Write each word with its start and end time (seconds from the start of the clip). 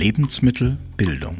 Lebensmittel 0.00 0.78
Bildung. 0.96 1.36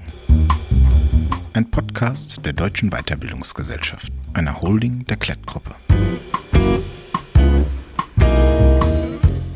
Ein 1.55 1.71
Podcast 1.71 2.45
der 2.45 2.53
Deutschen 2.53 2.91
Weiterbildungsgesellschaft, 2.91 4.13
einer 4.35 4.61
Holding 4.61 5.07
der 5.07 5.17
Klettgruppe. 5.17 5.75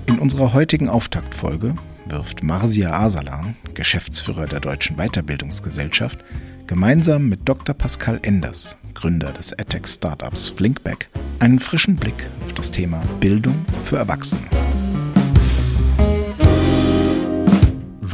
In 0.07 0.19
unserer 0.19 0.55
heutigen 0.55 0.89
Auftaktfolge 0.89 1.75
wirft 2.07 2.43
Marsia 2.43 2.99
Asalan, 2.99 3.57
Geschäftsführer 3.75 4.47
der 4.47 4.61
Deutschen 4.61 4.97
Weiterbildungsgesellschaft, 4.97 6.25
gemeinsam 6.67 7.29
mit 7.29 7.47
Dr. 7.47 7.75
Pascal 7.75 8.19
Enders, 8.23 8.79
Gründer 8.95 9.35
des 9.35 9.53
EdTech 9.53 9.87
Startups 9.87 10.49
Flinkback, 10.49 11.11
einen 11.41 11.59
frischen 11.59 11.97
Blick 11.97 12.31
auf 12.47 12.55
das 12.55 12.71
Thema 12.71 13.03
Bildung 13.21 13.67
für 13.85 13.99
Erwachsene. 13.99 14.49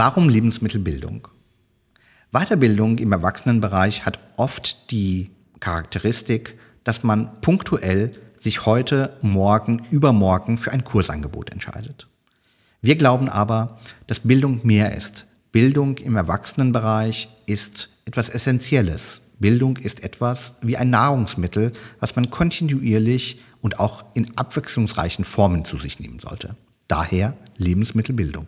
Warum 0.02 0.30
Lebensmittelbildung? 0.30 1.28
Weiterbildung 2.32 2.96
im 2.96 3.12
Erwachsenenbereich 3.12 4.06
hat 4.06 4.18
oft 4.38 4.90
die 4.90 5.28
Charakteristik, 5.60 6.58
dass 6.84 7.02
man 7.02 7.38
punktuell 7.42 8.14
sich 8.38 8.64
heute, 8.64 9.18
morgen, 9.20 9.82
übermorgen 9.90 10.56
für 10.56 10.72
ein 10.72 10.84
Kursangebot 10.84 11.50
entscheidet. 11.50 12.08
Wir 12.80 12.96
glauben 12.96 13.28
aber, 13.28 13.78
dass 14.06 14.20
Bildung 14.20 14.60
mehr 14.62 14.96
ist. 14.96 15.26
Bildung 15.52 15.98
im 15.98 16.16
Erwachsenenbereich 16.16 17.28
ist 17.44 17.90
etwas 18.06 18.30
Essentielles. 18.30 19.20
Bildung 19.38 19.76
ist 19.76 20.02
etwas 20.02 20.54
wie 20.62 20.78
ein 20.78 20.88
Nahrungsmittel, 20.88 21.74
was 21.98 22.16
man 22.16 22.30
kontinuierlich 22.30 23.42
und 23.60 23.78
auch 23.78 24.06
in 24.14 24.34
abwechslungsreichen 24.38 25.26
Formen 25.26 25.66
zu 25.66 25.76
sich 25.76 26.00
nehmen 26.00 26.20
sollte. 26.20 26.56
Daher 26.88 27.36
Lebensmittelbildung. 27.58 28.46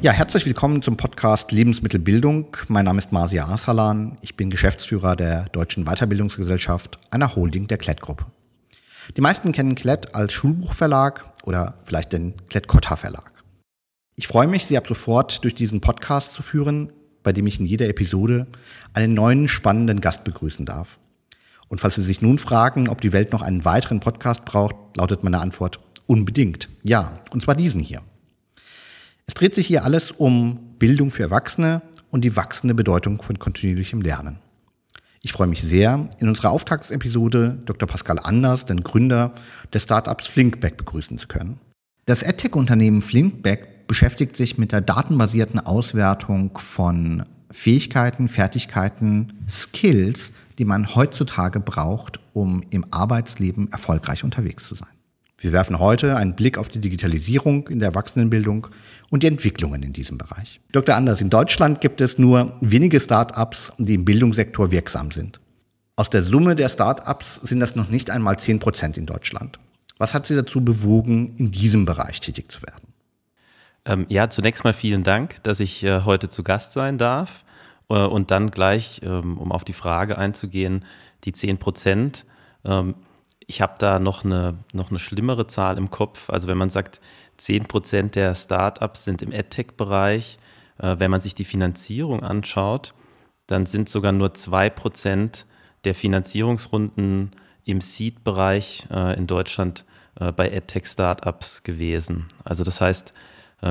Ja, 0.00 0.12
herzlich 0.12 0.46
willkommen 0.46 0.80
zum 0.80 0.96
Podcast 0.96 1.50
Lebensmittelbildung. 1.50 2.56
Mein 2.68 2.84
Name 2.84 2.98
ist 2.98 3.10
Marcia 3.10 3.46
Arsalan. 3.46 4.16
Ich 4.20 4.36
bin 4.36 4.48
Geschäftsführer 4.48 5.16
der 5.16 5.46
Deutschen 5.46 5.86
Weiterbildungsgesellschaft, 5.86 7.00
einer 7.10 7.34
Holding 7.34 7.66
der 7.66 7.78
Klett-Gruppe. 7.78 8.26
Die 9.16 9.20
meisten 9.20 9.50
kennen 9.50 9.74
Klett 9.74 10.14
als 10.14 10.34
Schulbuchverlag 10.34 11.24
oder 11.42 11.80
vielleicht 11.82 12.12
den 12.12 12.34
Klett-Cotta 12.48 12.94
Verlag. 12.94 13.32
Ich 14.14 14.28
freue 14.28 14.46
mich, 14.46 14.66
Sie 14.66 14.78
ab 14.78 14.86
sofort 14.86 15.42
durch 15.42 15.56
diesen 15.56 15.80
Podcast 15.80 16.30
zu 16.30 16.44
führen, 16.44 16.92
bei 17.24 17.32
dem 17.32 17.48
ich 17.48 17.58
in 17.58 17.66
jeder 17.66 17.88
Episode 17.88 18.46
einen 18.92 19.14
neuen 19.14 19.48
spannenden 19.48 20.00
Gast 20.00 20.22
begrüßen 20.22 20.64
darf. 20.64 21.00
Und 21.66 21.80
falls 21.80 21.96
Sie 21.96 22.04
sich 22.04 22.22
nun 22.22 22.38
fragen, 22.38 22.88
ob 22.88 23.00
die 23.00 23.12
Welt 23.12 23.32
noch 23.32 23.42
einen 23.42 23.64
weiteren 23.64 23.98
Podcast 23.98 24.44
braucht, 24.44 24.76
lautet 24.96 25.24
meine 25.24 25.40
Antwort 25.40 25.80
unbedingt. 26.06 26.68
Ja, 26.84 27.18
und 27.32 27.42
zwar 27.42 27.56
diesen 27.56 27.80
hier. 27.80 28.02
Es 29.28 29.34
dreht 29.34 29.54
sich 29.54 29.66
hier 29.66 29.84
alles 29.84 30.10
um 30.10 30.58
Bildung 30.78 31.10
für 31.10 31.22
Erwachsene 31.22 31.82
und 32.10 32.24
die 32.24 32.34
wachsende 32.34 32.74
Bedeutung 32.74 33.20
von 33.22 33.38
kontinuierlichem 33.38 34.00
Lernen. 34.00 34.38
Ich 35.20 35.32
freue 35.32 35.48
mich 35.48 35.62
sehr, 35.62 36.08
in 36.18 36.28
unserer 36.28 36.50
Auftaktsepisode 36.50 37.58
Dr. 37.66 37.86
Pascal 37.86 38.18
Anders, 38.18 38.64
den 38.64 38.82
Gründer 38.82 39.34
des 39.74 39.82
Startups 39.82 40.26
Flinkback, 40.26 40.78
begrüßen 40.78 41.18
zu 41.18 41.28
können. 41.28 41.60
Das 42.06 42.24
AdTech-Unternehmen 42.24 43.02
Flinkback 43.02 43.86
beschäftigt 43.86 44.34
sich 44.34 44.56
mit 44.56 44.72
der 44.72 44.80
datenbasierten 44.80 45.60
Auswertung 45.60 46.56
von 46.56 47.24
Fähigkeiten, 47.50 48.28
Fertigkeiten, 48.28 49.34
Skills, 49.46 50.32
die 50.58 50.64
man 50.64 50.94
heutzutage 50.94 51.60
braucht, 51.60 52.18
um 52.32 52.62
im 52.70 52.86
Arbeitsleben 52.90 53.70
erfolgreich 53.72 54.24
unterwegs 54.24 54.66
zu 54.66 54.74
sein. 54.74 54.88
Wir 55.40 55.52
werfen 55.52 55.78
heute 55.78 56.16
einen 56.16 56.34
Blick 56.34 56.58
auf 56.58 56.68
die 56.68 56.80
Digitalisierung 56.80 57.68
in 57.68 57.78
der 57.78 57.90
Erwachsenenbildung 57.90 58.68
und 59.10 59.22
die 59.22 59.26
Entwicklungen 59.26 59.82
in 59.82 59.92
diesem 59.92 60.18
Bereich. 60.18 60.60
Dr. 60.72 60.94
Anders, 60.94 61.20
in 61.20 61.30
Deutschland 61.30 61.80
gibt 61.80 62.00
es 62.00 62.18
nur 62.18 62.56
wenige 62.60 63.00
Start-ups, 63.00 63.72
die 63.78 63.94
im 63.94 64.04
Bildungssektor 64.04 64.70
wirksam 64.70 65.10
sind. 65.10 65.40
Aus 65.96 66.10
der 66.10 66.22
Summe 66.22 66.54
der 66.54 66.68
Start-ups 66.68 67.36
sind 67.36 67.60
das 67.60 67.74
noch 67.74 67.88
nicht 67.88 68.10
einmal 68.10 68.38
10 68.38 68.60
Prozent 68.60 68.96
in 68.96 69.06
Deutschland. 69.06 69.58
Was 69.98 70.14
hat 70.14 70.26
Sie 70.26 70.36
dazu 70.36 70.64
bewogen, 70.64 71.34
in 71.38 71.50
diesem 71.50 71.84
Bereich 71.84 72.20
tätig 72.20 72.52
zu 72.52 72.62
werden? 72.62 72.92
Ähm, 73.84 74.06
ja, 74.08 74.30
zunächst 74.30 74.62
mal 74.62 74.74
vielen 74.74 75.02
Dank, 75.02 75.42
dass 75.42 75.60
ich 75.60 75.82
äh, 75.82 76.02
heute 76.04 76.28
zu 76.28 76.44
Gast 76.44 76.72
sein 76.72 76.98
darf. 76.98 77.44
Äh, 77.88 77.94
und 77.94 78.30
dann 78.30 78.50
gleich, 78.50 79.00
ähm, 79.02 79.38
um 79.38 79.50
auf 79.50 79.64
die 79.64 79.72
Frage 79.72 80.18
einzugehen, 80.18 80.84
die 81.24 81.32
10 81.32 81.58
Prozent. 81.58 82.24
Ähm, 82.64 82.94
ich 83.46 83.62
habe 83.62 83.74
da 83.78 83.98
noch 83.98 84.24
eine, 84.24 84.58
noch 84.72 84.90
eine 84.90 84.98
schlimmere 84.98 85.46
Zahl 85.46 85.78
im 85.78 85.90
Kopf. 85.90 86.30
Also 86.30 86.48
wenn 86.48 86.58
man 86.58 86.70
sagt, 86.70 87.00
10 87.38 87.64
Prozent 87.64 88.14
der 88.14 88.34
Startups 88.34 89.04
sind 89.04 89.22
im 89.22 89.32
AdTech-Bereich. 89.32 90.38
Äh, 90.78 90.96
wenn 90.98 91.10
man 91.10 91.20
sich 91.20 91.34
die 91.34 91.44
Finanzierung 91.44 92.22
anschaut, 92.22 92.94
dann 93.46 93.66
sind 93.66 93.88
sogar 93.88 94.12
nur 94.12 94.34
2 94.34 94.70
Prozent 94.70 95.46
der 95.84 95.94
Finanzierungsrunden 95.94 97.30
im 97.64 97.80
Seed-Bereich 97.80 98.86
äh, 98.90 99.16
in 99.16 99.26
Deutschland 99.26 99.84
äh, 100.20 100.32
bei 100.32 100.54
AdTech-Startups 100.54 101.62
gewesen. 101.62 102.26
Also 102.44 102.64
das 102.64 102.80
heißt, 102.80 103.14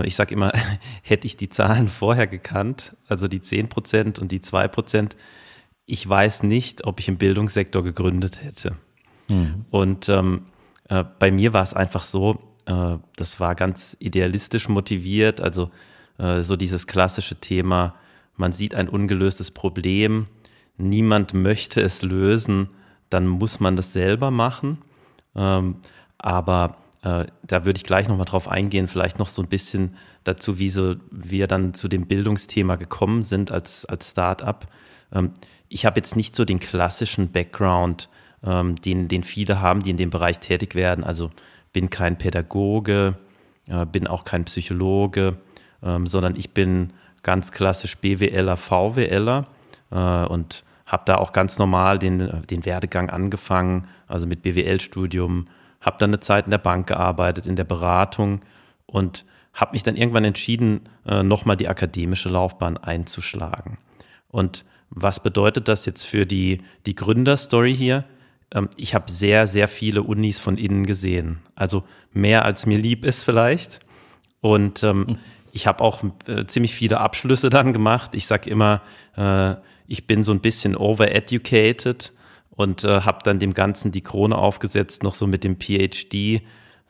ich 0.04 0.18
sage 0.18 0.34
immer, 0.34 0.52
hätte 1.02 1.28
ich 1.28 1.38
die 1.38 1.48
Zahlen 1.48 1.88
vorher 1.88 2.28
gekannt, 2.28 2.98
also 3.08 3.30
die 3.30 3.40
10 3.40 3.70
Prozent 3.70 4.20
und 4.20 4.34
die 4.34 4.42
2 4.42 4.68
Prozent, 4.68 5.16
ich 5.86 6.08
weiß 6.08 6.44
nicht, 6.44 6.86
ob 6.86 7.00
ich 7.00 7.08
im 7.08 7.18
Bildungssektor 7.18 7.86
gegründet 7.86 8.44
hätte. 8.44 8.76
Mhm. 9.30 9.64
Und 9.72 10.10
ähm, 10.10 10.48
äh, 10.90 11.06
bei 11.20 11.32
mir 11.32 11.54
war 11.54 11.64
es 11.64 11.74
einfach 11.74 12.04
so, 12.04 12.47
äh, 12.68 12.98
das 13.16 13.40
war 13.40 13.56
ganz 13.56 13.98
idealistisch 14.00 14.70
motiviert, 14.70 15.42
also 15.42 15.72
äh, 16.20 16.42
so 16.42 16.56
dieses 16.56 16.86
klassische 16.86 17.36
Thema, 17.36 17.96
man 18.36 18.52
sieht 18.52 18.76
ein 18.76 18.90
ungelöstes 18.90 19.52
Problem, 19.52 20.28
niemand 20.78 21.34
möchte 21.34 21.82
es 21.82 22.04
lösen, 22.04 22.70
dann 23.10 23.26
muss 23.26 23.60
man 23.60 23.76
das 23.76 23.94
selber 23.94 24.32
machen. 24.32 24.80
Ähm, 25.36 25.78
aber 26.18 26.78
äh, 27.04 27.26
da 27.44 27.66
würde 27.66 27.78
ich 27.78 27.84
gleich 27.84 28.08
nochmal 28.08 28.26
drauf 28.26 28.48
eingehen, 28.48 28.88
vielleicht 28.88 29.18
noch 29.18 29.30
so 29.30 29.42
ein 29.42 29.48
bisschen 29.48 29.96
dazu, 30.24 30.60
wie 30.60 30.70
so 30.70 30.96
wir 31.10 31.48
dann 31.48 31.74
zu 31.74 31.88
dem 31.88 32.06
Bildungsthema 32.06 32.76
gekommen 32.76 33.24
sind 33.24 33.52
als, 33.52 33.86
als 33.86 34.12
Start-up. 34.12 34.68
Ähm, 35.14 35.32
ich 35.70 35.86
habe 35.86 36.00
jetzt 36.00 36.16
nicht 36.16 36.36
so 36.36 36.44
den 36.44 36.60
klassischen 36.60 37.32
Background, 37.32 38.10
ähm, 38.44 38.76
den, 38.76 39.08
den 39.08 39.24
viele 39.24 39.62
haben, 39.62 39.82
die 39.82 39.92
in 39.92 39.98
dem 39.98 40.10
Bereich 40.10 40.40
tätig 40.40 40.76
werden. 40.76 41.04
Also 41.04 41.32
bin 41.74 41.90
kein 41.90 42.18
Pädagoge, 42.18 43.16
äh, 43.68 43.86
bin 43.86 44.08
auch 44.08 44.24
kein 44.24 44.46
Psychologe, 44.46 45.38
ähm, 45.84 46.08
sondern 46.08 46.36
ich 46.36 46.52
bin 46.52 46.94
ganz 47.24 47.52
klassisch 47.52 47.98
BWLer, 47.98 48.58
VWLer 48.58 49.46
äh, 49.92 50.26
und 50.26 50.64
habe 50.86 51.04
da 51.06 51.16
auch 51.16 51.34
ganz 51.34 51.60
normal 51.60 52.00
den, 52.00 52.44
den 52.50 52.66
Werdegang 52.66 53.10
angefangen, 53.10 53.88
also 54.08 54.26
mit 54.26 54.42
BWL-Studium, 54.42 55.48
habe 55.82 55.98
dann 56.00 56.12
eine 56.12 56.22
Zeit 56.22 56.46
in 56.46 56.52
der 56.52 56.58
Bank 56.58 56.88
gearbeitet, 56.88 57.46
in 57.46 57.58
der 57.58 57.66
Beratung 57.66 58.40
und 58.86 59.26
habe 59.54 59.74
mich 59.74 59.84
dann 59.84 59.98
irgendwann 59.98 60.24
entschieden, 60.24 60.82
äh, 61.06 61.24
nochmal 61.24 61.58
die 61.58 61.68
akademische 61.68 62.30
Laufbahn 62.30 62.78
einzuschlagen. 62.78 63.78
Und 64.30 64.64
was 64.90 65.20
bedeutet 65.22 65.68
das 65.68 65.86
jetzt 65.86 66.06
für 66.06 66.26
die, 66.26 66.62
die 66.86 66.96
Gründerstory 66.96 67.76
hier? 67.76 68.06
Ähm, 68.54 68.70
ich 68.78 68.96
habe 68.96 69.12
sehr, 69.12 69.48
sehr 69.48 69.68
viele 69.68 70.04
Unis 70.04 70.40
von 70.40 70.58
innen 70.58 70.86
gesehen. 70.86 71.40
Also 71.56 71.84
mehr 72.14 72.46
als 72.46 72.66
mir 72.66 72.78
lieb 72.78 73.06
ist 73.06 73.24
vielleicht. 73.24 73.80
Und 74.42 74.84
ähm, 74.84 75.00
mhm. 75.00 75.16
ich 75.52 75.68
habe 75.68 75.84
auch 75.84 76.04
äh, 76.28 76.46
ziemlich 76.46 76.74
viele 76.74 77.00
Abschlüsse 77.00 77.50
dann 77.50 77.74
gemacht. 77.74 78.16
Ich 78.16 78.28
sage 78.28 78.50
immer, 78.50 78.82
äh, 79.16 79.56
ich 79.88 80.08
bin 80.08 80.24
so 80.24 80.32
ein 80.32 80.42
bisschen 80.42 80.76
overeducated 80.76 82.14
und 82.52 82.84
äh, 82.84 83.02
habe 83.02 83.20
dann 83.24 83.40
dem 83.40 83.54
Ganzen 83.54 83.92
die 83.92 84.02
Krone 84.02 84.38
aufgesetzt, 84.38 85.04
noch 85.04 85.14
so 85.14 85.28
mit 85.28 85.44
dem 85.44 85.58
PhD. 85.60 86.42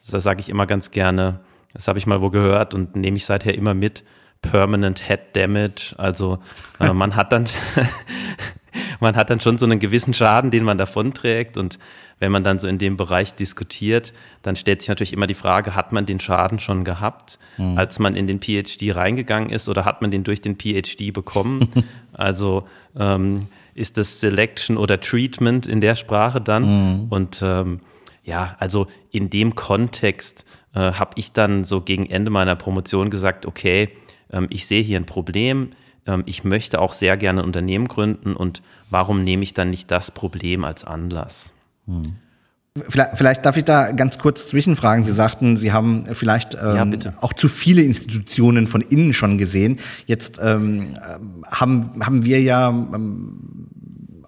Da 0.09 0.19
sage 0.19 0.39
ich 0.39 0.49
immer 0.49 0.65
ganz 0.65 0.91
gerne, 0.91 1.41
das 1.73 1.87
habe 1.87 1.99
ich 1.99 2.07
mal 2.07 2.21
wo 2.21 2.29
gehört 2.29 2.73
und 2.73 2.95
nehme 2.95 3.17
ich 3.17 3.25
seither 3.25 3.53
immer 3.53 3.73
mit. 3.73 4.03
Permanent 4.41 5.07
Head 5.07 5.35
Damage. 5.35 5.95
Also 5.97 6.39
äh, 6.79 6.93
man 6.93 7.15
hat 7.15 7.31
dann 7.31 7.47
man 8.99 9.15
hat 9.15 9.29
dann 9.29 9.39
schon 9.39 9.57
so 9.57 9.65
einen 9.65 9.79
gewissen 9.79 10.13
Schaden, 10.13 10.51
den 10.51 10.63
man 10.63 10.77
davonträgt. 10.77 11.57
Und 11.57 11.79
wenn 12.19 12.31
man 12.31 12.43
dann 12.43 12.59
so 12.59 12.67
in 12.67 12.77
dem 12.77 12.97
Bereich 12.97 13.33
diskutiert, 13.33 14.13
dann 14.41 14.55
stellt 14.55 14.81
sich 14.81 14.89
natürlich 14.89 15.13
immer 15.13 15.27
die 15.27 15.33
Frage, 15.33 15.75
hat 15.75 15.91
man 15.91 16.05
den 16.05 16.19
Schaden 16.19 16.59
schon 16.59 16.83
gehabt, 16.83 17.39
mhm. 17.57 17.77
als 17.77 17.99
man 17.99 18.15
in 18.15 18.27
den 18.27 18.39
PhD 18.41 18.95
reingegangen 18.95 19.49
ist 19.49 19.69
oder 19.69 19.85
hat 19.85 20.01
man 20.01 20.11
den 20.11 20.23
durch 20.23 20.41
den 20.41 20.57
PhD 20.57 21.13
bekommen? 21.13 21.85
also 22.13 22.65
ähm, 22.97 23.41
ist 23.73 23.97
das 23.97 24.19
Selection 24.19 24.77
oder 24.77 24.99
Treatment 24.99 25.67
in 25.67 25.81
der 25.81 25.95
Sprache 25.95 26.41
dann? 26.41 26.63
Mhm. 26.63 27.07
Und 27.09 27.39
ähm, 27.43 27.81
ja, 28.23 28.55
also 28.59 28.87
in 29.11 29.29
dem 29.29 29.55
Kontext 29.55 30.45
äh, 30.73 30.79
habe 30.79 31.11
ich 31.15 31.31
dann 31.31 31.65
so 31.65 31.81
gegen 31.81 32.07
Ende 32.07 32.29
meiner 32.29 32.55
Promotion 32.55 33.09
gesagt, 33.09 33.45
okay, 33.45 33.89
ähm, 34.31 34.47
ich 34.49 34.65
sehe 34.67 34.81
hier 34.81 34.99
ein 34.99 35.05
Problem, 35.05 35.69
ähm, 36.07 36.23
ich 36.25 36.43
möchte 36.43 36.79
auch 36.79 36.93
sehr 36.93 37.17
gerne 37.17 37.41
ein 37.41 37.45
Unternehmen 37.45 37.87
gründen 37.87 38.35
und 38.35 38.61
warum 38.89 39.23
nehme 39.23 39.43
ich 39.43 39.53
dann 39.53 39.69
nicht 39.69 39.91
das 39.91 40.11
Problem 40.11 40.63
als 40.63 40.83
Anlass? 40.83 41.53
Hm. 41.87 42.15
Vielleicht, 42.89 43.17
vielleicht, 43.17 43.45
darf 43.45 43.57
ich 43.57 43.63
da 43.63 43.91
ganz 43.91 44.19
kurz 44.19 44.47
zwischenfragen. 44.47 45.03
Sie 45.03 45.11
sagten, 45.11 45.57
Sie 45.57 45.71
haben 45.71 46.05
vielleicht 46.13 46.55
ähm, 46.61 46.99
ja, 46.99 47.13
auch 47.21 47.33
zu 47.33 47.49
viele 47.49 47.81
Institutionen 47.81 48.67
von 48.67 48.81
innen 48.81 49.13
schon 49.13 49.37
gesehen. 49.39 49.79
Jetzt 50.05 50.39
ähm, 50.43 50.97
haben, 51.45 52.05
haben 52.05 52.23
wir 52.23 52.39
ja 52.41 52.69
ähm, 52.69 53.69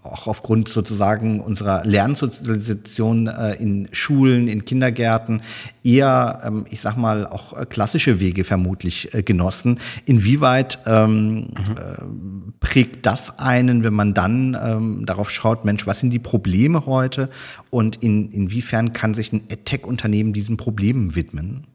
auch 0.03 0.27
aufgrund 0.27 0.69
sozusagen 0.69 1.41
unserer 1.41 1.83
Lernsozialisation 1.83 3.27
äh, 3.27 3.53
in 3.55 3.89
Schulen, 3.91 4.47
in 4.47 4.63
Kindergärten 4.63 5.41
eher, 5.83 6.41
ähm, 6.45 6.65
ich 6.69 6.81
sag 6.81 6.95
mal, 6.95 7.27
auch 7.27 7.57
äh, 7.57 7.65
klassische 7.65 8.19
Wege 8.19 8.45
vermutlich 8.45 9.13
äh, 9.13 9.23
genossen. 9.23 9.79
Inwieweit 10.05 10.79
ähm, 10.85 11.35
mhm. 11.35 12.53
prägt 12.59 13.05
das 13.05 13.39
einen, 13.39 13.83
wenn 13.83 13.93
man 13.93 14.13
dann 14.13 14.57
ähm, 14.61 15.05
darauf 15.05 15.31
schaut, 15.31 15.65
Mensch, 15.65 15.85
was 15.85 15.99
sind 15.99 16.11
die 16.11 16.19
Probleme 16.19 16.85
heute 16.85 17.29
und 17.69 17.97
in, 17.97 18.31
inwiefern 18.31 18.93
kann 18.93 19.13
sich 19.13 19.33
ein 19.33 19.43
EdTech-Unternehmen 19.49 20.31
diesen 20.31 20.55
Problemen 20.55 21.15
widmen? 21.15 21.67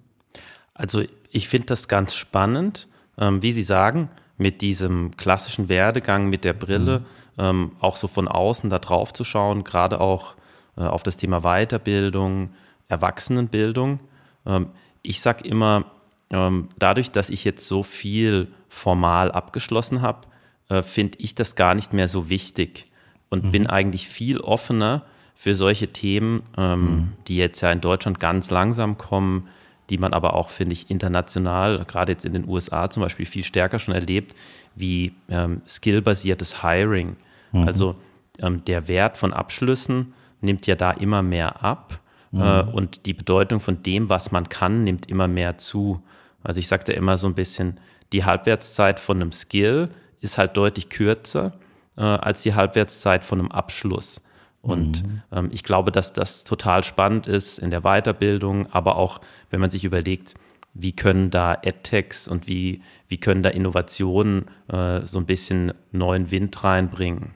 Also 0.73 1.03
ich 1.31 1.49
finde 1.49 1.67
das 1.67 1.89
ganz 1.89 2.15
spannend, 2.15 2.89
ähm, 3.19 3.43
wie 3.43 3.53
Sie 3.53 3.63
sagen, 3.63 4.09
mit 4.39 4.63
diesem 4.63 5.17
klassischen 5.17 5.69
Werdegang 5.69 6.29
mit 6.29 6.45
der 6.45 6.55
Brille. 6.55 7.01
Mhm 7.01 7.24
ähm, 7.39 7.73
auch 7.81 7.97
so 7.97 8.09
von 8.09 8.29
außen 8.29 8.71
da 8.71 8.79
drauf 8.79 9.13
zu 9.13 9.25
schauen, 9.25 9.65
gerade 9.65 10.01
auch 10.01 10.35
äh, 10.77 10.83
auf 10.83 11.03
das 11.03 11.17
Thema 11.17 11.41
Weiterbildung, 11.41 12.51
Erwachsenenbildung. 12.89 14.01
Ähm, 14.47 14.69
ich 15.03 15.21
sage 15.21 15.47
immer, 15.47 15.87
ähm, 16.31 16.69
dadurch, 16.79 17.11
dass 17.11 17.31
ich 17.31 17.45
jetzt 17.45 17.67
so 17.67 17.83
viel 17.83 18.49
formal 18.69 19.31
abgeschlossen 19.31 20.03
habe, 20.03 20.21
äh, 20.69 20.83
finde 20.83 21.19
ich 21.21 21.35
das 21.35 21.57
gar 21.57 21.75
nicht 21.75 21.93
mehr 21.93 22.09
so 22.09 22.29
wichtig 22.29 22.91
und 23.29 23.45
mhm. 23.45 23.53
bin 23.53 23.67
eigentlich 23.67 24.09
viel 24.09 24.41
offener 24.41 25.05
für 25.35 25.55
solche 25.55 25.93
Themen, 25.93 26.43
ähm, 26.57 26.81
mhm. 26.81 27.13
die 27.29 27.37
jetzt 27.37 27.61
ja 27.61 27.71
in 27.71 27.81
Deutschland 27.81 28.21
ganz 28.21 28.51
langsam 28.51 28.97
kommen, 28.97 29.49
die 29.91 29.99
man 29.99 30.13
aber 30.13 30.35
auch, 30.35 30.51
finde 30.51 30.73
ich, 30.73 30.91
international, 30.91 31.85
gerade 31.85 32.13
jetzt 32.13 32.25
in 32.25 32.33
den 32.33 32.49
USA 32.49 32.89
zum 32.91 33.03
Beispiel, 33.03 33.27
viel 33.27 33.45
stärker 33.45 33.79
schon 33.79 33.95
erlebt, 33.95 34.35
wie 34.75 35.15
ähm, 35.29 35.63
skillbasiertes 35.67 36.63
Hiring. 36.63 37.17
Mhm. 37.53 37.67
Also 37.67 37.97
ähm, 38.39 38.65
der 38.65 38.89
Wert 38.89 39.19
von 39.19 39.33
Abschlüssen 39.33 40.15
nimmt 40.41 40.67
ja 40.67 40.75
da 40.75 40.91
immer 40.93 41.23
mehr 41.23 41.63
ab 41.63 42.01
mhm. 42.31 42.41
äh, 42.41 42.61
und 42.63 43.07
die 43.07 43.15
Bedeutung 43.15 43.61
von 43.61 43.83
dem, 43.83 44.09
was 44.09 44.33
man 44.33 44.49
kann, 44.49 44.85
nimmt 44.85 45.09
immer 45.11 45.29
mehr 45.29 45.59
zu. 45.59 46.03
Also 46.43 46.61
ich 46.61 46.69
sagte 46.69 46.93
immer 46.93 47.19
so 47.19 47.27
ein 47.27 47.35
bisschen, 47.35 47.81
die 48.13 48.25
Halbwertszeit 48.25 49.01
von 49.01 49.21
einem 49.21 49.33
Skill 49.33 49.89
ist 50.21 50.39
halt 50.39 50.57
deutlich 50.57 50.89
kürzer 50.89 51.53
äh, 51.97 52.03
als 52.03 52.43
die 52.43 52.55
Halbwertszeit 52.55 53.25
von 53.25 53.41
einem 53.41 53.51
Abschluss. 53.51 54.21
Und 54.65 55.07
mhm. 55.07 55.23
ähm, 55.31 55.49
ich 55.53 55.63
glaube, 55.63 55.93
dass 55.93 56.13
das 56.13 56.45
total 56.45 56.83
spannend 56.85 57.27
ist 57.27 57.59
in 57.59 57.71
der 57.71 57.83
Weiterbildung, 57.83 58.67
aber 58.73 58.97
auch, 58.97 59.21
wenn 59.51 59.61
man 59.61 59.69
sich 59.69 59.85
überlegt, 59.85 60.35
wie 60.73 60.93
können 60.93 61.31
da 61.31 61.53
AdTechs 61.53 62.27
und 62.27 62.49
wie, 62.49 62.81
wie 63.07 63.19
können 63.19 63.43
da 63.43 63.51
Innovationen 63.51 64.47
äh, 64.69 65.03
so 65.03 65.19
ein 65.19 65.27
bisschen 65.27 65.73
neuen 65.93 66.31
Wind 66.31 66.65
reinbringen. 66.65 67.33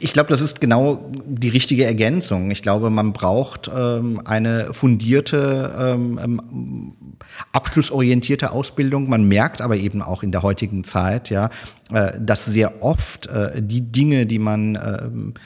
Ich 0.00 0.14
glaube, 0.14 0.30
das 0.30 0.40
ist 0.40 0.62
genau 0.62 1.12
die 1.26 1.50
richtige 1.50 1.84
Ergänzung. 1.84 2.50
Ich 2.50 2.62
glaube, 2.62 2.88
man 2.88 3.12
braucht 3.12 3.70
ähm, 3.74 4.22
eine 4.24 4.72
fundierte, 4.72 5.74
ähm, 5.78 6.18
ähm 6.22 6.92
abschlussorientierte 7.52 8.50
Ausbildung. 8.50 9.08
Man 9.10 9.24
merkt 9.24 9.60
aber 9.60 9.76
eben 9.76 10.00
auch 10.00 10.22
in 10.22 10.32
der 10.32 10.42
heutigen 10.42 10.82
Zeit, 10.84 11.28
ja, 11.28 11.50
äh, 11.92 12.12
dass 12.18 12.46
sehr 12.46 12.82
oft 12.82 13.26
äh, 13.26 13.60
die 13.62 13.82
Dinge, 13.82 14.24
die 14.24 14.38
man 14.38 14.76
ähm, 14.76 15.34
äh, 15.36 15.38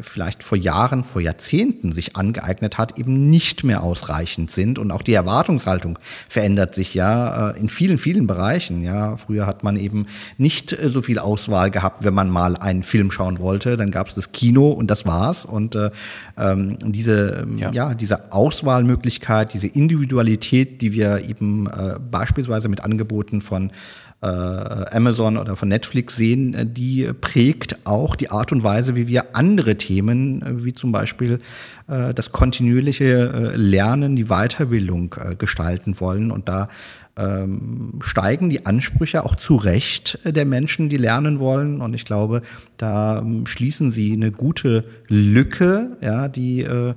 vielleicht 0.00 0.42
vor 0.42 0.58
Jahren, 0.58 1.04
vor 1.04 1.20
Jahrzehnten 1.20 1.92
sich 1.92 2.16
angeeignet 2.16 2.78
hat, 2.78 2.98
eben 2.98 3.30
nicht 3.30 3.64
mehr 3.64 3.82
ausreichend 3.82 4.50
sind. 4.50 4.78
Und 4.78 4.90
auch 4.90 5.02
die 5.02 5.14
Erwartungshaltung 5.14 5.98
verändert 6.28 6.74
sich 6.74 6.94
ja 6.94 7.50
in 7.50 7.68
vielen, 7.68 7.98
vielen 7.98 8.26
Bereichen. 8.26 8.82
Ja, 8.82 9.16
früher 9.16 9.46
hat 9.46 9.62
man 9.62 9.76
eben 9.76 10.06
nicht 10.38 10.76
so 10.86 11.02
viel 11.02 11.18
Auswahl 11.18 11.70
gehabt, 11.70 12.04
wenn 12.04 12.14
man 12.14 12.30
mal 12.30 12.56
einen 12.56 12.82
Film 12.82 13.10
schauen 13.10 13.38
wollte. 13.38 13.76
Dann 13.76 13.90
gab 13.90 14.08
es 14.08 14.14
das 14.14 14.32
Kino 14.32 14.70
und 14.70 14.90
das 14.90 15.06
war's. 15.06 15.44
Und 15.44 15.76
ähm, 16.38 16.78
diese, 16.80 17.46
ja. 17.56 17.72
ja. 17.72 17.94
diese 17.94 18.32
Auswahlmöglichkeit, 18.32 19.54
diese 19.54 19.66
Individualität, 19.66 20.82
die 20.82 20.92
wir 20.92 21.28
eben 21.28 21.66
äh, 21.66 21.98
beispielsweise 22.10 22.68
mit 22.68 22.84
Angeboten 22.84 23.40
von 23.40 23.70
äh, 24.22 24.26
Amazon 24.26 25.36
oder 25.36 25.56
von 25.56 25.68
Netflix 25.68 26.16
sehen, 26.16 26.54
äh, 26.54 26.66
die 26.66 27.10
prägt 27.20 27.86
auch 27.86 28.14
die 28.14 28.30
Art 28.30 28.52
und 28.52 28.62
Weise, 28.62 28.94
wie 28.94 29.08
wir 29.08 29.34
andere 29.34 29.71
Themen, 29.78 30.42
äh, 30.42 30.64
wie 30.64 30.72
zum 30.72 30.92
Beispiel 30.92 31.40
das 31.88 32.32
kontinuierliche 32.32 33.52
Lernen, 33.54 34.16
die 34.16 34.26
Weiterbildung 34.26 35.14
gestalten 35.36 36.00
wollen. 36.00 36.30
Und 36.30 36.48
da 36.48 36.68
ähm, 37.16 37.98
steigen 38.02 38.48
die 38.48 38.64
Ansprüche 38.64 39.24
auch 39.24 39.36
zu 39.36 39.56
Recht 39.56 40.18
der 40.24 40.46
Menschen, 40.46 40.88
die 40.88 40.96
lernen 40.96 41.38
wollen. 41.38 41.80
Und 41.80 41.94
ich 41.94 42.04
glaube, 42.04 42.42
da 42.78 43.18
ähm, 43.18 43.46
schließen 43.46 43.90
sie 43.90 44.12
eine 44.12 44.30
gute 44.30 44.84
Lücke, 45.08 45.96
ja, 46.00 46.28
die 46.28 46.62
äh, 46.62 46.94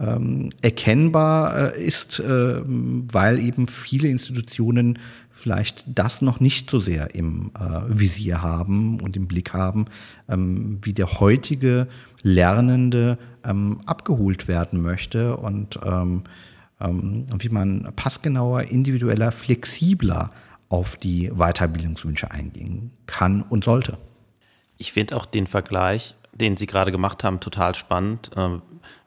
ähm, 0.00 0.48
erkennbar 0.62 1.74
äh, 1.74 1.84
ist, 1.84 2.20
äh, 2.20 2.62
weil 2.64 3.38
eben 3.38 3.68
viele 3.68 4.08
Institutionen 4.08 4.98
vielleicht 5.40 5.84
das 5.86 6.22
noch 6.22 6.38
nicht 6.38 6.70
so 6.70 6.78
sehr 6.78 7.14
im 7.14 7.50
äh, 7.58 7.80
Visier 7.88 8.42
haben 8.42 9.00
und 9.00 9.16
im 9.16 9.26
Blick 9.26 9.52
haben, 9.52 9.86
ähm, 10.28 10.78
wie 10.82 10.92
der 10.92 11.20
heutige 11.20 11.88
Lernende 12.22 13.18
ähm, 13.44 13.80
abgeholt 13.86 14.46
werden 14.46 14.82
möchte 14.82 15.36
und 15.36 15.80
ähm, 15.84 16.24
ähm 16.80 17.26
wie 17.38 17.48
man 17.48 17.92
passgenauer, 17.96 18.62
individueller, 18.64 19.32
flexibler 19.32 20.30
auf 20.68 20.96
die 20.96 21.30
Weiterbildungswünsche 21.30 22.30
eingehen 22.30 22.92
kann 23.06 23.42
und 23.42 23.64
sollte. 23.64 23.98
Ich 24.78 24.92
finde 24.92 25.16
auch 25.16 25.26
den 25.26 25.46
Vergleich, 25.46 26.14
den 26.32 26.56
Sie 26.56 26.66
gerade 26.66 26.92
gemacht 26.92 27.24
haben, 27.24 27.40
total 27.40 27.74
spannend, 27.74 28.30
äh, 28.36 28.50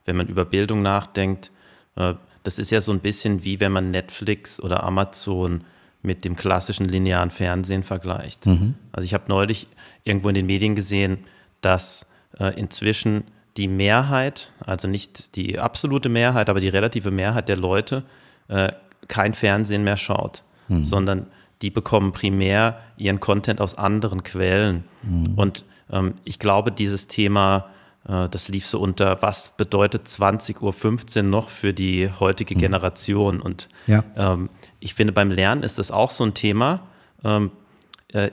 wenn 0.05 0.15
man 0.15 0.27
über 0.27 0.45
Bildung 0.45 0.81
nachdenkt. 0.81 1.51
Äh, 1.95 2.15
das 2.43 2.59
ist 2.59 2.71
ja 2.71 2.81
so 2.81 2.91
ein 2.91 2.99
bisschen 2.99 3.43
wie 3.43 3.59
wenn 3.59 3.71
man 3.71 3.91
Netflix 3.91 4.59
oder 4.59 4.83
Amazon 4.83 5.63
mit 6.03 6.25
dem 6.25 6.35
klassischen 6.35 6.85
linearen 6.85 7.31
Fernsehen 7.31 7.83
vergleicht. 7.83 8.45
Mhm. 8.45 8.75
Also 8.91 9.05
ich 9.05 9.13
habe 9.13 9.25
neulich 9.27 9.67
irgendwo 10.03 10.29
in 10.29 10.35
den 10.35 10.45
Medien 10.45 10.75
gesehen, 10.75 11.19
dass 11.61 12.05
äh, 12.39 12.59
inzwischen 12.59 13.23
die 13.57 13.67
Mehrheit, 13.67 14.51
also 14.59 14.87
nicht 14.87 15.35
die 15.35 15.59
absolute 15.59 16.09
Mehrheit, 16.09 16.49
aber 16.49 16.59
die 16.59 16.69
relative 16.69 17.11
Mehrheit 17.11 17.49
der 17.49 17.57
Leute 17.57 18.03
äh, 18.47 18.69
kein 19.07 19.33
Fernsehen 19.33 19.83
mehr 19.83 19.97
schaut, 19.97 20.43
mhm. 20.67 20.83
sondern 20.83 21.27
die 21.61 21.69
bekommen 21.69 22.11
primär 22.11 22.79
ihren 22.97 23.19
Content 23.19 23.61
aus 23.61 23.75
anderen 23.75 24.23
Quellen. 24.23 24.83
Mhm. 25.03 25.33
Und 25.35 25.65
ähm, 25.91 26.15
ich 26.23 26.39
glaube, 26.39 26.71
dieses 26.71 27.07
Thema, 27.07 27.67
äh, 28.07 28.27
das 28.29 28.49
lief 28.49 28.65
so 28.65 28.79
unter, 28.79 29.21
was 29.21 29.55
bedeutet 29.55 30.07
20.15 30.07 31.17
Uhr 31.17 31.23
noch 31.23 31.49
für 31.49 31.73
die 31.73 32.09
heutige 32.19 32.55
mhm. 32.55 32.59
Generation? 32.59 33.39
Und 33.39 33.69
ja. 33.87 34.03
ähm, 34.17 34.49
ich 34.83 34.93
finde, 34.93 35.13
beim 35.13 35.31
Lernen 35.31 35.63
ist 35.63 35.79
das 35.79 35.91
auch 35.91 36.11
so 36.11 36.25
ein 36.25 36.33
Thema. 36.33 36.81
Ähm, 37.23 37.51
äh, 38.09 38.31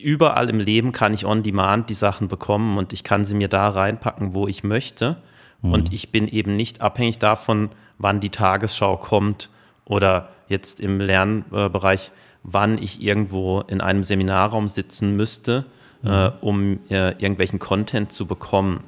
überall 0.00 0.50
im 0.50 0.60
Leben 0.60 0.92
kann 0.92 1.14
ich 1.14 1.24
on 1.24 1.42
demand 1.42 1.88
die 1.88 1.94
Sachen 1.94 2.28
bekommen 2.28 2.76
und 2.76 2.92
ich 2.92 3.02
kann 3.02 3.24
sie 3.24 3.34
mir 3.34 3.48
da 3.48 3.70
reinpacken, 3.70 4.34
wo 4.34 4.46
ich 4.46 4.62
möchte. 4.62 5.16
Mhm. 5.62 5.72
Und 5.72 5.92
ich 5.92 6.12
bin 6.12 6.28
eben 6.28 6.54
nicht 6.54 6.82
abhängig 6.82 7.18
davon, 7.18 7.70
wann 7.96 8.20
die 8.20 8.28
Tagesschau 8.28 8.98
kommt 8.98 9.48
oder 9.86 10.28
jetzt 10.48 10.80
im 10.80 11.00
Lernbereich, 11.00 12.12
wann 12.42 12.76
ich 12.76 13.00
irgendwo 13.00 13.62
in 13.62 13.80
einem 13.80 14.04
Seminarraum 14.04 14.68
sitzen 14.68 15.16
müsste, 15.16 15.64
mhm. 16.02 16.10
äh, 16.10 16.30
um 16.42 16.80
äh, 16.90 17.12
irgendwelchen 17.12 17.58
Content 17.58 18.12
zu 18.12 18.26
bekommen. 18.26 18.84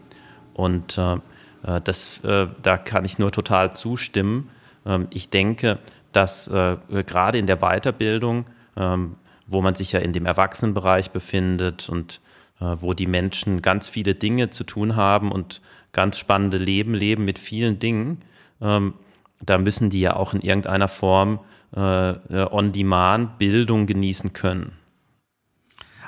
Und 0.52 0.99
äh, 0.99 1.14
äh 1.62 1.80
das, 1.83 2.23
äh, 2.23 2.49
da 2.62 2.76
kann 2.76 3.06
ich 3.06 3.18
nur 3.18 3.33
total 3.33 3.75
zustimmen. 3.75 4.50
Ähm, 4.85 5.09
ich 5.11 5.30
denke, 5.30 5.78
dass 6.16 6.49
äh, 6.49 6.78
gerade 6.88 7.37
in 7.37 7.46
der 7.46 7.58
Weiterbildung, 7.58 8.46
ähm, 8.76 9.16
wo 9.46 9.61
man 9.61 9.75
sich 9.75 9.92
ja 9.92 10.00
in 10.00 10.14
dem 10.14 10.25
Erwachsenenbereich 10.25 11.11
befindet 11.11 11.90
und 11.90 12.23
äh, 12.58 12.76
wo 12.80 12.94
die 12.94 13.06
Menschen 13.06 13.61
ganz 13.61 13.90
viele 13.90 14.14
Dinge 14.14 14.49
zu 14.49 14.64
tun 14.64 14.96
haben 14.96 15.30
und 15.30 15.61
ganz 15.92 16.18
spannende 16.18 16.56
Leben 16.56 16.94
leben 16.94 17.26
mit 17.26 17.38
vielen 17.38 17.78
Dingen, 17.78 18.23
ähm, 18.62 18.94
da 19.40 19.58
müssen 19.58 19.90
die 19.90 20.00
ja 20.00 20.16
auch 20.16 20.32
in 20.32 20.40
irgendeiner 20.40 20.88
Form 20.88 21.40
äh, 21.76 22.11
äh 22.11 22.49
on-demand 22.50 23.37
Bildung 23.37 23.87
genießen 23.87 24.32
können. 24.32 24.73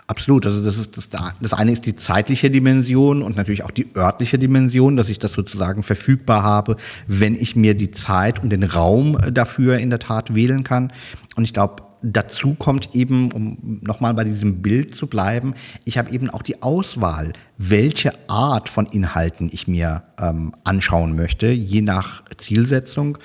Absolut. 0.09 0.47
Also 0.47 0.65
das 0.65 0.79
ist 0.79 0.97
das, 0.97 1.11
das 1.11 1.53
eine 1.53 1.71
ist 1.71 1.85
die 1.85 1.95
zeitliche 1.95 2.51
Dimension 2.51 3.23
und 3.23 3.37
natürlich 3.37 3.63
auch 3.63 3.71
die 3.71 3.95
örtliche 3.95 4.39
Dimension, 4.39 4.97
dass 4.97 5.11
ich 5.11 5.19
das 5.19 5.33
sozusagen 5.33 5.83
verfügbar 5.83 6.43
habe, 6.43 6.77
wenn 7.07 7.35
ich 7.35 7.57
mir 7.57 7.75
die 7.75 7.91
Zeit 7.91 8.43
und 8.43 8.49
den 8.49 8.63
Raum 8.63 9.19
dafür 9.31 9.77
in 9.77 9.91
der 9.91 9.99
Tat 9.99 10.35
wählen 10.35 10.65
kann. 10.65 10.95
Und 11.37 11.45
ich 11.45 11.53
glaube, 11.53 11.83
dazu 12.01 12.55
kommt 12.55 12.95
eben, 12.95 13.31
um 13.33 13.81
nochmal 13.83 14.15
bei 14.15 14.25
diesem 14.25 14.63
Bild 14.63 14.95
zu 14.95 15.09
bleiben, 15.09 15.53
ich 15.85 15.99
habe 15.99 16.11
eben 16.11 16.31
auch 16.31 16.43
die 16.43 16.63
Auswahl, 16.63 17.35
welche 17.59 18.15
Art 18.31 18.71
von 18.71 18.87
Inhalten 18.87 19.51
ich 19.53 19.69
mir 19.69 20.05
ähm, 20.19 20.55
anschauen 20.65 21.17
möchte, 21.17 21.49
je 21.49 21.83
nach 21.83 22.23
Zielsetzung. 22.39 23.19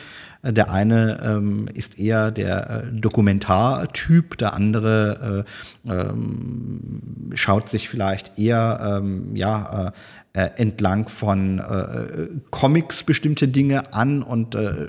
Der 0.43 0.69
eine 0.71 1.21
ähm, 1.23 1.69
ist 1.73 1.97
eher 1.97 2.29
der 2.31 2.69
äh, 2.69 2.93
Dokumentartyp, 2.93 4.37
der 4.37 4.53
andere 4.53 5.45
äh, 5.85 5.89
ähm, 5.89 7.31
schaut 7.33 7.69
sich 7.69 7.87
vielleicht 7.87 8.37
eher 8.37 8.99
ähm, 9.01 9.35
ja, 9.35 9.87
äh, 9.87 9.91
äh, 10.33 10.49
entlang 10.57 11.09
von 11.09 11.59
äh, 11.59 12.27
Comics 12.49 13.03
bestimmte 13.03 13.47
Dinge 13.47 13.93
an 13.93 14.23
und 14.23 14.55
äh, 14.55 14.87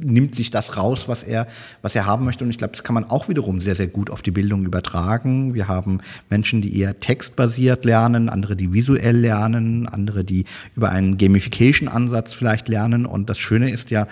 nimmt 0.00 0.34
sich 0.34 0.50
das 0.50 0.76
raus, 0.76 1.08
was 1.08 1.22
er, 1.22 1.46
was 1.80 1.96
er 1.96 2.04
haben 2.04 2.26
möchte. 2.26 2.44
Und 2.44 2.50
ich 2.50 2.58
glaube, 2.58 2.72
das 2.72 2.84
kann 2.84 2.92
man 2.92 3.04
auch 3.04 3.28
wiederum 3.30 3.62
sehr, 3.62 3.74
sehr 3.74 3.86
gut 3.86 4.10
auf 4.10 4.20
die 4.20 4.30
Bildung 4.30 4.66
übertragen. 4.66 5.54
Wir 5.54 5.66
haben 5.66 6.00
Menschen, 6.28 6.60
die 6.60 6.78
eher 6.78 7.00
textbasiert 7.00 7.86
lernen, 7.86 8.28
andere, 8.28 8.54
die 8.54 8.74
visuell 8.74 9.16
lernen, 9.16 9.88
andere, 9.88 10.24
die 10.24 10.44
über 10.76 10.90
einen 10.90 11.16
Gamification-Ansatz 11.16 12.34
vielleicht 12.34 12.68
lernen. 12.68 13.06
Und 13.06 13.30
das 13.30 13.38
Schöne 13.38 13.70
ist 13.70 13.90
ja, 13.90 14.06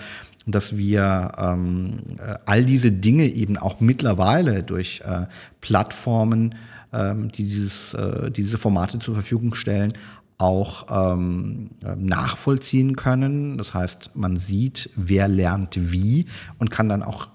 dass 0.45 0.77
wir 0.77 1.31
ähm, 1.37 1.99
äh, 2.17 2.35
all 2.45 2.65
diese 2.65 2.91
Dinge 2.91 3.27
eben 3.27 3.57
auch 3.57 3.79
mittlerweile 3.79 4.63
durch 4.63 5.01
äh, 5.01 5.27
Plattformen, 5.61 6.55
ähm, 6.93 7.31
die, 7.31 7.43
dieses, 7.43 7.93
äh, 7.93 8.31
die 8.31 8.43
diese 8.43 8.57
Formate 8.57 8.99
zur 8.99 9.13
Verfügung 9.13 9.53
stellen, 9.53 9.93
auch 10.37 10.87
ähm, 10.89 11.69
nachvollziehen 11.97 12.95
können. 12.95 13.59
Das 13.59 13.75
heißt, 13.75 14.11
man 14.15 14.37
sieht, 14.37 14.89
wer 14.95 15.27
lernt 15.27 15.77
wie 15.79 16.25
und 16.57 16.71
kann 16.71 16.89
dann 16.89 17.03
auch 17.03 17.29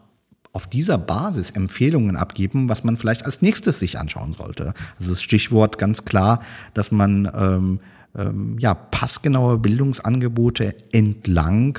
auf 0.52 0.66
dieser 0.66 0.98
Basis 0.98 1.50
Empfehlungen 1.50 2.16
abgeben, 2.16 2.68
was 2.68 2.82
man 2.82 2.96
vielleicht 2.96 3.24
als 3.24 3.42
nächstes 3.42 3.78
sich 3.78 3.98
anschauen 3.98 4.34
sollte. 4.36 4.74
Also 4.98 5.10
das 5.10 5.22
Stichwort 5.22 5.78
ganz 5.78 6.04
klar, 6.04 6.40
dass 6.74 6.90
man 6.90 7.30
ähm, 7.32 7.80
ähm, 8.16 8.56
ja, 8.58 8.74
passgenaue 8.74 9.58
Bildungsangebote 9.58 10.74
entlang 10.92 11.78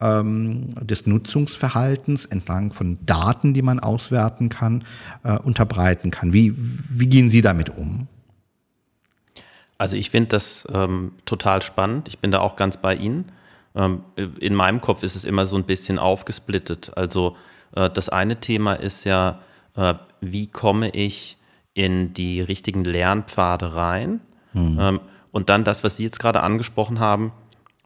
ähm, 0.00 0.74
des 0.80 1.06
Nutzungsverhaltens, 1.06 2.26
entlang 2.26 2.72
von 2.72 2.98
Daten, 3.06 3.54
die 3.54 3.62
man 3.62 3.80
auswerten 3.80 4.48
kann, 4.48 4.84
äh, 5.24 5.38
unterbreiten 5.38 6.10
kann. 6.10 6.32
Wie, 6.32 6.54
wie 6.56 7.06
gehen 7.06 7.30
Sie 7.30 7.42
damit 7.42 7.70
um? 7.70 8.08
Also 9.78 9.96
ich 9.96 10.10
finde 10.10 10.28
das 10.28 10.66
ähm, 10.72 11.12
total 11.24 11.62
spannend. 11.62 12.08
Ich 12.08 12.18
bin 12.18 12.30
da 12.30 12.40
auch 12.40 12.56
ganz 12.56 12.76
bei 12.76 12.94
Ihnen. 12.94 13.26
Ähm, 13.74 14.02
in 14.40 14.54
meinem 14.54 14.80
Kopf 14.80 15.02
ist 15.02 15.16
es 15.16 15.24
immer 15.24 15.46
so 15.46 15.56
ein 15.56 15.64
bisschen 15.64 15.98
aufgesplittet. 15.98 16.92
Also 16.96 17.36
äh, 17.74 17.90
das 17.90 18.08
eine 18.08 18.40
Thema 18.40 18.74
ist 18.74 19.04
ja, 19.04 19.40
äh, 19.76 19.94
wie 20.20 20.46
komme 20.46 20.90
ich 20.90 21.36
in 21.74 22.14
die 22.14 22.40
richtigen 22.40 22.84
Lernpfade 22.84 23.74
rein? 23.74 24.20
Hm. 24.52 24.78
Ähm, 24.80 25.00
und 25.30 25.50
dann 25.50 25.64
das, 25.64 25.84
was 25.84 25.98
Sie 25.98 26.04
jetzt 26.04 26.18
gerade 26.18 26.42
angesprochen 26.42 26.98
haben, 26.98 27.32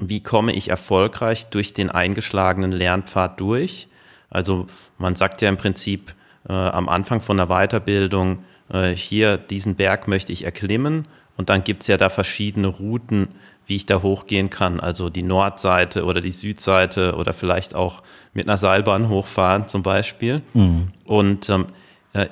wie 0.01 0.23
komme 0.23 0.53
ich 0.53 0.69
erfolgreich 0.69 1.47
durch 1.47 1.75
den 1.75 1.91
eingeschlagenen 1.91 2.73
Lernpfad 2.73 3.39
durch? 3.41 3.89
Also 4.31 4.67
man 4.99 5.15
sagt 5.15 5.43
ja 5.43 5.49
im 5.49 5.57
Prinzip 5.57 6.15
äh, 6.49 6.53
am 6.53 6.89
Anfang 6.89 7.21
von 7.21 7.37
der 7.37 7.47
Weiterbildung, 7.47 8.45
äh, 8.73 8.91
hier 8.91 9.37
diesen 9.37 9.75
Berg 9.75 10.09
möchte 10.09 10.33
ich 10.33 10.45
erklimmen 10.45 11.07
und 11.37 11.51
dann 11.51 11.65
gibt 11.65 11.83
es 11.83 11.89
ja 11.89 11.97
da 11.97 12.09
verschiedene 12.09 12.69
Routen, 12.69 13.29
wie 13.67 13.77
ich 13.77 13.87
da 13.87 14.03
hochgehen 14.03 14.51
kann. 14.51 14.81
Also 14.81 15.11
die 15.11 15.23
Nordseite 15.23 16.05
oder 16.05 16.21
die 16.21 16.33
Südseite 16.33 17.15
oder 17.15 17.33
vielleicht 17.33 17.75
auch 17.75 18.03
mit 18.33 18.49
einer 18.49 18.59
Seilbahn 18.59 19.09
hochfahren 19.09 19.69
zum 19.69 19.83
Beispiel. 19.83 20.43
Mhm. 20.55 20.89
Und 21.05 21.49
ähm, 21.49 21.67
äh, 21.67 21.67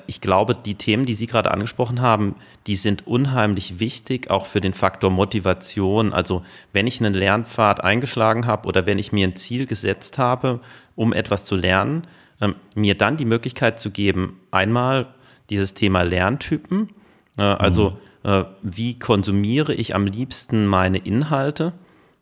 ich 0.07 0.19
glaube, 0.19 0.55
die 0.55 0.75
Themen, 0.75 1.05
die 1.05 1.13
Sie 1.13 1.27
gerade 1.27 1.51
angesprochen 1.51 2.01
haben, 2.01 2.35
die 2.67 2.75
sind 2.75 3.07
unheimlich 3.07 3.79
wichtig, 3.79 4.29
auch 4.29 4.45
für 4.45 4.59
den 4.59 4.73
Faktor 4.73 5.09
Motivation. 5.09 6.11
Also 6.13 6.43
wenn 6.73 6.85
ich 6.85 6.99
einen 6.99 7.13
Lernpfad 7.13 7.81
eingeschlagen 7.81 8.45
habe 8.45 8.67
oder 8.67 8.85
wenn 8.85 8.99
ich 8.99 9.11
mir 9.11 9.27
ein 9.27 9.37
Ziel 9.37 9.65
gesetzt 9.65 10.17
habe, 10.17 10.59
um 10.95 11.13
etwas 11.13 11.45
zu 11.45 11.55
lernen, 11.55 12.07
ähm, 12.41 12.55
mir 12.75 12.95
dann 12.95 13.15
die 13.15 13.25
Möglichkeit 13.25 13.79
zu 13.79 13.89
geben, 13.89 14.39
einmal 14.51 15.07
dieses 15.49 15.73
Thema 15.73 16.01
Lerntypen, 16.01 16.89
äh, 17.37 17.41
also 17.41 17.91
mhm 17.91 17.97
äh, 18.23 18.43
wie 18.61 18.99
konsumiere 18.99 19.73
ich 19.73 19.95
am 19.95 20.05
liebsten 20.05 20.67
meine 20.67 20.97
Inhalte. 20.97 21.73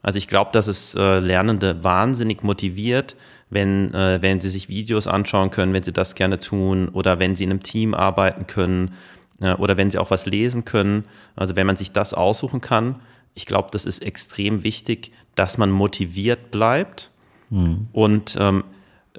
Also 0.07 0.19
ich 0.19 0.29
glaube, 0.29 0.51
dass 0.53 0.67
es 0.67 0.95
äh, 0.95 1.19
Lernende 1.19 1.83
wahnsinnig 1.83 2.41
motiviert, 2.41 3.17
wenn, 3.49 3.93
äh, 3.93 4.19
wenn 4.21 4.39
sie 4.39 4.49
sich 4.49 4.69
Videos 4.69 5.05
anschauen 5.05 5.49
können, 5.49 5.73
wenn 5.73 5.83
sie 5.83 5.91
das 5.91 6.15
gerne 6.15 6.39
tun 6.39 6.87
oder 6.87 7.19
wenn 7.19 7.35
sie 7.35 7.43
in 7.43 7.49
einem 7.49 7.61
Team 7.61 7.93
arbeiten 7.93 8.47
können 8.47 8.93
äh, 9.41 9.51
oder 9.55 9.75
wenn 9.75 9.91
sie 9.91 9.97
auch 9.97 10.09
was 10.09 10.25
lesen 10.25 10.63
können. 10.63 11.03
Also 11.35 11.57
wenn 11.57 11.67
man 11.67 11.75
sich 11.75 11.91
das 11.91 12.13
aussuchen 12.13 12.61
kann, 12.61 13.01
ich 13.33 13.45
glaube, 13.45 13.67
das 13.73 13.83
ist 13.83 14.01
extrem 14.01 14.63
wichtig, 14.63 15.11
dass 15.35 15.57
man 15.57 15.71
motiviert 15.71 16.51
bleibt. 16.51 17.11
Mhm. 17.49 17.89
Und 17.91 18.37
ähm, 18.39 18.63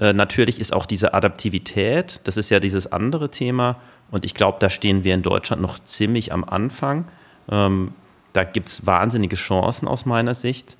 äh, 0.00 0.14
natürlich 0.14 0.59
ist 0.59 0.73
auch 0.73 0.87
diese 0.87 1.12
Adaptivität, 1.12 2.23
das 2.25 2.38
ist 2.38 2.49
ja 2.49 2.61
dieses 2.61 2.90
andere 2.90 3.30
Thema, 3.30 3.76
und 4.11 4.25
ich 4.25 4.33
glaube, 4.33 4.57
da 4.59 4.71
stehen 4.71 5.04
wir 5.04 5.12
in 5.12 5.21
Deutschland 5.21 5.61
noch 5.61 5.80
ziemlich 5.80 6.33
am 6.33 6.45
Anfang. 6.45 7.11
Ähm, 7.50 7.92
da 8.33 8.45
gibt 8.45 8.68
es 8.68 8.87
wahnsinnige 8.87 9.37
Chancen 9.37 9.88
aus 9.88 10.07
meiner 10.07 10.33
Sicht. 10.33 10.77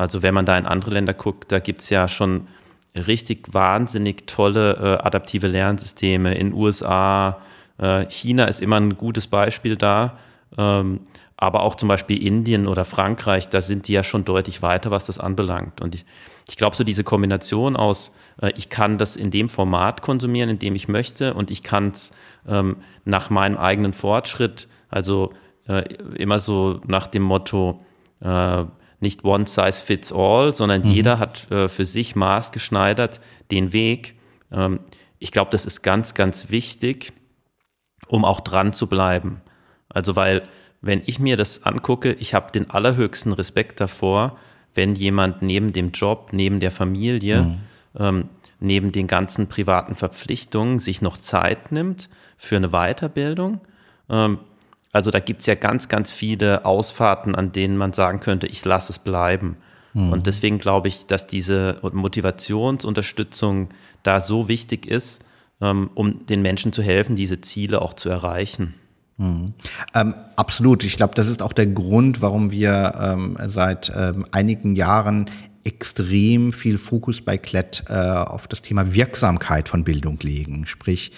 Also 0.00 0.22
wenn 0.22 0.32
man 0.32 0.46
da 0.46 0.56
in 0.56 0.64
andere 0.64 0.92
Länder 0.92 1.12
guckt, 1.12 1.52
da 1.52 1.58
gibt 1.58 1.82
es 1.82 1.90
ja 1.90 2.08
schon 2.08 2.48
richtig 2.94 3.52
wahnsinnig 3.52 4.26
tolle 4.26 4.72
äh, 4.72 5.06
adaptive 5.06 5.46
Lernsysteme 5.46 6.34
in 6.34 6.54
USA. 6.54 7.38
Äh, 7.76 8.06
China 8.08 8.44
ist 8.44 8.62
immer 8.62 8.76
ein 8.76 8.96
gutes 8.96 9.26
Beispiel 9.26 9.76
da. 9.76 10.16
Ähm, 10.56 11.00
aber 11.36 11.62
auch 11.62 11.74
zum 11.74 11.88
Beispiel 11.88 12.22
Indien 12.22 12.66
oder 12.66 12.86
Frankreich, 12.86 13.48
da 13.50 13.60
sind 13.60 13.88
die 13.88 13.92
ja 13.92 14.02
schon 14.02 14.24
deutlich 14.24 14.62
weiter, 14.62 14.90
was 14.90 15.04
das 15.04 15.18
anbelangt. 15.18 15.82
Und 15.82 15.94
ich, 15.94 16.06
ich 16.48 16.56
glaube, 16.56 16.76
so 16.76 16.84
diese 16.84 17.04
Kombination 17.04 17.76
aus, 17.76 18.12
äh, 18.40 18.52
ich 18.56 18.70
kann 18.70 18.96
das 18.96 19.16
in 19.16 19.30
dem 19.30 19.50
Format 19.50 20.00
konsumieren, 20.00 20.48
in 20.48 20.58
dem 20.58 20.74
ich 20.76 20.88
möchte, 20.88 21.34
und 21.34 21.50
ich 21.50 21.62
kann 21.62 21.90
es 21.90 22.12
ähm, 22.48 22.76
nach 23.04 23.28
meinem 23.28 23.58
eigenen 23.58 23.92
Fortschritt, 23.92 24.66
also 24.88 25.34
äh, 25.68 25.82
immer 26.14 26.40
so 26.40 26.80
nach 26.86 27.06
dem 27.06 27.22
Motto, 27.22 27.84
äh, 28.22 28.64
nicht 29.00 29.24
one 29.24 29.46
size 29.46 29.82
fits 29.82 30.12
all, 30.12 30.52
sondern 30.52 30.82
mhm. 30.82 30.90
jeder 30.90 31.18
hat 31.18 31.50
äh, 31.50 31.68
für 31.68 31.84
sich 31.84 32.16
maßgeschneidert 32.16 33.20
den 33.50 33.72
Weg. 33.72 34.14
Ähm, 34.52 34.80
ich 35.18 35.32
glaube, 35.32 35.50
das 35.50 35.66
ist 35.66 35.82
ganz, 35.82 36.14
ganz 36.14 36.50
wichtig, 36.50 37.12
um 38.08 38.24
auch 38.24 38.40
dran 38.40 38.72
zu 38.72 38.86
bleiben. 38.86 39.40
Also, 39.88 40.16
weil, 40.16 40.42
wenn 40.80 41.02
ich 41.06 41.18
mir 41.18 41.36
das 41.36 41.64
angucke, 41.64 42.12
ich 42.14 42.34
habe 42.34 42.52
den 42.52 42.70
allerhöchsten 42.70 43.32
Respekt 43.32 43.80
davor, 43.80 44.38
wenn 44.74 44.94
jemand 44.94 45.42
neben 45.42 45.72
dem 45.72 45.90
Job, 45.92 46.30
neben 46.32 46.60
der 46.60 46.70
Familie, 46.70 47.42
mhm. 47.42 47.58
ähm, 47.98 48.28
neben 48.60 48.92
den 48.92 49.06
ganzen 49.06 49.48
privaten 49.48 49.94
Verpflichtungen 49.94 50.78
sich 50.78 51.02
noch 51.02 51.16
Zeit 51.16 51.72
nimmt 51.72 52.08
für 52.36 52.56
eine 52.56 52.68
Weiterbildung. 52.68 53.60
Ähm, 54.08 54.38
also 54.92 55.10
da 55.10 55.20
gibt 55.20 55.40
es 55.40 55.46
ja 55.46 55.54
ganz, 55.54 55.88
ganz 55.88 56.10
viele 56.10 56.64
Ausfahrten, 56.64 57.34
an 57.34 57.52
denen 57.52 57.76
man 57.76 57.92
sagen 57.92 58.20
könnte, 58.20 58.46
ich 58.46 58.64
lasse 58.64 58.92
es 58.92 58.98
bleiben. 58.98 59.56
Mhm. 59.94 60.12
Und 60.12 60.26
deswegen 60.26 60.58
glaube 60.58 60.88
ich, 60.88 61.06
dass 61.06 61.26
diese 61.26 61.78
Motivationsunterstützung 61.82 63.68
da 64.02 64.20
so 64.20 64.48
wichtig 64.48 64.86
ist, 64.86 65.22
ähm, 65.60 65.90
um 65.94 66.26
den 66.26 66.42
Menschen 66.42 66.72
zu 66.72 66.82
helfen, 66.82 67.16
diese 67.16 67.40
Ziele 67.40 67.82
auch 67.82 67.94
zu 67.94 68.08
erreichen. 68.08 68.74
Mhm. 69.18 69.54
Ähm, 69.94 70.14
absolut. 70.36 70.82
Ich 70.84 70.96
glaube, 70.96 71.14
das 71.14 71.28
ist 71.28 71.42
auch 71.42 71.52
der 71.52 71.66
Grund, 71.66 72.22
warum 72.22 72.50
wir 72.50 72.94
ähm, 72.98 73.36
seit 73.46 73.92
ähm, 73.94 74.26
einigen 74.32 74.74
Jahren 74.74 75.30
extrem 75.62 76.54
viel 76.54 76.78
Fokus 76.78 77.20
bei 77.20 77.36
Klett 77.36 77.84
äh, 77.88 77.94
auf 77.94 78.48
das 78.48 78.62
Thema 78.62 78.94
Wirksamkeit 78.94 79.68
von 79.68 79.84
Bildung 79.84 80.18
legen. 80.22 80.66
Sprich, 80.66 81.12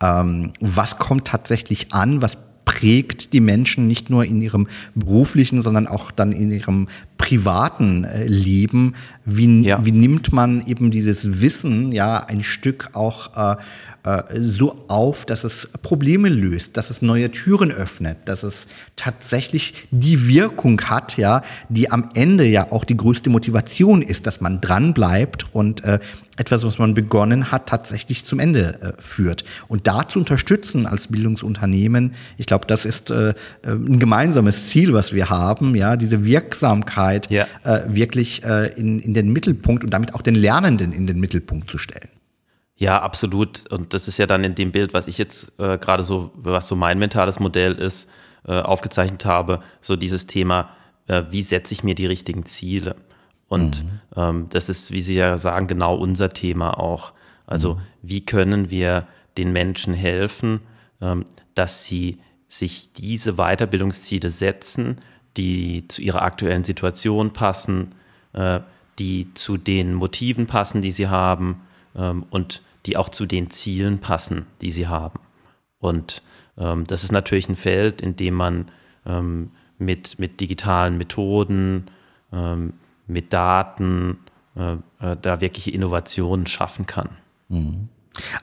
ähm, 0.00 0.52
was 0.60 0.98
kommt 0.98 1.26
tatsächlich 1.26 1.92
an, 1.92 2.22
was 2.22 2.36
prägt 2.68 3.32
die 3.32 3.40
Menschen 3.40 3.86
nicht 3.86 4.10
nur 4.10 4.26
in 4.26 4.42
ihrem 4.42 4.68
beruflichen, 4.94 5.62
sondern 5.62 5.86
auch 5.86 6.10
dann 6.10 6.32
in 6.32 6.50
ihrem 6.50 6.88
privaten 7.16 8.04
äh, 8.04 8.26
Leben. 8.26 8.94
Wie, 9.24 9.62
ja. 9.62 9.82
wie 9.86 9.92
nimmt 9.92 10.34
man 10.34 10.66
eben 10.66 10.90
dieses 10.90 11.40
Wissen, 11.40 11.92
ja, 11.92 12.18
ein 12.18 12.42
Stück 12.42 12.90
auch 12.92 13.54
äh, 13.54 13.56
äh, 14.02 14.22
so 14.38 14.84
auf, 14.88 15.24
dass 15.24 15.44
es 15.44 15.70
Probleme 15.80 16.28
löst, 16.28 16.76
dass 16.76 16.90
es 16.90 17.00
neue 17.00 17.30
Türen 17.30 17.72
öffnet, 17.72 18.18
dass 18.26 18.42
es 18.42 18.68
tatsächlich 18.96 19.88
die 19.90 20.28
Wirkung 20.28 20.78
hat, 20.82 21.16
ja, 21.16 21.42
die 21.70 21.90
am 21.90 22.10
Ende 22.12 22.44
ja 22.44 22.70
auch 22.70 22.84
die 22.84 22.98
größte 22.98 23.30
Motivation 23.30 24.02
ist, 24.02 24.26
dass 24.26 24.42
man 24.42 24.60
dran 24.60 24.92
bleibt 24.92 25.46
und 25.54 25.84
äh, 25.84 26.00
etwas, 26.38 26.64
was 26.64 26.78
man 26.78 26.94
begonnen 26.94 27.50
hat, 27.50 27.68
tatsächlich 27.68 28.24
zum 28.24 28.38
Ende 28.38 28.80
äh, 28.80 29.02
führt. 29.02 29.44
Und 29.66 29.86
da 29.86 30.08
zu 30.08 30.20
unterstützen 30.20 30.86
als 30.86 31.08
Bildungsunternehmen, 31.08 32.14
ich 32.36 32.46
glaube, 32.46 32.66
das 32.66 32.84
ist 32.84 33.10
äh, 33.10 33.30
äh, 33.30 33.34
ein 33.64 33.98
gemeinsames 33.98 34.68
Ziel, 34.68 34.94
was 34.94 35.12
wir 35.12 35.28
haben, 35.28 35.74
ja, 35.74 35.96
diese 35.96 36.24
Wirksamkeit 36.24 37.28
ja. 37.30 37.46
äh, 37.64 37.82
wirklich 37.88 38.44
äh, 38.44 38.68
in, 38.78 39.00
in 39.00 39.14
den 39.14 39.32
Mittelpunkt 39.32 39.84
und 39.84 39.90
damit 39.90 40.14
auch 40.14 40.22
den 40.22 40.36
Lernenden 40.36 40.92
in 40.92 41.06
den 41.06 41.18
Mittelpunkt 41.18 41.68
zu 41.68 41.76
stellen. 41.76 42.08
Ja, 42.76 43.02
absolut. 43.02 43.66
Und 43.72 43.92
das 43.92 44.06
ist 44.06 44.18
ja 44.18 44.26
dann 44.26 44.44
in 44.44 44.54
dem 44.54 44.70
Bild, 44.70 44.94
was 44.94 45.08
ich 45.08 45.18
jetzt 45.18 45.52
äh, 45.58 45.76
gerade 45.78 46.04
so, 46.04 46.30
was 46.36 46.68
so 46.68 46.76
mein 46.76 46.98
mentales 46.98 47.40
Modell 47.40 47.74
ist, 47.74 48.08
aufgezeichnet 48.44 49.26
habe, 49.26 49.60
so 49.82 49.94
dieses 49.94 50.26
Thema, 50.26 50.70
wie 51.28 51.42
setze 51.42 51.74
ich 51.74 51.82
mir 51.82 51.94
die 51.94 52.06
richtigen 52.06 52.46
Ziele? 52.46 52.96
Und 53.48 53.84
mhm. 53.84 54.00
ähm, 54.16 54.46
das 54.50 54.68
ist, 54.68 54.92
wie 54.92 55.00
Sie 55.00 55.14
ja 55.14 55.38
sagen, 55.38 55.66
genau 55.66 55.96
unser 55.96 56.30
Thema 56.30 56.78
auch. 56.78 57.12
Also 57.46 57.74
mhm. 57.74 57.80
wie 58.02 58.26
können 58.26 58.70
wir 58.70 59.06
den 59.36 59.52
Menschen 59.52 59.94
helfen, 59.94 60.60
ähm, 61.00 61.24
dass 61.54 61.84
sie 61.84 62.18
sich 62.46 62.92
diese 62.92 63.34
Weiterbildungsziele 63.34 64.30
setzen, 64.30 64.96
die 65.36 65.86
zu 65.88 66.02
ihrer 66.02 66.22
aktuellen 66.22 66.64
Situation 66.64 67.32
passen, 67.32 67.94
äh, 68.32 68.60
die 68.98 69.32
zu 69.34 69.56
den 69.56 69.94
Motiven 69.94 70.46
passen, 70.46 70.82
die 70.82 70.92
sie 70.92 71.08
haben 71.08 71.62
ähm, 71.94 72.24
und 72.30 72.62
die 72.86 72.96
auch 72.96 73.08
zu 73.08 73.26
den 73.26 73.50
Zielen 73.50 73.98
passen, 73.98 74.46
die 74.60 74.70
sie 74.70 74.88
haben. 74.88 75.20
Und 75.78 76.22
ähm, 76.56 76.84
das 76.86 77.04
ist 77.04 77.12
natürlich 77.12 77.48
ein 77.48 77.56
Feld, 77.56 78.00
in 78.00 78.16
dem 78.16 78.34
man 78.34 78.66
ähm, 79.06 79.50
mit, 79.78 80.18
mit 80.18 80.40
digitalen 80.40 80.98
Methoden, 80.98 81.86
ähm, 82.32 82.72
mit 83.08 83.32
Daten 83.32 84.18
äh, 84.56 84.74
äh, 85.00 85.16
da 85.20 85.40
wirkliche 85.40 85.70
Innovationen 85.70 86.46
schaffen 86.46 86.86
kann. 86.86 87.10
Mhm. 87.48 87.88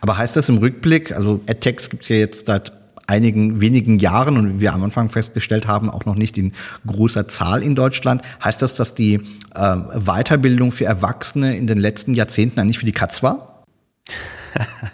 Aber 0.02 0.18
heißt 0.18 0.36
das 0.36 0.50
im 0.50 0.58
Rückblick, 0.58 1.12
also 1.12 1.42
AdTex 1.48 1.90
gibt 1.90 2.04
es 2.04 2.10
ja 2.10 2.16
jetzt 2.18 2.48
seit 2.48 2.72
einigen 3.08 3.62
wenigen 3.62 4.00
Jahren 4.00 4.38
und 4.38 4.56
wie 4.56 4.62
wir 4.62 4.74
am 4.74 4.84
Anfang 4.84 5.10
festgestellt 5.10 5.68
haben, 5.68 5.90
auch 5.90 6.06
noch 6.06 6.16
nicht 6.16 6.38
in 6.38 6.54
großer 6.88 7.28
Zahl 7.28 7.62
in 7.62 7.76
Deutschland. 7.76 8.22
Heißt 8.44 8.62
das, 8.62 8.74
dass 8.74 8.96
die 8.96 9.22
äh, 9.54 9.76
Weiterbildung 10.00 10.72
für 10.72 10.86
Erwachsene 10.86 11.56
in 11.56 11.68
den 11.68 11.78
letzten 11.78 12.14
Jahrzehnten 12.14 12.60
eigentlich 12.60 12.80
für 12.80 12.86
die 12.86 12.92
Katz 12.92 13.24
war? 13.24 13.64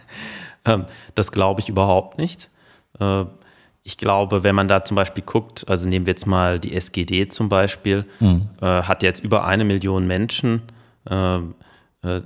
Ähm, 0.63 0.85
das 1.15 1.31
glaube 1.31 1.59
ich 1.59 1.69
überhaupt 1.69 2.19
nicht. 2.19 2.51
Ich 3.83 3.97
glaube, 3.97 4.43
wenn 4.43 4.55
man 4.55 4.67
da 4.67 4.83
zum 4.83 4.95
Beispiel 4.95 5.23
guckt, 5.23 5.65
also 5.67 5.89
nehmen 5.89 6.05
wir 6.05 6.11
jetzt 6.11 6.27
mal 6.27 6.59
die 6.59 6.75
SGD 6.75 7.29
zum 7.29 7.49
Beispiel, 7.49 8.05
mhm. 8.19 8.49
äh, 8.61 8.83
hat 8.83 9.01
jetzt 9.01 9.23
über 9.23 9.45
eine 9.45 9.63
Million 9.63 10.05
Menschen 10.05 10.61
äh, 11.09 11.37
äh, 11.37 12.21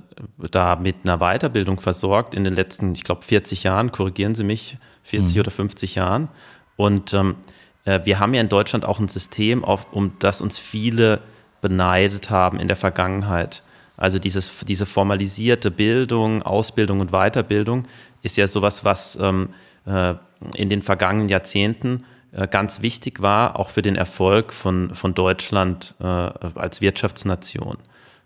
da 0.50 0.76
mit 0.76 0.96
einer 1.04 1.18
Weiterbildung 1.18 1.80
versorgt 1.80 2.34
in 2.34 2.44
den 2.44 2.54
letzten, 2.54 2.94
ich 2.94 3.04
glaube, 3.04 3.22
40 3.22 3.62
Jahren, 3.62 3.92
korrigieren 3.92 4.34
Sie 4.34 4.44
mich, 4.44 4.78
40 5.04 5.36
mhm. 5.36 5.40
oder 5.40 5.50
50 5.50 5.94
Jahren. 5.94 6.28
Und 6.76 7.14
ähm, 7.14 7.36
äh, 7.84 8.00
wir 8.04 8.18
haben 8.18 8.34
ja 8.34 8.40
in 8.40 8.48
Deutschland 8.48 8.84
auch 8.84 9.00
ein 9.00 9.08
System, 9.08 9.64
auf, 9.64 9.86
um 9.92 10.12
das 10.18 10.40
uns 10.40 10.58
viele 10.58 11.20
beneidet 11.60 12.30
haben 12.30 12.58
in 12.58 12.68
der 12.68 12.76
Vergangenheit. 12.76 13.62
Also 13.96 14.18
dieses, 14.18 14.52
diese 14.66 14.84
formalisierte 14.84 15.70
Bildung, 15.70 16.42
Ausbildung 16.42 17.00
und 17.00 17.12
Weiterbildung 17.12 17.84
ist 18.22 18.36
ja 18.36 18.46
sowas, 18.46 18.84
was 18.84 19.16
ähm, 19.20 19.48
äh, 19.50 19.52
in 19.86 20.68
den 20.68 20.82
vergangenen 20.82 21.28
Jahrzehnten 21.28 22.04
äh, 22.32 22.46
ganz 22.48 22.82
wichtig 22.82 23.22
war, 23.22 23.58
auch 23.58 23.70
für 23.70 23.82
den 23.82 23.96
Erfolg 23.96 24.52
von, 24.52 24.94
von 24.94 25.14
Deutschland 25.14 25.94
äh, 26.00 26.04
als 26.04 26.80
Wirtschaftsnation. 26.80 27.78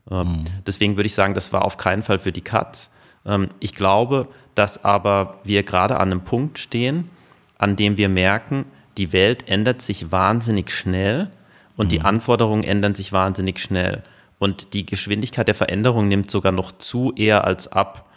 Mhm. 0.09 0.45
Deswegen 0.67 0.97
würde 0.97 1.07
ich 1.07 1.14
sagen, 1.14 1.35
das 1.35 1.52
war 1.52 1.64
auf 1.64 1.76
keinen 1.76 2.02
Fall 2.02 2.19
für 2.19 2.33
die 2.33 2.40
Katz. 2.40 2.90
Ähm, 3.25 3.49
ich 3.61 3.75
glaube, 3.75 4.29
dass 4.55 4.85
aber 4.85 5.38
wir 5.45 5.62
gerade 5.62 5.99
an 5.99 6.11
einem 6.11 6.23
Punkt 6.23 6.59
stehen, 6.59 7.09
an 7.59 7.76
dem 7.76 7.97
wir 7.97 8.09
merken, 8.09 8.64
die 8.97 9.12
Welt 9.12 9.49
ändert 9.49 9.83
sich 9.83 10.11
wahnsinnig 10.11 10.73
schnell 10.73 11.31
und 11.76 11.87
mhm. 11.87 11.90
die 11.90 12.00
Anforderungen 12.00 12.64
ändern 12.64 12.95
sich 12.95 13.12
wahnsinnig 13.12 13.61
schnell. 13.61 14.02
Und 14.38 14.73
die 14.73 14.87
Geschwindigkeit 14.87 15.47
der 15.47 15.55
Veränderung 15.55 16.09
nimmt 16.09 16.31
sogar 16.31 16.52
noch 16.52 16.73
zu 16.73 17.12
eher 17.14 17.45
als 17.45 17.69
ab. 17.69 18.10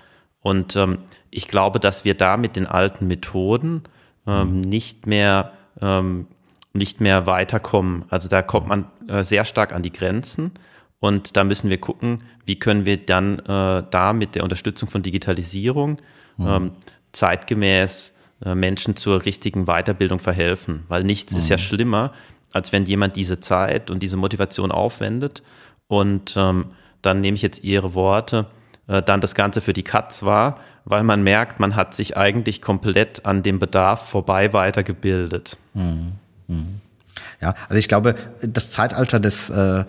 Und 0.44 0.76
ähm, 0.76 1.00
ich 1.32 1.48
glaube, 1.48 1.80
dass 1.80 2.06
wir 2.06 2.14
da 2.14 2.38
mit 2.38 2.56
den 2.56 2.68
alten 2.68 3.08
Methoden 3.08 3.84
ähm, 4.28 4.58
mhm. 4.58 4.62
nicht 4.62 5.08
mehr 5.08 5.54
ähm, 5.82 6.28
nicht 6.74 7.02
mehr 7.02 7.26
weiterkommen. 7.26 8.06
Also 8.10 8.28
da 8.28 8.42
kommt 8.42 8.68
man 8.68 8.86
äh, 9.08 9.24
sehr 9.24 9.46
stark 9.46 9.74
an 9.74 9.84
die 9.84 9.92
Grenzen. 9.92 10.52
Und 11.00 11.36
da 11.38 11.44
müssen 11.44 11.70
wir 11.70 11.80
gucken, 11.80 12.24
wie 12.46 12.58
können 12.58 12.86
wir 12.86 12.98
dann 12.98 13.40
äh, 13.40 13.84
da 13.90 14.14
mit 14.14 14.36
der 14.36 14.44
Unterstützung 14.44 14.90
von 14.90 15.02
Digitalisierung 15.02 15.98
mhm. 16.38 16.48
ähm, 16.48 16.72
zeitgemäß 17.12 18.14
äh, 18.44 18.56
Menschen 18.56 18.96
zur 18.96 19.26
richtigen 19.26 19.66
Weiterbildung 19.66 20.20
verhelfen. 20.20 20.84
Weil 20.88 21.04
nichts 21.04 21.34
mhm. 21.34 21.40
ist 21.40 21.50
ja 21.50 21.58
mhm. 21.58 21.62
schlimmer, 21.62 22.14
als 22.54 22.72
wenn 22.72 22.86
jemand 22.86 23.16
diese 23.16 23.40
Zeit 23.40 23.92
und 23.92 24.02
diese 24.02 24.18
Motivation 24.18 24.72
aufwendet 24.72 25.44
und 25.88 26.36
ähm, 26.38 26.68
dann 27.02 27.22
nehme 27.22 27.36
ich 27.36 27.42
jetzt 27.42 27.64
Ihre 27.64 27.94
Worte, 27.94 28.48
dann 28.88 29.22
das 29.22 29.36
Ganze 29.36 29.62
für 29.62 29.74
die 29.74 29.84
Katz 29.84 30.24
war, 30.24 30.60
weil 30.86 31.04
man 31.04 31.24
merkt, 31.24 31.60
man 31.60 31.76
hat 31.76 31.94
sich 31.94 32.18
eigentlich 32.18 32.62
komplett 32.62 33.26
an 33.26 33.42
dem 33.44 33.60
Bedarf 33.60 34.10
vorbei 34.10 34.54
weitergebildet. 34.54 35.58
Mhm. 35.74 36.14
Mhm. 36.48 36.82
Ja, 37.42 37.56
also 37.70 37.80
ich 37.80 37.88
glaube, 37.88 38.16
das 38.42 38.72
Zeitalter 38.72 39.20
des 39.20 39.50
äh, 39.50 39.80
äh, 39.80 39.86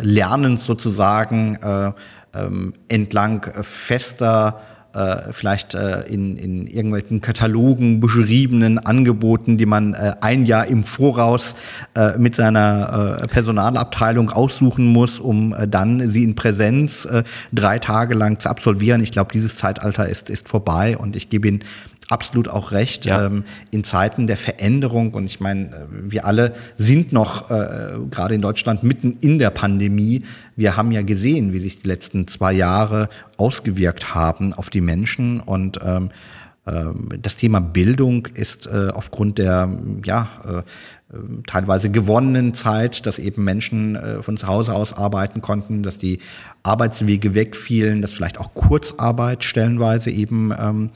Lernens 0.00 0.64
sozusagen 0.64 1.56
äh, 1.56 1.92
ähm, 2.34 2.74
entlang 2.88 3.50
fester 3.62 4.60
äh, 4.94 5.32
vielleicht 5.32 5.74
äh, 5.74 6.02
in, 6.02 6.36
in 6.36 6.66
irgendwelchen 6.66 7.20
Katalogen 7.20 8.00
beschriebenen 8.00 8.78
Angeboten, 8.78 9.58
die 9.58 9.66
man 9.66 9.94
äh, 9.94 10.14
ein 10.20 10.44
Jahr 10.44 10.66
im 10.66 10.84
Voraus 10.84 11.56
äh, 11.94 12.18
mit 12.18 12.36
seiner 12.36 13.18
äh, 13.22 13.26
Personalabteilung 13.26 14.30
aussuchen 14.30 14.86
muss, 14.86 15.18
um 15.18 15.54
äh, 15.54 15.66
dann 15.66 16.08
sie 16.08 16.24
in 16.24 16.34
Präsenz 16.34 17.04
äh, 17.04 17.24
drei 17.52 17.78
Tage 17.78 18.14
lang 18.14 18.38
zu 18.38 18.48
absolvieren. 18.48 19.02
Ich 19.02 19.12
glaube, 19.12 19.32
dieses 19.32 19.56
Zeitalter 19.56 20.08
ist, 20.08 20.30
ist 20.30 20.48
vorbei 20.48 20.96
und 20.96 21.16
ich 21.16 21.30
gebe 21.30 21.48
Ihnen 21.48 21.64
absolut 22.12 22.48
auch 22.48 22.70
recht. 22.72 23.06
Ja. 23.06 23.26
Ähm, 23.26 23.44
in 23.70 23.82
Zeiten 23.82 24.26
der 24.26 24.36
Veränderung, 24.36 25.14
und 25.14 25.24
ich 25.24 25.40
meine, 25.40 25.64
äh, 25.64 25.70
wir 25.90 26.26
alle 26.26 26.54
sind 26.76 27.12
noch 27.12 27.50
äh, 27.50 27.94
gerade 28.10 28.34
in 28.34 28.42
Deutschland 28.42 28.82
mitten 28.82 29.16
in 29.20 29.38
der 29.38 29.50
Pandemie. 29.50 30.22
Wir 30.54 30.76
haben 30.76 30.92
ja 30.92 31.02
gesehen, 31.02 31.52
wie 31.52 31.58
sich 31.58 31.80
die 31.80 31.88
letzten 31.88 32.28
zwei 32.28 32.52
Jahre 32.52 33.08
ausgewirkt 33.38 34.14
haben 34.14 34.52
auf 34.52 34.70
die 34.70 34.82
Menschen 34.82 35.40
und 35.40 35.80
ähm, 35.82 36.10
ähm 36.66 37.08
das 37.20 37.36
Thema 37.36 37.60
Bildung 37.60 38.26
ist 38.34 38.66
äh, 38.66 38.90
aufgrund 38.92 39.38
der 39.38 39.68
ja 40.04 40.28
äh, 40.44 40.62
teilweise 41.46 41.90
gewonnenen 41.90 42.54
Zeit, 42.54 43.06
dass 43.06 43.18
eben 43.18 43.44
Menschen 43.44 43.96
äh, 43.96 44.22
von 44.22 44.36
zu 44.36 44.46
Hause 44.46 44.74
aus 44.74 44.92
arbeiten 44.92 45.40
konnten, 45.40 45.82
dass 45.82 45.98
die 45.98 46.20
Arbeitswege 46.62 47.34
wegfielen, 47.34 48.00
dass 48.00 48.12
vielleicht 48.12 48.38
auch 48.38 48.54
Kurzarbeit 48.54 49.44
stellenweise 49.44 50.10
eben 50.10 50.52
ähm, 50.58 50.90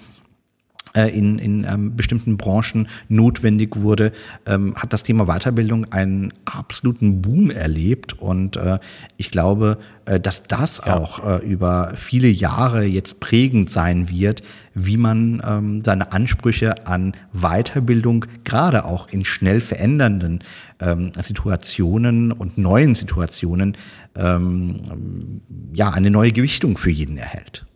äh, 0.97 1.09
in, 1.09 1.39
in 1.39 1.65
ähm, 1.65 1.95
bestimmten 1.95 2.37
Branchen 2.37 2.89
notwendig 3.09 3.77
wurde, 3.77 4.13
ähm, 4.47 4.75
hat 4.77 4.93
das 4.93 5.03
Thema 5.03 5.27
Weiterbildung 5.27 5.93
einen 5.93 6.33
absoluten 6.45 7.21
Boom 7.23 7.51
erlebt. 7.51 8.15
Und 8.15 8.57
äh, 8.57 8.79
ich 9.17 9.31
glaube, 9.31 9.79
äh, 10.07 10.19
dass 10.19 10.43
das 10.45 10.81
ja. 10.85 10.97
auch 10.97 11.25
äh, 11.25 11.47
über 11.47 11.93
viele 11.97 12.29
Jahre 12.29 12.85
jetzt 12.85 13.21
prägend 13.21 13.71
sein 13.71 14.09
wird, 14.09 14.43
wie 14.75 14.97
man 14.97 15.43
ähm, 15.47 15.85
seine 15.85 16.13
Ansprüche 16.13 16.87
an 16.87 17.13
Weiterbildung 17.33 18.25
gerade 18.45 18.85
auch 18.85 19.09
in 19.09 19.25
schnell 19.25 19.61
verändernden 19.61 20.41
ähm, 20.81 21.13
Situationen 21.19 22.33
und 22.33 22.59
neuen 22.59 22.95
Situationen 22.95 23.77
ähm, 24.15 25.41
ja 25.73 25.91
eine 25.91 26.11
neue 26.11 26.33
Gewichtung 26.33 26.79
für 26.79 26.91
jeden 26.91 27.19
erhält. 27.19 27.67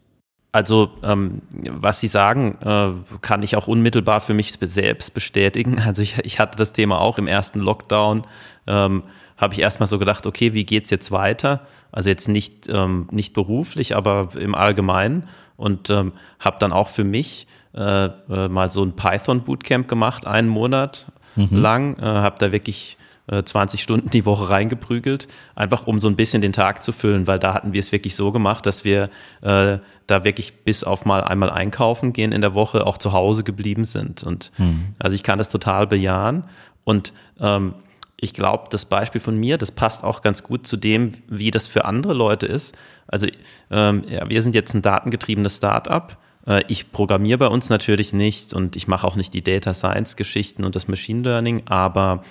Also, 0.53 0.91
ähm, 1.05 1.43
was 1.53 2.01
Sie 2.01 2.09
sagen, 2.09 2.59
äh, 2.65 2.91
kann 3.21 3.43
ich 3.43 3.55
auch 3.57 3.69
unmittelbar 3.69 4.21
für 4.21 4.35
mich 4.35 4.53
selbst 4.61 5.15
bestätigen. 5.15 5.77
Also, 5.87 6.03
ich, 6.03 6.19
ich 6.25 6.39
hatte 6.39 6.57
das 6.57 6.73
Thema 6.73 7.01
auch 7.01 7.19
im 7.19 7.27
ersten 7.27 7.61
Lockdown. 7.61 8.25
Ähm, 8.67 9.05
habe 9.37 9.55
ich 9.55 9.61
erstmal 9.61 9.87
so 9.87 9.99
gedacht, 9.99 10.27
okay, 10.27 10.53
wie 10.53 10.65
geht's 10.65 10.91
jetzt 10.91 11.11
weiter? 11.11 11.63
Also 11.93 12.11
jetzt 12.11 12.29
nicht, 12.29 12.69
ähm, 12.69 13.09
nicht 13.11 13.33
beruflich, 13.33 13.97
aber 13.97 14.29
im 14.39 14.55
Allgemeinen. 14.55 15.29
Und 15.57 15.89
ähm, 15.91 16.13
habe 16.39 16.57
dann 16.59 16.73
auch 16.73 16.89
für 16.89 17.05
mich 17.05 17.47
äh, 17.75 18.07
äh, 18.07 18.49
mal 18.49 18.71
so 18.71 18.83
ein 18.83 18.97
Python-Bootcamp 18.97 19.89
gemacht, 19.89 20.27
einen 20.27 20.49
Monat 20.49 21.11
mhm. 21.37 21.49
lang. 21.57 21.99
Äh, 21.99 22.03
habe 22.03 22.37
da 22.39 22.53
wirklich 22.53 22.99
20 23.31 23.81
äh, 23.81 23.83
Stunden 23.83 24.11
die 24.11 24.27
Woche 24.27 24.51
reingeprügelt, 24.51 25.29
einfach 25.55 25.87
um 25.87 26.01
so 26.01 26.09
ein 26.09 26.17
bisschen 26.17 26.43
den 26.43 26.53
Tag 26.53 26.83
zu 26.83 26.93
füllen, 26.93 27.27
weil 27.27 27.39
da 27.39 27.55
hatten 27.55 27.73
wir 27.73 27.81
es 27.81 27.93
wirklich 27.93 28.17
so 28.17 28.33
gemacht, 28.33 28.67
dass 28.67 28.85
wir 28.85 29.05
äh, 29.43 29.79
da 30.07 30.25
wirklich 30.25 30.65
bis 30.65 30.85
auf 30.85 31.05
mal 31.05 31.23
einmal 31.23 31.51
einkaufen 31.51 32.13
gehen 32.13 32.33
in 32.33 32.41
der 32.41 32.55
Woche 32.55 32.87
auch 32.87 32.99
zu 32.99 33.13
Hause 33.13 33.45
geblieben 33.45 33.85
sind. 33.85 34.23
Und 34.23 34.51
mhm. 34.59 34.95
also 34.99 35.15
ich 35.15 35.23
kann 35.23 35.39
das 35.39 35.49
total 35.49 35.87
bejahen. 35.87 36.45
Und 36.85 37.13
ähm, 37.41 37.75
ich 38.17 38.35
glaube, 38.35 38.65
das 38.71 38.85
Beispiel 38.85 39.21
von 39.21 39.37
mir, 39.37 39.57
das 39.57 39.73
passt 39.73 40.05
auch 40.05 40.21
ganz 40.21 40.43
gut 40.43 40.67
zu 40.67 40.77
dem, 40.77 41.13
wie 41.29 41.51
das 41.51 41.69
für 41.69 41.85
andere 41.85 42.13
Leute 42.13 42.47
ist. 42.47 42.75
Also 43.07 43.27
ähm, 43.71 44.05
ja, 44.09 44.29
wir 44.29 44.43
sind 44.43 44.55
jetzt 44.55 44.75
ein 44.75 44.83
datengetriebenes 44.83 45.57
Startup. 45.57 46.17
Äh, 46.47 46.65
ich 46.69 46.93
programmiere 46.93 47.39
bei 47.39 47.47
uns 47.47 47.71
natürlich 47.71 48.13
nicht 48.13 48.53
und 48.53 48.77
ich 48.77 48.89
mache 48.89 49.07
auch 49.07 49.17
nicht 49.17 49.33
die 49.33 49.43
Data 49.43 49.73
Science 49.73 50.17
Geschichten 50.17 50.65
und 50.65 50.77
das 50.77 50.89
Machine 50.89 51.23
Learning, 51.23 51.63
aber 51.67 52.23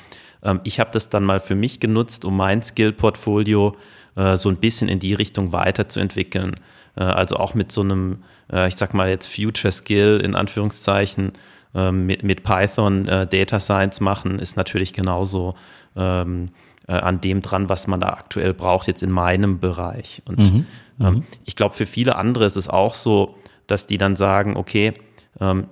ähm, 0.43 0.61
ich 0.63 0.79
habe 0.79 0.91
das 0.91 1.09
dann 1.09 1.23
mal 1.23 1.39
für 1.39 1.55
mich 1.55 1.79
genutzt, 1.79 2.25
um 2.25 2.37
mein 2.37 2.61
Skill-Portfolio 2.61 3.75
äh, 4.15 4.37
so 4.37 4.49
ein 4.49 4.57
bisschen 4.57 4.89
in 4.89 4.99
die 4.99 5.13
Richtung 5.13 5.51
weiterzuentwickeln. 5.51 6.59
Äh, 6.95 7.03
also 7.03 7.37
auch 7.37 7.53
mit 7.53 7.71
so 7.71 7.81
einem, 7.81 8.23
äh, 8.51 8.67
ich 8.67 8.75
sag 8.75 8.93
mal 8.93 9.09
jetzt 9.09 9.27
Future 9.27 9.71
Skill 9.71 10.21
in 10.23 10.35
Anführungszeichen, 10.35 11.33
ähm, 11.75 12.05
mit, 12.05 12.23
mit 12.23 12.43
Python 12.43 13.07
äh, 13.07 13.27
Data 13.27 13.59
Science 13.59 14.01
machen, 14.01 14.39
ist 14.39 14.57
natürlich 14.57 14.93
genauso 14.93 15.55
ähm, 15.95 16.49
äh, 16.87 16.93
an 16.93 17.21
dem 17.21 17.41
dran, 17.41 17.69
was 17.69 17.85
man 17.87 17.99
da 17.99 18.09
aktuell 18.09 18.53
braucht, 18.53 18.87
jetzt 18.87 19.03
in 19.03 19.11
meinem 19.11 19.59
Bereich. 19.59 20.21
Und 20.25 20.39
mhm. 20.39 20.65
Ähm, 20.99 21.13
mhm. 21.13 21.23
ich 21.45 21.55
glaube, 21.55 21.75
für 21.75 21.85
viele 21.85 22.15
andere 22.15 22.45
ist 22.45 22.57
es 22.57 22.67
auch 22.67 22.95
so, 22.95 23.37
dass 23.67 23.87
die 23.87 23.97
dann 23.97 24.15
sagen, 24.15 24.57
okay, 24.57 24.93
ähm, 25.39 25.67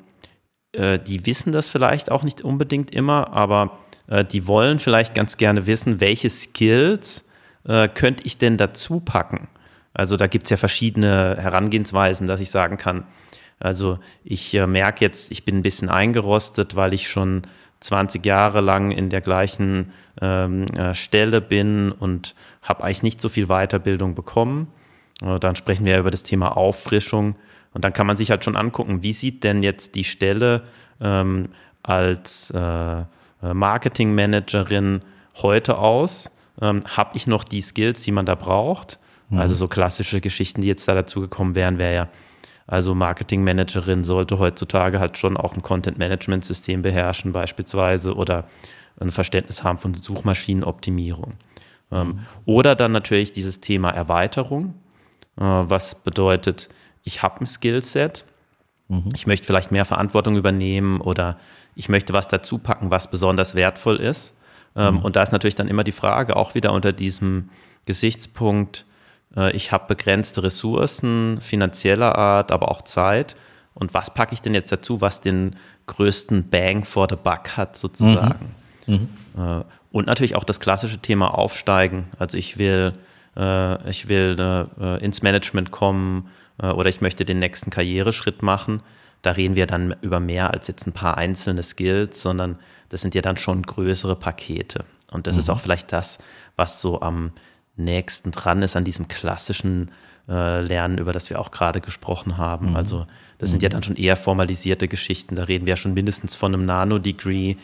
äh, 0.72 1.00
die 1.00 1.26
wissen 1.26 1.52
das 1.52 1.68
vielleicht 1.68 2.12
auch 2.12 2.24
nicht 2.24 2.42
unbedingt 2.42 2.92
immer, 2.92 3.34
aber 3.34 3.80
äh, 4.08 4.26
die 4.26 4.48
wollen 4.48 4.80
vielleicht 4.80 5.14
ganz 5.14 5.38
gerne 5.38 5.68
wissen, 5.68 6.00
welche 6.00 6.30
Skills 6.30 7.26
äh, 7.68 7.88
könnte 7.88 8.24
ich 8.26 8.38
denn 8.38 8.58
dazu 8.58 9.00
packen? 9.00 9.48
Also 9.94 10.16
da 10.16 10.28
gibt 10.28 10.46
es 10.46 10.50
ja 10.52 10.58
verschiedene 10.58 11.38
Herangehensweisen, 11.40 12.28
dass 12.28 12.40
ich 12.40 12.52
sagen 12.52 12.78
kann, 12.78 13.06
also 13.60 13.98
ich 14.24 14.54
äh, 14.54 14.68
merke 14.68 15.04
jetzt, 15.04 15.32
ich 15.32 15.44
bin 15.44 15.58
ein 15.58 15.62
bisschen 15.64 15.90
eingerostet, 15.90 16.76
weil 16.76 16.94
ich 16.94 17.10
schon 17.10 17.44
20 17.80 18.26
Jahre 18.26 18.62
lang 18.62 18.92
in 18.92 19.10
der 19.10 19.22
gleichen 19.22 19.92
ähm, 20.22 20.66
äh, 20.76 20.94
Stelle 20.94 21.42
bin 21.42 21.92
und 21.92 22.36
habe 22.62 22.84
eigentlich 22.84 23.04
nicht 23.04 23.22
so 23.22 23.30
viel 23.30 23.48
Weiterbildung 23.48 24.16
bekommen. 24.16 24.68
Dann 25.20 25.56
sprechen 25.56 25.84
wir 25.84 25.98
über 25.98 26.12
das 26.12 26.22
Thema 26.22 26.56
Auffrischung. 26.56 27.38
Und 27.74 27.84
dann 27.84 27.92
kann 27.92 28.06
man 28.06 28.18
sich 28.18 28.30
halt 28.30 28.44
schon 28.44 28.56
angucken, 28.56 29.02
wie 29.02 29.14
sieht 29.14 29.44
denn 29.44 29.64
jetzt 29.64 29.96
die 29.96 30.04
Stelle 30.04 30.62
ähm, 31.02 31.50
als 31.82 32.52
äh, 32.52 33.04
Marketingmanagerin 33.42 35.02
heute 35.42 35.78
aus? 35.78 36.32
Ähm, 36.62 36.82
Habe 36.86 37.16
ich 37.16 37.28
noch 37.28 37.44
die 37.44 37.62
Skills, 37.62 38.04
die 38.04 38.12
man 38.12 38.26
da 38.26 38.36
braucht? 38.36 39.00
Mhm. 39.30 39.40
Also 39.40 39.56
so 39.56 39.68
klassische 39.68 40.22
Geschichten, 40.22 40.62
die 40.62 40.68
jetzt 40.68 40.88
da 40.88 40.94
dazugekommen 40.94 41.56
wären, 41.56 41.78
wäre 41.78 41.94
ja, 41.94 42.08
also 42.68 42.94
Marketingmanagerin 42.94 44.04
sollte 44.04 44.40
heutzutage 44.40 45.00
halt 45.00 45.18
schon 45.18 45.38
auch 45.38 45.56
ein 45.56 45.62
Content-Management-System 45.62 46.82
beherrschen 46.82 47.32
beispielsweise 47.32 48.14
oder 48.14 48.46
ein 49.00 49.12
Verständnis 49.12 49.64
haben 49.64 49.78
von 49.78 49.94
Suchmaschinenoptimierung. 49.94 51.34
Ähm, 51.92 52.08
mhm. 52.08 52.20
Oder 52.46 52.76
dann 52.76 52.92
natürlich 52.92 53.32
dieses 53.32 53.62
Thema 53.62 53.92
Erweiterung, 53.92 54.74
äh, 55.38 55.44
was 55.44 55.96
bedeutet, 55.96 56.68
ich 57.04 57.24
habe 57.24 57.42
ein 57.42 57.46
Skillset, 57.46 58.26
mhm. 58.90 59.10
ich 59.14 59.28
möchte 59.28 59.48
vielleicht 59.48 59.72
mehr 59.72 59.86
Verantwortung 59.86 60.36
übernehmen 60.36 61.00
oder 61.00 61.38
ich 61.78 61.90
möchte 61.90 62.12
was 62.12 62.28
dazu 62.28 62.58
packen, 62.58 62.90
was 62.90 63.10
besonders 63.10 63.54
wertvoll 63.54 63.98
ist. 63.98 64.34
Ähm, 64.76 64.96
mhm. 64.96 65.02
Und 65.02 65.16
da 65.16 65.22
ist 65.22 65.32
natürlich 65.32 65.56
dann 65.56 65.68
immer 65.68 65.84
die 65.84 65.92
Frage, 65.92 66.36
auch 66.36 66.56
wieder 66.56 66.74
unter 66.74 66.92
diesem 66.92 67.50
Gesichtspunkt, 67.86 68.86
äh, 69.36 69.56
ich 69.56 69.72
habe 69.72 69.86
begrenzte 69.88 70.42
Ressourcen 70.44 71.40
finanzieller 71.40 72.16
Art, 72.16 72.52
aber 72.52 72.72
auch 72.72 72.82
Zeit. 72.82 73.36
Und 73.76 73.94
was 73.94 74.12
packe 74.12 74.34
ich 74.34 74.42
denn 74.42 74.56
jetzt 74.56 74.72
dazu, 74.72 75.02
was 75.02 75.22
den 75.22 75.56
größten 75.86 76.50
Bang 76.50 76.84
for 76.84 77.08
the 77.08 77.16
Buck 77.16 77.56
hat, 77.58 77.78
sozusagen? 77.78 78.56
Mhm. 78.88 79.10
Mhm. 79.36 79.64
Und 79.92 80.08
natürlich 80.08 80.36
auch 80.36 80.44
das 80.44 80.60
klassische 80.60 80.98
Thema 80.98 81.28
Aufsteigen. 81.36 82.08
Also 82.18 82.38
ich 82.38 82.58
will, 82.58 82.94
äh, 83.36 83.90
ich 83.90 84.10
will 84.10 84.68
ins 85.00 85.22
Management 85.22 85.72
kommen 85.72 86.30
oder 86.58 86.90
ich 86.90 87.02
möchte 87.02 87.24
den 87.24 87.38
nächsten 87.38 87.70
Karriereschritt 87.70 88.42
machen. 88.42 88.82
Da 89.22 89.32
reden 89.32 89.56
wir 89.56 89.68
dann 89.68 89.96
über 90.02 90.20
mehr 90.20 90.52
als 90.52 90.68
jetzt 90.68 90.88
ein 90.88 90.94
paar 90.94 91.18
einzelne 91.18 91.64
Skills, 91.64 92.22
sondern 92.22 92.58
das 92.90 93.02
sind 93.02 93.16
ja 93.16 93.22
dann 93.22 93.38
schon 93.38 93.64
größere 93.64 94.16
Pakete. 94.16 94.86
Und 95.12 95.28
das 95.28 95.36
mhm. 95.36 95.40
ist 95.40 95.50
auch 95.50 95.60
vielleicht 95.60 95.92
das, 95.92 96.20
was 96.56 96.80
so 96.82 97.02
am 97.02 97.32
nächsten 97.76 98.32
dran 98.32 98.62
ist 98.62 98.76
an 98.76 98.84
diesem 98.84 99.08
klassischen 99.08 99.92
äh, 100.28 100.62
Lernen, 100.62 100.98
über 100.98 101.14
das 101.14 101.30
wir 101.30 101.40
auch 101.40 101.52
gerade 101.52 101.80
gesprochen 101.80 102.38
haben. 102.38 102.72
Mhm. 102.72 102.76
Also 102.76 103.06
das 103.38 103.52
sind 103.52 103.62
ja 103.64 103.70
mhm. 103.70 103.74
dann 103.74 103.84
schon 103.84 103.96
eher 103.96 104.18
formalisierte 104.18 104.88
Geschichten. 104.88 105.36
Da 105.36 105.44
reden 105.44 105.66
wir 105.66 105.72
ja 105.72 105.78
schon 105.78 105.94
mindestens 105.94 106.36
von 106.36 106.54
einem 106.54 106.66
Nano-Degree, 106.66 107.56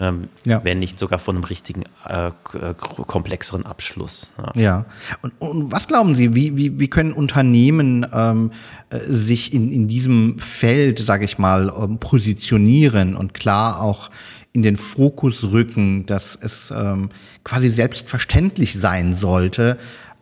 ähm, 0.00 0.28
ja. 0.46 0.64
wenn 0.64 0.78
nicht 0.78 0.98
sogar 0.98 1.18
von 1.18 1.36
einem 1.36 1.44
richtigen 1.44 1.84
äh, 2.08 2.28
äh 2.28 2.74
komplexeren 2.74 3.66
Abschluss. 3.66 4.32
Ja. 4.38 4.60
ja. 4.60 4.86
Und, 5.22 5.32
und, 5.38 5.72
was 5.72 5.86
glauben 5.86 6.14
Sie, 6.14 6.34
wie, 6.34 6.56
wie, 6.56 6.78
wie 6.78 6.88
können 6.88 7.12
Unternehmen 7.12 8.06
ähm, 8.12 8.50
äh, 8.88 9.00
sich 9.06 9.52
in, 9.52 9.70
in 9.70 9.88
diesem 9.88 10.38
Feld, 10.38 10.98
sage 10.98 11.26
ich 11.26 11.38
mal, 11.38 11.72
ähm, 11.76 11.98
positionieren 11.98 13.14
und 13.14 13.34
klar 13.34 13.82
auch 13.82 14.10
in 14.52 14.62
den 14.62 14.76
Fokus 14.76 15.44
rücken, 15.44 16.06
dass 16.06 16.34
es 16.34 16.72
ähm, 16.74 17.10
quasi 17.44 17.68
selbstverständlich 17.68 18.78
sein 18.78 19.14
sollte, 19.14 19.78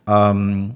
ähm, 0.07 0.75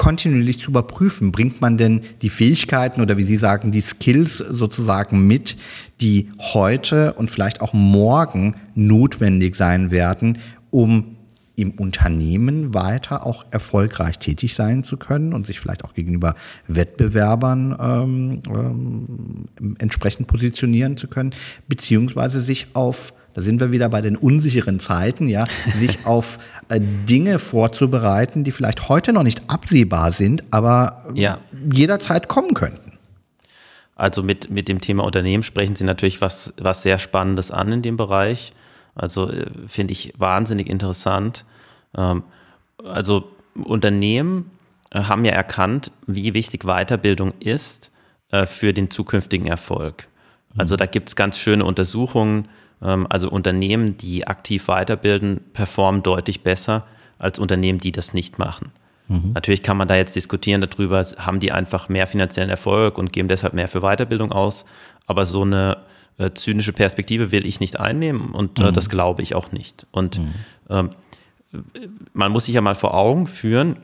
kontinuierlich 0.00 0.58
zu 0.58 0.70
überprüfen. 0.70 1.30
Bringt 1.30 1.60
man 1.60 1.76
denn 1.76 2.00
die 2.22 2.30
Fähigkeiten 2.30 3.02
oder 3.02 3.18
wie 3.18 3.22
Sie 3.22 3.36
sagen, 3.36 3.70
die 3.70 3.82
Skills 3.82 4.38
sozusagen 4.38 5.26
mit, 5.26 5.58
die 6.00 6.30
heute 6.38 7.12
und 7.12 7.30
vielleicht 7.30 7.60
auch 7.60 7.74
morgen 7.74 8.56
notwendig 8.74 9.56
sein 9.56 9.90
werden, 9.90 10.38
um 10.70 11.16
im 11.54 11.72
Unternehmen 11.72 12.72
weiter 12.72 13.26
auch 13.26 13.44
erfolgreich 13.50 14.18
tätig 14.18 14.54
sein 14.54 14.84
zu 14.84 14.96
können 14.96 15.34
und 15.34 15.46
sich 15.46 15.60
vielleicht 15.60 15.84
auch 15.84 15.92
gegenüber 15.92 16.34
Wettbewerbern 16.66 17.76
ähm, 17.78 18.42
ähm, 18.48 19.76
entsprechend 19.78 20.28
positionieren 20.28 20.96
zu 20.96 21.08
können, 21.08 21.34
beziehungsweise 21.68 22.40
sich 22.40 22.68
auf 22.72 23.12
da 23.40 23.44
sind 23.44 23.58
wir 23.58 23.72
wieder 23.72 23.88
bei 23.88 24.02
den 24.02 24.16
unsicheren 24.16 24.80
Zeiten, 24.80 25.26
ja, 25.26 25.46
sich 25.76 26.04
auf 26.04 26.38
äh, 26.68 26.78
Dinge 26.78 27.38
vorzubereiten, 27.38 28.44
die 28.44 28.52
vielleicht 28.52 28.90
heute 28.90 29.14
noch 29.14 29.22
nicht 29.22 29.42
absehbar 29.48 30.12
sind, 30.12 30.44
aber 30.50 31.06
ja. 31.14 31.38
jederzeit 31.72 32.28
kommen 32.28 32.52
könnten. 32.52 32.98
Also 33.96 34.22
mit, 34.22 34.50
mit 34.50 34.68
dem 34.68 34.80
Thema 34.80 35.04
Unternehmen 35.04 35.42
sprechen 35.42 35.74
Sie 35.74 35.84
natürlich 35.84 36.20
was, 36.20 36.52
was 36.58 36.82
sehr 36.82 36.98
Spannendes 36.98 37.50
an 37.50 37.72
in 37.72 37.82
dem 37.82 37.96
Bereich. 37.96 38.52
Also 38.94 39.30
äh, 39.30 39.46
finde 39.66 39.92
ich 39.92 40.12
wahnsinnig 40.18 40.68
interessant. 40.68 41.46
Ähm, 41.96 42.22
also 42.84 43.30
Unternehmen 43.54 44.50
äh, 44.90 45.02
haben 45.04 45.24
ja 45.24 45.32
erkannt, 45.32 45.92
wie 46.06 46.34
wichtig 46.34 46.64
Weiterbildung 46.64 47.32
ist 47.40 47.90
äh, 48.32 48.44
für 48.44 48.74
den 48.74 48.90
zukünftigen 48.90 49.46
Erfolg. 49.46 50.08
Also 50.56 50.76
da 50.76 50.84
gibt 50.84 51.08
es 51.08 51.16
ganz 51.16 51.38
schöne 51.38 51.64
Untersuchungen. 51.64 52.48
Ähm, 52.82 53.06
also 53.08 53.30
Unternehmen, 53.30 53.96
die 53.96 54.26
aktiv 54.26 54.68
weiterbilden, 54.68 55.40
performen 55.52 56.02
deutlich 56.02 56.42
besser 56.42 56.86
als 57.18 57.38
Unternehmen, 57.38 57.78
die 57.78 57.92
das 57.92 58.14
nicht 58.14 58.38
machen. 58.38 58.72
Mhm. 59.08 59.32
Natürlich 59.34 59.62
kann 59.62 59.76
man 59.76 59.88
da 59.88 59.96
jetzt 59.96 60.16
diskutieren 60.16 60.60
darüber, 60.60 61.04
haben 61.18 61.40
die 61.40 61.52
einfach 61.52 61.88
mehr 61.88 62.06
finanziellen 62.06 62.50
Erfolg 62.50 62.96
und 62.96 63.12
geben 63.12 63.28
deshalb 63.28 63.54
mehr 63.54 63.68
für 63.68 63.80
Weiterbildung 63.80 64.32
aus. 64.32 64.64
Aber 65.06 65.26
so 65.26 65.42
eine 65.42 65.78
äh, 66.18 66.30
zynische 66.32 66.72
Perspektive 66.72 67.32
will 67.32 67.44
ich 67.44 67.60
nicht 67.60 67.80
einnehmen 67.80 68.30
und 68.30 68.60
äh, 68.60 68.64
mhm. 68.64 68.72
das 68.72 68.88
glaube 68.88 69.22
ich 69.22 69.34
auch 69.34 69.52
nicht. 69.52 69.86
Und 69.90 70.18
mhm. 70.18 70.34
ähm, 70.68 70.90
man 72.12 72.30
muss 72.30 72.44
sich 72.44 72.54
ja 72.54 72.60
mal 72.60 72.76
vor 72.76 72.94
Augen 72.94 73.26
führen, 73.26 73.76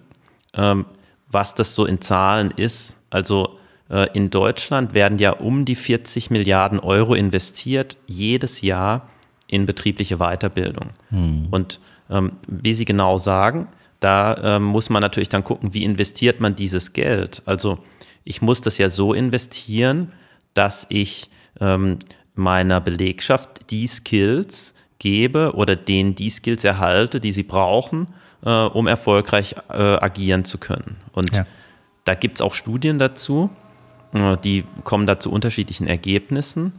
ähm, 0.55 0.87
was 1.29 1.55
das 1.55 1.75
so 1.75 1.85
in 1.85 2.01
Zahlen 2.01 2.53
ist. 2.57 2.97
Also 3.11 3.45
äh, 3.47 3.66
in 4.15 4.31
Deutschland 4.31 4.95
werden 4.95 5.19
ja 5.19 5.31
um 5.31 5.65
die 5.65 5.77
40 5.77 6.31
Milliarden 6.31 6.81
Euro 6.81 7.15
investiert 7.15 7.97
jedes 8.07 8.61
Jahr 8.61 9.09
in 9.47 9.65
betriebliche 9.65 10.17
Weiterbildung. 10.17 10.91
Hm. 11.11 11.47
Und 11.51 11.81
ähm, 12.11 12.33
wie 12.49 12.73
Sie 12.73 12.85
genau 12.85 13.19
sagen, 13.19 13.69
da 14.01 14.57
ähm, 14.57 14.65
muss 14.65 14.91
man 14.91 15.01
natürlich 15.01 15.29
dann 15.29 15.45
gucken, 15.45 15.73
wie 15.75 15.85
investiert 15.85 16.41
man 16.41 16.57
dieses 16.57 16.93
Geld. 16.93 17.43
Also 17.47 17.79
ich 18.25 18.43
muss 18.43 18.61
das 18.61 18.79
ja 18.79 18.89
so 18.89 19.15
investieren, 19.15 20.13
dass 20.55 20.87
ich 20.89 21.31
ähm, 21.61 21.99
meiner 22.35 22.81
Belegschaft 22.81 23.71
die 23.71 23.87
Skills 23.87 24.75
gebe 24.99 25.55
oder 25.55 25.77
denen 25.77 26.15
die 26.15 26.31
Skills 26.31 26.65
erhalte, 26.65 27.21
die 27.21 27.33
sie 27.33 27.43
brauchen, 27.43 28.09
äh, 28.45 28.51
um 28.51 28.87
erfolgreich 28.87 29.55
äh, 29.69 29.75
agieren 29.75 30.45
zu 30.45 30.59
können. 30.59 30.97
Und 31.13 31.35
ja. 31.35 31.47
da 32.05 32.15
gibt 32.15 32.37
es 32.37 32.43
auch 32.43 32.55
Studien 32.55 32.99
dazu, 32.99 33.51
äh, 33.51 33.66
die 34.37 34.65
kommen 34.85 35.07
da 35.07 35.19
zu 35.19 35.31
unterschiedlichen 35.31 35.87
Ergebnissen, 35.87 36.73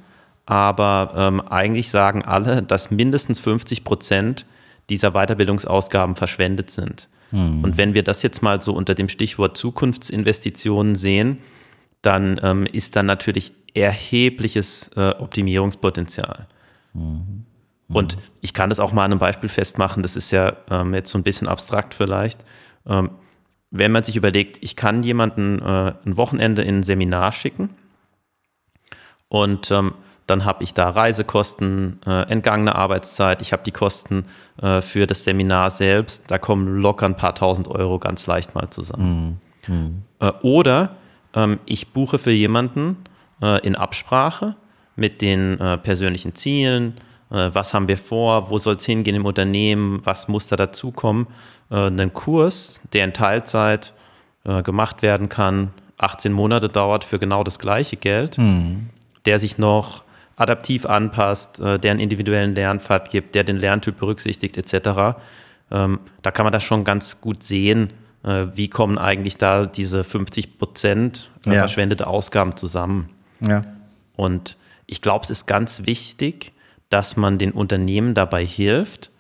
aber 0.46 1.14
ähm, 1.16 1.42
eigentlich 1.42 1.90
sagen 1.90 2.24
alle, 2.24 2.64
dass 2.64 2.92
mindestens 2.92 3.40
50 3.40 3.84
Prozent 3.84 4.46
dieser 4.90 5.12
Weiterbildungsausgaben 5.12 6.16
verschwendet 6.16 6.72
sind. 6.72 7.10
Mhm. 7.32 7.64
Und 7.64 7.78
wenn 7.78 7.94
wir 7.94 8.04
das 8.04 8.22
jetzt 8.22 8.42
mal 8.42 8.62
so 8.62 8.74
unter 8.74 8.96
dem 8.96 9.10
Stichwort 9.10 9.58
Zukunftsinvestitionen 9.58 10.96
sehen, 10.96 11.40
dann 12.02 12.40
ähm, 12.42 12.66
ist 12.72 12.96
da 12.96 13.04
natürlich 13.04 13.52
erhebliches 13.74 14.90
äh, 14.96 15.10
Optimierungspotenzial. 15.20 16.48
Mhm. 16.94 17.46
Und 17.90 18.18
ich 18.42 18.54
kann 18.54 18.70
das 18.70 18.80
auch 18.80 18.92
mal 18.92 19.06
an 19.06 19.12
einem 19.12 19.20
Beispiel 19.20 19.50
festmachen, 19.50 20.04
das 20.04 20.16
ist 20.16 20.32
ja 20.32 20.54
ähm, 20.70 20.94
jetzt 20.94 21.10
so 21.10 21.18
ein 21.18 21.24
bisschen 21.24 21.48
abstrakt 21.48 21.94
vielleicht. 21.94 22.44
Wenn 23.70 23.92
man 23.92 24.04
sich 24.04 24.16
überlegt, 24.16 24.60
ich 24.62 24.76
kann 24.76 25.04
jemanden 25.04 25.60
äh, 25.60 25.94
ein 26.06 26.18
Wochenende 26.18 26.62
in 26.62 26.80
ein 26.80 26.84
Seminar 26.84 27.32
schicken 27.32 27.70
und 29.28 29.72
ähm, 29.72 29.94
dann 30.26 30.44
habe 30.44 30.64
ich 30.64 30.74
da 30.74 30.90
Reisekosten, 30.90 32.02
äh, 32.06 32.30
entgangene 32.30 32.76
Arbeitszeit, 32.76 33.42
ich 33.42 33.54
habe 33.54 33.64
die 33.64 33.72
Kosten 33.72 34.26
äh, 34.62 34.82
für 34.82 35.08
das 35.08 35.24
Seminar 35.24 35.72
selbst, 35.72 36.24
da 36.28 36.38
kommen 36.38 36.82
locker 36.82 37.06
ein 37.06 37.16
paar 37.16 37.36
tausend 37.36 37.68
Euro 37.68 37.98
ganz 38.00 38.28
leicht 38.28 38.54
mal 38.56 38.70
zusammen. 38.70 39.40
Mhm. 39.68 40.04
Oder 40.42 40.96
ähm, 41.34 41.60
ich 41.66 41.90
buche 41.90 42.20
für 42.20 42.32
jemanden 42.32 42.98
äh, 43.42 43.66
in 43.66 43.76
Absprache 43.76 44.56
mit 44.96 45.22
den 45.22 45.60
äh, 45.60 45.78
persönlichen 45.78 46.36
Zielen, 46.36 46.96
was 47.30 47.74
haben 47.74 47.88
wir 47.88 47.98
vor, 47.98 48.50
wo 48.50 48.58
soll 48.58 48.76
es 48.76 48.86
hingehen 48.86 49.16
im 49.16 49.26
Unternehmen, 49.26 50.00
was 50.06 50.30
muss 50.30 50.48
da 50.48 50.56
dazukommen, 50.56 51.28
einen 51.70 52.14
Kurs, 52.14 52.82
der 52.94 53.04
in 53.04 53.14
Teilzeit 53.14 53.94
gemacht 54.64 55.02
werden 55.02 55.28
kann, 55.28 55.74
18 55.98 56.32
Monate 56.32 56.70
dauert 56.70 57.04
für 57.04 57.20
genau 57.20 57.44
das 57.44 57.60
gleiche 57.60 57.98
Geld, 57.98 58.38
mhm. 58.38 58.90
der 59.26 59.40
sich 59.40 59.58
noch 59.58 60.04
adaptiv 60.36 60.86
anpasst, 60.86 61.60
äh, 61.60 61.80
der 61.80 61.92
einen 61.92 62.00
individuellen 62.00 62.56
Lernpfad 62.56 63.10
gibt, 63.10 63.36
der 63.36 63.44
den 63.44 63.58
Lerntyp 63.58 63.98
berücksichtigt 63.98 64.56
etc. 64.58 65.18
Ähm, 65.72 66.00
da 66.22 66.32
kann 66.32 66.46
man 66.46 66.54
das 66.54 66.64
schon 66.64 66.84
ganz 66.84 67.20
gut 67.20 67.44
sehen, 67.44 67.92
äh, 68.24 68.46
wie 68.54 68.70
kommen 68.70 68.98
eigentlich 68.98 69.38
da 69.38 69.66
diese 69.66 70.04
50 70.04 70.60
Prozent 70.60 71.32
äh, 71.46 71.54
ja. 71.54 71.60
verschwendete 71.60 72.08
Ausgaben 72.08 72.56
zusammen. 72.56 73.10
Ja. 73.42 73.64
Und 74.16 74.58
ich 74.86 75.02
glaube, 75.02 75.24
es 75.24 75.32
ist 75.32 75.48
ganz 75.48 75.86
wichtig, 75.86 76.54
dass 76.90 77.18
man 77.18 77.38
den 77.38 77.52
Unternehmen 77.52 78.14
dabei 78.14 78.46
hilft, 78.46 79.12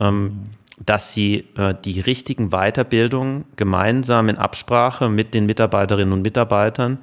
ähm, 0.00 0.44
dass 0.78 1.12
sie 1.12 1.46
äh, 1.56 1.74
die 1.84 2.00
richtigen 2.00 2.50
Weiterbildungen 2.50 3.44
gemeinsam 3.56 4.28
in 4.28 4.36
Absprache 4.36 5.08
mit 5.08 5.34
den 5.34 5.46
Mitarbeiterinnen 5.46 6.12
und 6.12 6.22
Mitarbeitern 6.22 6.98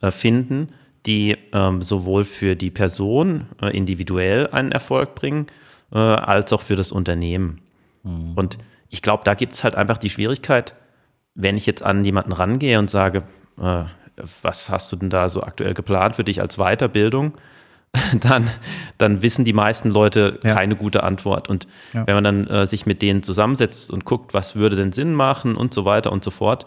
äh, 0.00 0.10
finden, 0.10 0.68
die 1.06 1.36
ähm, 1.52 1.82
sowohl 1.82 2.24
für 2.24 2.56
die 2.56 2.70
Person 2.70 3.46
äh, 3.62 3.76
individuell 3.76 4.48
einen 4.48 4.72
Erfolg 4.72 5.14
bringen, 5.14 5.46
äh, 5.92 5.98
als 5.98 6.52
auch 6.52 6.62
für 6.62 6.76
das 6.76 6.92
Unternehmen. 6.92 7.60
Mhm. 8.02 8.32
Und 8.34 8.58
ich 8.90 9.02
glaube, 9.02 9.24
da 9.24 9.34
gibt 9.34 9.54
es 9.54 9.64
halt 9.64 9.74
einfach 9.74 9.98
die 9.98 10.10
Schwierigkeit, 10.10 10.74
wenn 11.34 11.56
ich 11.56 11.66
jetzt 11.66 11.82
an 11.82 12.04
jemanden 12.04 12.32
rangehe 12.32 12.78
und 12.78 12.90
sage, 12.90 13.24
äh, 13.60 13.84
was 14.42 14.70
hast 14.70 14.90
du 14.90 14.96
denn 14.96 15.10
da 15.10 15.28
so 15.28 15.42
aktuell 15.42 15.74
geplant 15.74 16.16
für 16.16 16.24
dich 16.24 16.40
als 16.40 16.56
Weiterbildung? 16.56 17.34
dann, 18.20 18.48
dann 18.98 19.22
wissen 19.22 19.44
die 19.44 19.52
meisten 19.52 19.90
Leute 19.90 20.38
ja. 20.42 20.54
keine 20.54 20.76
gute 20.76 21.02
Antwort. 21.02 21.48
Und 21.48 21.66
ja. 21.92 22.06
wenn 22.06 22.14
man 22.14 22.24
dann 22.24 22.46
äh, 22.46 22.66
sich 22.66 22.86
mit 22.86 23.02
denen 23.02 23.22
zusammensetzt 23.22 23.90
und 23.90 24.04
guckt, 24.04 24.34
was 24.34 24.56
würde 24.56 24.76
denn 24.76 24.92
Sinn 24.92 25.14
machen 25.14 25.56
und 25.56 25.72
so 25.72 25.84
weiter 25.84 26.12
und 26.12 26.22
so 26.22 26.30
fort. 26.30 26.66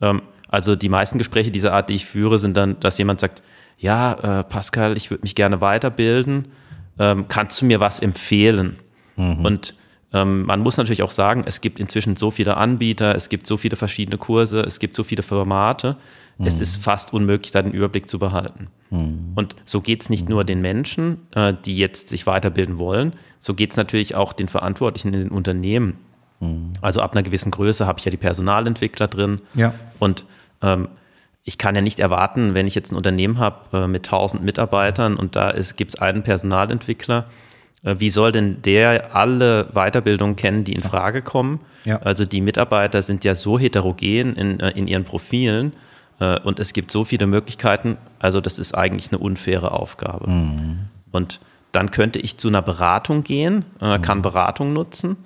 Ähm, 0.00 0.22
also 0.48 0.76
die 0.76 0.88
meisten 0.88 1.18
Gespräche 1.18 1.50
dieser 1.50 1.72
Art, 1.72 1.88
die 1.88 1.94
ich 1.94 2.06
führe, 2.06 2.38
sind 2.38 2.56
dann, 2.56 2.78
dass 2.80 2.98
jemand 2.98 3.20
sagt, 3.20 3.42
ja, 3.78 4.40
äh, 4.40 4.44
Pascal, 4.44 4.96
ich 4.96 5.10
würde 5.10 5.22
mich 5.22 5.34
gerne 5.34 5.60
weiterbilden. 5.60 6.48
Ähm, 6.98 7.26
kannst 7.28 7.60
du 7.60 7.66
mir 7.66 7.80
was 7.80 8.00
empfehlen? 8.00 8.76
Mhm. 9.16 9.44
Und 9.44 9.74
ähm, 10.12 10.44
man 10.44 10.60
muss 10.60 10.76
natürlich 10.76 11.02
auch 11.02 11.10
sagen, 11.10 11.44
es 11.46 11.60
gibt 11.60 11.78
inzwischen 11.78 12.16
so 12.16 12.30
viele 12.30 12.56
Anbieter, 12.56 13.14
es 13.14 13.28
gibt 13.28 13.46
so 13.46 13.56
viele 13.56 13.76
verschiedene 13.76 14.18
Kurse, 14.18 14.60
es 14.60 14.78
gibt 14.78 14.94
so 14.94 15.02
viele 15.02 15.22
Formate. 15.22 15.96
Mhm. 16.38 16.46
Es 16.46 16.60
ist 16.60 16.76
fast 16.76 17.12
unmöglich, 17.12 17.52
da 17.52 17.62
den 17.62 17.72
Überblick 17.72 18.08
zu 18.08 18.18
behalten. 18.18 18.68
Mhm. 18.90 19.32
Und 19.34 19.56
so 19.64 19.80
geht 19.80 20.02
es 20.02 20.10
nicht 20.10 20.28
nur 20.28 20.44
den 20.44 20.60
Menschen, 20.60 21.26
äh, 21.34 21.54
die 21.64 21.76
jetzt 21.76 22.08
sich 22.08 22.26
weiterbilden 22.26 22.78
wollen, 22.78 23.14
so 23.40 23.54
geht 23.54 23.70
es 23.70 23.76
natürlich 23.76 24.14
auch 24.14 24.32
den 24.32 24.48
Verantwortlichen 24.48 25.14
in 25.14 25.20
den 25.20 25.30
Unternehmen. 25.30 25.98
Mhm. 26.40 26.74
Also 26.80 27.00
ab 27.00 27.12
einer 27.12 27.22
gewissen 27.22 27.50
Größe 27.50 27.86
habe 27.86 27.98
ich 27.98 28.04
ja 28.04 28.10
die 28.10 28.16
Personalentwickler 28.16 29.08
drin. 29.08 29.40
Ja. 29.54 29.74
Und 29.98 30.24
ähm, 30.62 30.88
ich 31.44 31.58
kann 31.58 31.74
ja 31.74 31.80
nicht 31.80 32.00
erwarten, 32.00 32.54
wenn 32.54 32.66
ich 32.66 32.74
jetzt 32.74 32.92
ein 32.92 32.96
Unternehmen 32.96 33.38
habe 33.38 33.84
äh, 33.84 33.86
mit 33.86 34.06
1000 34.06 34.42
Mitarbeitern 34.42 35.16
und 35.16 35.36
da 35.36 35.54
gibt 35.76 35.94
es 35.94 36.00
einen 36.00 36.22
Personalentwickler, 36.22 37.26
äh, 37.84 37.96
wie 37.98 38.10
soll 38.10 38.32
denn 38.32 38.60
der 38.62 39.14
alle 39.14 39.68
Weiterbildungen 39.72 40.36
kennen, 40.36 40.64
die 40.64 40.74
in 40.74 40.82
Frage 40.82 41.22
kommen? 41.22 41.60
Ja. 41.84 41.98
Also 42.02 42.26
die 42.26 42.40
Mitarbeiter 42.40 43.00
sind 43.00 43.24
ja 43.24 43.34
so 43.34 43.58
heterogen 43.58 44.34
in, 44.34 44.58
in 44.58 44.88
ihren 44.88 45.04
Profilen 45.04 45.72
und 46.18 46.60
es 46.60 46.72
gibt 46.72 46.90
so 46.90 47.04
viele 47.04 47.26
Möglichkeiten. 47.26 47.98
Also 48.18 48.40
das 48.40 48.58
ist 48.58 48.74
eigentlich 48.74 49.10
eine 49.10 49.18
unfaire 49.18 49.72
Aufgabe. 49.72 50.30
Mhm. 50.30 50.78
Und 51.12 51.40
dann 51.72 51.90
könnte 51.90 52.18
ich 52.18 52.38
zu 52.38 52.48
einer 52.48 52.62
Beratung 52.62 53.22
gehen, 53.22 53.64
äh, 53.80 53.98
kann 53.98 54.18
mhm. 54.18 54.22
Beratung 54.22 54.72
nutzen 54.72 55.16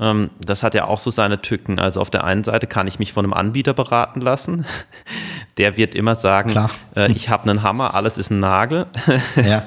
ähm, 0.00 0.30
das 0.40 0.62
hat 0.62 0.74
ja 0.74 0.84
auch 0.84 0.98
so 0.98 1.10
seine 1.10 1.42
Tücken. 1.42 1.78
Also 1.78 2.00
auf 2.00 2.10
der 2.10 2.24
einen 2.24 2.44
Seite 2.44 2.66
kann 2.66 2.86
ich 2.86 2.98
mich 2.98 3.12
von 3.12 3.24
einem 3.24 3.34
Anbieter 3.34 3.74
beraten 3.74 4.20
lassen. 4.20 4.64
Der 5.58 5.76
wird 5.76 5.96
immer 5.96 6.14
sagen, 6.14 6.54
äh, 6.94 7.10
ich 7.10 7.30
habe 7.30 7.50
einen 7.50 7.64
Hammer, 7.64 7.94
alles 7.94 8.16
ist 8.16 8.30
ein 8.30 8.38
Nagel. 8.38 8.86
Ja, 9.34 9.64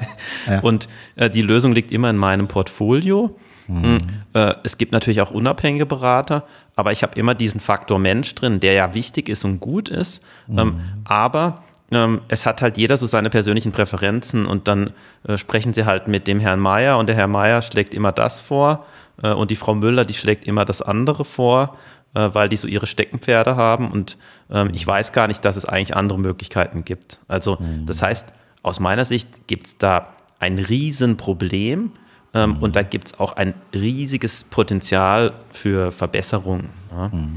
ja. 0.48 0.60
Und 0.62 0.88
äh, 1.18 1.30
die 1.30 1.42
Lösung 1.42 1.74
liegt 1.74 1.92
immer 1.92 2.10
in 2.10 2.16
meinem 2.16 2.48
Portfolio. 2.48 3.38
Mhm. 3.72 4.00
Äh, 4.34 4.56
es 4.64 4.78
gibt 4.78 4.92
natürlich 4.92 5.22
auch 5.22 5.32
unabhängige 5.32 5.86
Berater, 5.86 6.44
aber 6.76 6.92
ich 6.92 7.04
habe 7.04 7.18
immer 7.20 7.36
diesen 7.36 7.60
Faktor 7.60 8.00
Mensch 8.00 8.36
drin, 8.36 8.60
der 8.60 8.74
ja 8.74 8.94
wichtig 8.94 9.30
ist 9.30 9.46
und 9.46 9.60
gut 9.60 9.90
ist. 9.90 10.24
Mhm. 10.48 10.60
Ähm, 10.60 10.82
aber 11.04 11.64
ähm, 11.92 12.22
es 12.28 12.46
hat 12.46 12.62
halt 12.62 12.78
jeder 12.78 12.98
so 12.98 13.06
seine 13.06 13.30
persönlichen 13.30 13.72
Präferenzen 13.72 14.46
und 14.46 14.68
dann 14.68 14.92
äh, 15.28 15.38
sprechen 15.38 15.74
sie 15.74 15.86
halt 15.86 16.08
mit 16.08 16.28
dem 16.28 16.40
Herrn 16.40 16.60
Meier 16.60 16.98
und 16.98 17.08
der 17.08 17.16
Herr 17.16 17.28
Meier 17.28 17.62
schlägt 17.62 17.94
immer 17.94 18.12
das 18.12 18.42
vor 18.42 18.86
äh, 19.22 19.32
und 19.32 19.52
die 19.52 19.56
Frau 19.56 19.76
Müller, 19.76 20.06
die 20.06 20.14
schlägt 20.14 20.46
immer 20.46 20.66
das 20.66 20.82
andere 20.82 21.26
vor, 21.26 21.78
weil 22.14 22.50
die 22.50 22.58
so 22.58 22.68
ihre 22.68 22.88
Steckenpferde 22.88 23.56
haben 23.56 23.90
und 23.90 24.18
ähm, 24.50 24.72
ich 24.74 24.86
weiß 24.86 25.14
gar 25.14 25.30
nicht, 25.30 25.46
dass 25.46 25.56
es 25.56 25.64
eigentlich 25.64 25.96
andere 25.96 26.20
Möglichkeiten 26.20 26.84
gibt. 26.84 27.22
Also 27.30 27.56
mhm. 27.58 27.86
das 27.86 28.02
heißt, 28.02 28.34
aus 28.64 28.82
meiner 28.82 29.06
Sicht 29.06 29.48
gibt 29.48 29.68
es 29.68 29.78
da 29.78 30.10
ein 30.38 30.60
Riesenproblem 30.60 31.92
ähm, 32.34 32.52
mhm. 32.52 32.58
und 32.58 32.76
da 32.76 32.84
gibt 32.84 33.08
es 33.08 33.20
auch 33.20 33.34
ein 33.34 33.54
riesiges 33.74 34.46
Potenzial 34.46 35.34
für 35.52 35.92
Verbesserungen. 35.92 36.70
Ja. 36.92 37.10
Mhm. 37.10 37.34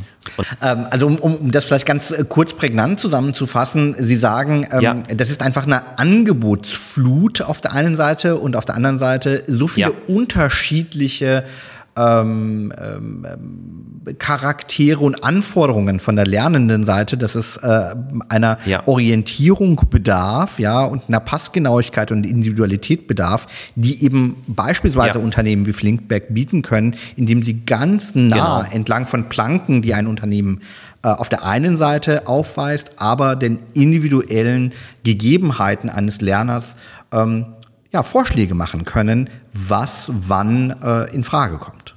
Ähm, 0.62 0.86
also 0.90 1.06
um, 1.06 1.16
um, 1.16 1.50
das 1.50 1.64
vielleicht 1.64 1.86
ganz 1.86 2.12
äh, 2.12 2.24
kurz 2.28 2.52
prägnant 2.52 3.00
zusammenzufassen, 3.00 3.96
Sie 3.98 4.16
sagen, 4.16 4.68
ähm, 4.70 4.80
ja. 4.80 4.94
das 4.94 5.30
ist 5.30 5.42
einfach 5.42 5.66
eine 5.66 5.98
Angebotsflut 5.98 7.42
auf 7.42 7.60
der 7.60 7.72
einen 7.72 7.96
Seite 7.96 8.36
und 8.36 8.54
auf 8.54 8.64
der 8.64 8.76
anderen 8.76 8.98
Seite 8.98 9.42
so 9.48 9.66
viele 9.66 9.88
ja. 9.88 9.94
unterschiedliche 10.06 11.44
ähm, 11.96 12.72
ähm, 12.76 13.26
Charaktere 14.18 15.00
und 15.00 15.24
Anforderungen 15.24 15.98
von 15.98 16.16
der 16.16 16.26
lernenden 16.26 16.84
Seite, 16.84 17.16
dass 17.16 17.34
es 17.34 17.56
äh, 17.56 17.94
einer 18.28 18.58
ja. 18.66 18.86
Orientierung 18.86 19.80
bedarf, 19.88 20.58
ja, 20.58 20.84
und 20.84 21.04
einer 21.08 21.20
Passgenauigkeit 21.20 22.12
und 22.12 22.26
Individualität 22.26 23.06
bedarf, 23.06 23.46
die 23.76 24.04
eben 24.04 24.42
beispielsweise 24.46 25.18
ja. 25.18 25.24
Unternehmen 25.24 25.66
wie 25.66 25.72
Flinkback 25.72 26.34
bieten 26.34 26.62
können, 26.62 26.96
indem 27.16 27.42
sie 27.42 27.64
ganz 27.64 28.14
nah 28.14 28.62
genau. 28.62 28.74
entlang 28.74 29.06
von 29.06 29.28
Planken, 29.28 29.80
die 29.80 29.94
ein 29.94 30.06
Unternehmen 30.06 30.60
äh, 31.02 31.08
auf 31.08 31.28
der 31.28 31.44
einen 31.44 31.76
Seite 31.76 32.26
aufweist, 32.26 32.92
aber 32.96 33.36
den 33.36 33.58
individuellen 33.74 34.72
Gegebenheiten 35.04 35.88
eines 35.88 36.20
Lerners 36.20 36.76
ähm, 37.12 37.46
ja, 37.94 38.02
Vorschläge 38.02 38.54
machen 38.54 38.84
können, 38.84 39.30
was 39.52 40.10
wann 40.12 40.70
äh, 40.82 41.14
in 41.14 41.24
Frage 41.24 41.58
kommt. 41.58 41.94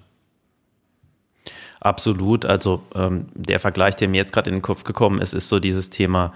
Absolut. 1.80 2.46
Also 2.46 2.84
ähm, 2.96 3.26
der 3.34 3.60
Vergleich, 3.60 3.96
der 3.96 4.08
mir 4.08 4.18
jetzt 4.18 4.32
gerade 4.32 4.50
in 4.50 4.58
den 4.58 4.62
Kopf 4.62 4.84
gekommen 4.84 5.20
ist, 5.20 5.34
ist 5.34 5.50
so 5.50 5.60
dieses 5.60 5.90
Thema, 5.90 6.34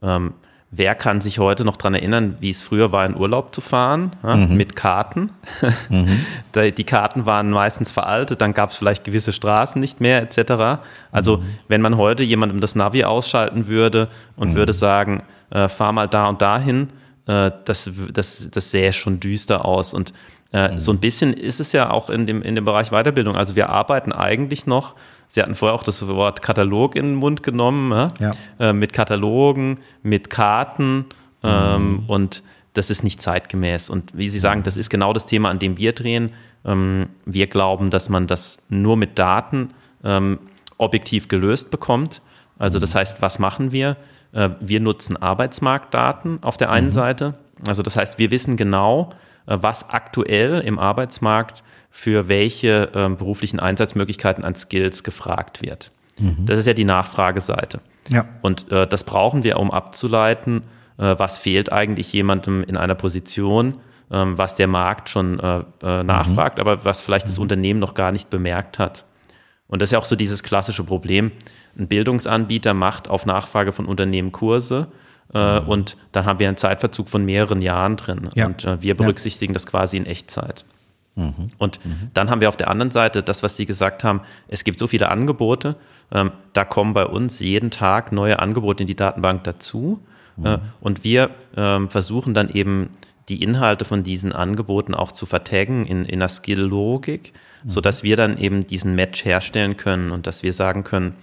ähm, 0.00 0.34
wer 0.70 0.94
kann 0.94 1.20
sich 1.20 1.40
heute 1.40 1.64
noch 1.64 1.76
daran 1.76 1.94
erinnern, 1.94 2.36
wie 2.38 2.50
es 2.50 2.62
früher 2.62 2.92
war, 2.92 3.04
in 3.04 3.16
Urlaub 3.16 3.52
zu 3.52 3.60
fahren, 3.60 4.12
ja, 4.22 4.36
mhm. 4.36 4.56
mit 4.56 4.76
Karten. 4.76 5.30
Mhm. 5.88 6.24
Die 6.76 6.84
Karten 6.84 7.26
waren 7.26 7.50
meistens 7.50 7.90
veraltet, 7.90 8.40
dann 8.40 8.54
gab 8.54 8.70
es 8.70 8.76
vielleicht 8.76 9.02
gewisse 9.02 9.32
Straßen 9.32 9.80
nicht 9.80 10.00
mehr, 10.00 10.22
etc. 10.22 10.82
Also 11.10 11.38
mhm. 11.38 11.42
wenn 11.66 11.80
man 11.80 11.96
heute 11.96 12.22
jemandem 12.22 12.60
das 12.60 12.76
Navi 12.76 13.02
ausschalten 13.02 13.66
würde 13.66 14.08
und 14.36 14.50
mhm. 14.50 14.54
würde 14.54 14.72
sagen, 14.72 15.24
äh, 15.50 15.68
fahr 15.68 15.92
mal 15.92 16.06
da 16.06 16.28
und 16.28 16.40
dahin, 16.40 16.88
äh, 17.26 17.50
das, 17.64 17.90
das, 18.12 18.48
das 18.50 18.70
sähe 18.70 18.92
schon 18.92 19.20
düster 19.20 19.64
aus. 19.64 19.94
Und 19.94 20.12
äh, 20.52 20.72
mhm. 20.72 20.78
so 20.78 20.92
ein 20.92 20.98
bisschen 20.98 21.32
ist 21.32 21.60
es 21.60 21.72
ja 21.72 21.90
auch 21.90 22.10
in 22.10 22.26
dem, 22.26 22.42
in 22.42 22.54
dem 22.54 22.64
Bereich 22.64 22.90
Weiterbildung. 22.90 23.36
Also 23.36 23.56
wir 23.56 23.70
arbeiten 23.70 24.12
eigentlich 24.12 24.66
noch, 24.66 24.94
Sie 25.28 25.40
hatten 25.40 25.54
vorher 25.54 25.76
auch 25.76 25.84
das 25.84 26.04
Wort 26.08 26.42
Katalog 26.42 26.96
in 26.96 27.06
den 27.06 27.14
Mund 27.14 27.44
genommen, 27.44 27.92
ja? 27.92 28.08
Ja. 28.18 28.30
Äh, 28.58 28.72
mit 28.72 28.92
Katalogen, 28.92 29.78
mit 30.02 30.28
Karten 30.28 31.06
ähm, 31.44 31.92
mhm. 31.92 32.04
und 32.08 32.42
das 32.72 32.90
ist 32.90 33.04
nicht 33.04 33.22
zeitgemäß. 33.22 33.90
Und 33.90 34.10
wie 34.16 34.28
Sie 34.28 34.40
sagen, 34.40 34.64
das 34.64 34.76
ist 34.76 34.90
genau 34.90 35.12
das 35.12 35.26
Thema, 35.26 35.50
an 35.50 35.60
dem 35.60 35.76
wir 35.76 35.92
drehen. 35.92 36.32
Ähm, 36.64 37.08
wir 37.26 37.46
glauben, 37.46 37.90
dass 37.90 38.08
man 38.08 38.26
das 38.26 38.58
nur 38.68 38.96
mit 38.96 39.18
Daten 39.18 39.68
ähm, 40.02 40.40
objektiv 40.78 41.28
gelöst 41.28 41.70
bekommt. 41.70 42.22
Also 42.58 42.78
das 42.78 42.94
mhm. 42.94 42.98
heißt, 42.98 43.22
was 43.22 43.38
machen 43.38 43.70
wir? 43.70 43.96
Äh, 44.32 44.50
wir 44.60 44.80
nutzen 44.80 45.16
Arbeitsmarktdaten 45.16 46.42
auf 46.42 46.56
der 46.56 46.70
einen 46.70 46.88
mhm. 46.88 46.92
Seite. 46.92 47.34
Also 47.66 47.82
das 47.82 47.96
heißt, 47.96 48.18
wir 48.18 48.30
wissen 48.30 48.56
genau, 48.56 49.10
äh, 49.46 49.58
was 49.60 49.90
aktuell 49.90 50.60
im 50.60 50.78
Arbeitsmarkt 50.78 51.62
für 51.90 52.28
welche 52.28 52.90
äh, 52.94 53.08
beruflichen 53.08 53.60
Einsatzmöglichkeiten 53.60 54.44
an 54.44 54.54
Skills 54.54 55.02
gefragt 55.02 55.62
wird. 55.62 55.90
Mhm. 56.18 56.46
Das 56.46 56.58
ist 56.58 56.66
ja 56.66 56.74
die 56.74 56.84
Nachfrageseite. 56.84 57.80
Ja. 58.08 58.26
Und 58.42 58.70
äh, 58.70 58.86
das 58.86 59.04
brauchen 59.04 59.42
wir, 59.42 59.58
um 59.58 59.70
abzuleiten, 59.70 60.62
äh, 60.98 61.14
was 61.18 61.38
fehlt 61.38 61.72
eigentlich 61.72 62.12
jemandem 62.12 62.62
in 62.62 62.76
einer 62.76 62.94
Position, 62.94 63.78
ähm, 64.10 64.38
was 64.38 64.54
der 64.54 64.66
Markt 64.66 65.08
schon 65.08 65.40
äh, 65.40 65.62
äh, 65.82 66.02
nachfragt, 66.02 66.58
mhm. 66.58 66.62
aber 66.62 66.84
was 66.84 67.02
vielleicht 67.02 67.26
das 67.26 67.36
mhm. 67.36 67.42
Unternehmen 67.42 67.80
noch 67.80 67.94
gar 67.94 68.12
nicht 68.12 68.30
bemerkt 68.30 68.78
hat. 68.78 69.04
Und 69.70 69.80
das 69.80 69.88
ist 69.88 69.92
ja 69.92 69.98
auch 69.98 70.04
so 70.04 70.16
dieses 70.16 70.42
klassische 70.42 70.84
Problem. 70.84 71.32
Ein 71.78 71.88
Bildungsanbieter 71.88 72.74
macht 72.74 73.08
auf 73.08 73.24
Nachfrage 73.24 73.72
von 73.72 73.86
Unternehmen 73.86 74.32
Kurse 74.32 74.88
äh, 75.32 75.60
mhm. 75.60 75.68
und 75.68 75.96
dann 76.12 76.26
haben 76.26 76.40
wir 76.40 76.48
einen 76.48 76.56
Zeitverzug 76.56 77.08
von 77.08 77.24
mehreren 77.24 77.62
Jahren 77.62 77.96
drin. 77.96 78.28
Ja. 78.34 78.46
Und 78.46 78.64
äh, 78.64 78.82
wir 78.82 78.96
berücksichtigen 78.96 79.52
ja. 79.52 79.54
das 79.54 79.66
quasi 79.66 79.96
in 79.96 80.06
Echtzeit. 80.06 80.64
Mhm. 81.14 81.50
Und 81.56 81.84
mhm. 81.84 82.10
dann 82.14 82.30
haben 82.30 82.40
wir 82.40 82.48
auf 82.48 82.56
der 82.56 82.68
anderen 82.68 82.90
Seite 82.90 83.22
das, 83.22 83.42
was 83.42 83.56
Sie 83.56 83.64
gesagt 83.64 84.02
haben, 84.02 84.22
es 84.48 84.64
gibt 84.64 84.78
so 84.78 84.88
viele 84.88 85.08
Angebote, 85.08 85.76
ähm, 86.12 86.32
da 86.52 86.64
kommen 86.64 86.92
bei 86.92 87.06
uns 87.06 87.38
jeden 87.38 87.70
Tag 87.70 88.10
neue 88.10 88.40
Angebote 88.40 88.82
in 88.82 88.86
die 88.88 88.96
Datenbank 88.96 89.44
dazu. 89.44 90.00
Äh, 90.42 90.56
mhm. 90.56 90.60
und 90.80 91.04
wir 91.04 91.30
ähm, 91.56 91.90
versuchen 91.90 92.34
dann 92.34 92.48
eben 92.48 92.90
die 93.28 93.42
Inhalte 93.42 93.84
von 93.84 94.02
diesen 94.02 94.32
Angeboten 94.32 94.94
auch 94.94 95.12
zu 95.12 95.26
vertaggen 95.26 95.86
in, 95.86 96.04
in 96.04 96.14
einer 96.14 96.28
Skill-Logik, 96.28 97.32
mhm. 97.64 97.70
sodass 97.70 98.02
wir 98.02 98.16
dann 98.16 98.38
eben 98.38 98.66
diesen 98.66 98.94
Match 98.94 99.24
herstellen 99.24 99.76
können 99.76 100.10
und 100.10 100.26
dass 100.26 100.42
wir 100.42 100.52
sagen 100.52 100.84
können, 100.84 101.14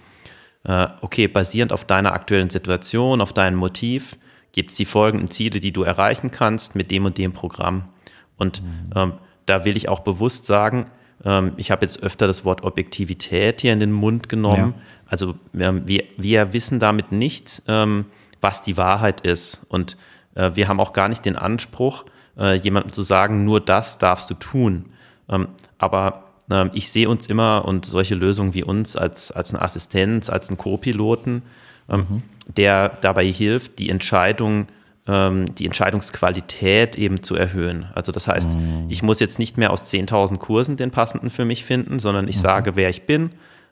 äh, 0.64 0.88
okay, 1.00 1.28
basierend 1.28 1.72
auf 1.72 1.84
deiner 1.84 2.12
aktuellen 2.12 2.50
Situation, 2.50 3.20
auf 3.20 3.32
deinem 3.32 3.56
Motiv, 3.56 4.16
gibt 4.52 4.70
es 4.70 4.76
die 4.76 4.84
folgenden 4.84 5.30
Ziele, 5.30 5.60
die 5.60 5.72
du 5.72 5.82
erreichen 5.82 6.30
kannst 6.30 6.74
mit 6.74 6.90
dem 6.90 7.04
und 7.04 7.18
dem 7.18 7.32
Programm. 7.32 7.88
Und 8.36 8.62
mhm. 8.62 8.90
ähm, 8.94 9.12
da 9.46 9.64
will 9.64 9.76
ich 9.76 9.88
auch 9.88 10.00
bewusst 10.00 10.46
sagen, 10.46 10.86
ähm, 11.24 11.52
ich 11.56 11.70
habe 11.70 11.84
jetzt 11.84 12.02
öfter 12.02 12.26
das 12.26 12.44
Wort 12.44 12.64
Objektivität 12.64 13.60
hier 13.60 13.72
in 13.72 13.80
den 13.80 13.92
Mund 13.92 14.28
genommen. 14.28 14.74
Ja. 14.76 14.82
Also 15.06 15.34
ähm, 15.58 15.82
wir, 15.86 16.04
wir 16.16 16.52
wissen 16.52 16.80
damit 16.80 17.12
nicht, 17.12 17.62
ähm, 17.66 18.06
was 18.40 18.62
die 18.62 18.76
Wahrheit 18.76 19.22
ist. 19.22 19.62
Und 19.68 19.96
äh, 20.34 20.52
wir 20.54 20.68
haben 20.68 20.80
auch 20.80 20.92
gar 20.92 21.08
nicht 21.08 21.24
den 21.24 21.36
Anspruch, 21.36 22.04
äh, 22.38 22.54
jemandem 22.54 22.92
zu 22.92 23.02
sagen, 23.02 23.44
nur 23.44 23.60
das 23.60 23.98
darfst 23.98 24.30
du 24.30 24.34
tun. 24.34 24.86
Ähm, 25.28 25.48
aber 25.78 26.24
ich 26.72 26.90
sehe 26.90 27.08
uns 27.08 27.26
immer 27.26 27.66
und 27.66 27.84
solche 27.84 28.14
Lösungen 28.14 28.54
wie 28.54 28.64
uns 28.64 28.96
als, 28.96 29.30
als 29.30 29.52
eine 29.52 29.60
Assistenz, 29.62 30.30
als 30.30 30.48
einen 30.48 30.56
Co-Piloten, 30.56 31.42
ähm, 31.90 32.06
mhm. 32.08 32.22
der 32.56 32.88
dabei 33.00 33.26
hilft, 33.26 33.78
die 33.78 33.90
Entscheidung 33.90 34.68
die 35.10 35.64
Entscheidungsqualität 35.64 36.98
eben 36.98 37.22
zu 37.22 37.34
erhöhen. 37.34 37.86
Also 37.94 38.12
das 38.12 38.28
heißt, 38.28 38.50
mhm. 38.50 38.84
ich 38.90 39.02
muss 39.02 39.20
jetzt 39.20 39.38
nicht 39.38 39.56
mehr 39.56 39.70
aus 39.70 39.84
10.000 39.84 40.36
Kursen 40.36 40.76
den 40.76 40.90
passenden 40.90 41.30
für 41.30 41.46
mich 41.46 41.64
finden, 41.64 41.98
sondern 41.98 42.28
ich 42.28 42.36
mhm. 42.36 42.40
sage, 42.42 42.76
wer 42.76 42.90
ich 42.90 43.06
bin, 43.06 43.30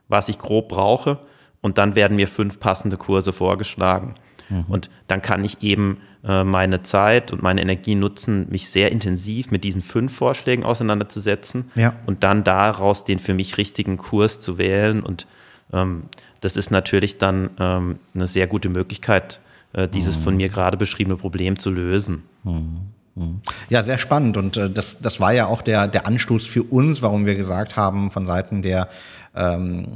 was 0.09 0.31
ich 0.31 0.39
grob 0.39 0.71
brauche 0.71 1.19
und 1.61 1.77
dann 1.77 1.95
werden 1.95 2.17
mir 2.17 2.27
fünf 2.27 2.59
passende 2.59 2.97
Kurse 2.97 3.35
vorgeschlagen. 3.35 4.15
Mhm. 4.49 4.65
Und 4.69 4.91
dann 5.09 5.23
kann 5.23 5.45
ich 5.45 5.63
eben 5.63 5.99
äh, 6.25 6.45
meine 6.45 6.83
Zeit 6.83 7.33
und 7.33 7.43
meine 7.43 7.61
Energie 7.61 7.95
nutzen, 7.95 8.47
mich 8.51 8.69
sehr 8.69 8.91
intensiv 8.93 9.51
mit 9.51 9.65
diesen 9.65 9.83
fünf 9.83 10.15
Vorschlägen 10.15 10.65
auseinanderzusetzen 10.65 11.71
ja. 11.75 11.95
und 12.07 12.25
dann 12.25 12.45
daraus 12.45 13.05
den 13.05 13.19
für 13.19 13.35
mich 13.35 13.59
richtigen 13.59 13.97
Kurs 13.97 14.41
zu 14.41 14.59
wählen. 14.59 15.03
Und 15.03 15.27
ähm, 15.73 16.05
das 16.41 16.57
ist 16.57 16.71
natürlich 16.71 17.19
dann 17.19 17.51
ähm, 17.59 17.99
eine 18.15 18.27
sehr 18.27 18.47
gute 18.47 18.69
Möglichkeit, 18.69 19.41
äh, 19.73 19.89
dieses 19.89 20.19
mhm. 20.19 20.23
von 20.23 20.37
mir 20.37 20.49
gerade 20.49 20.77
beschriebene 20.77 21.17
Problem 21.17 21.59
zu 21.59 21.71
lösen. 21.71 22.23
Mhm. 22.45 22.81
mhm. 23.15 23.41
Ja, 23.69 23.83
sehr 23.83 23.99
spannend. 23.99 24.37
Und 24.37 24.57
äh, 24.57 24.71
das, 24.71 24.99
das 25.01 25.21
war 25.21 25.33
ja 25.33 25.47
auch 25.47 25.63
der, 25.63 25.87
der 25.87 26.07
Anstoß 26.07 26.45
für 26.45 26.63
uns, 26.63 27.03
warum 27.03 27.27
wir 27.27 27.35
gesagt 27.35 27.77
haben, 27.77 28.11
von 28.11 28.27
Seiten 28.27 28.63
der 28.63 28.89
ähm, 29.37 29.87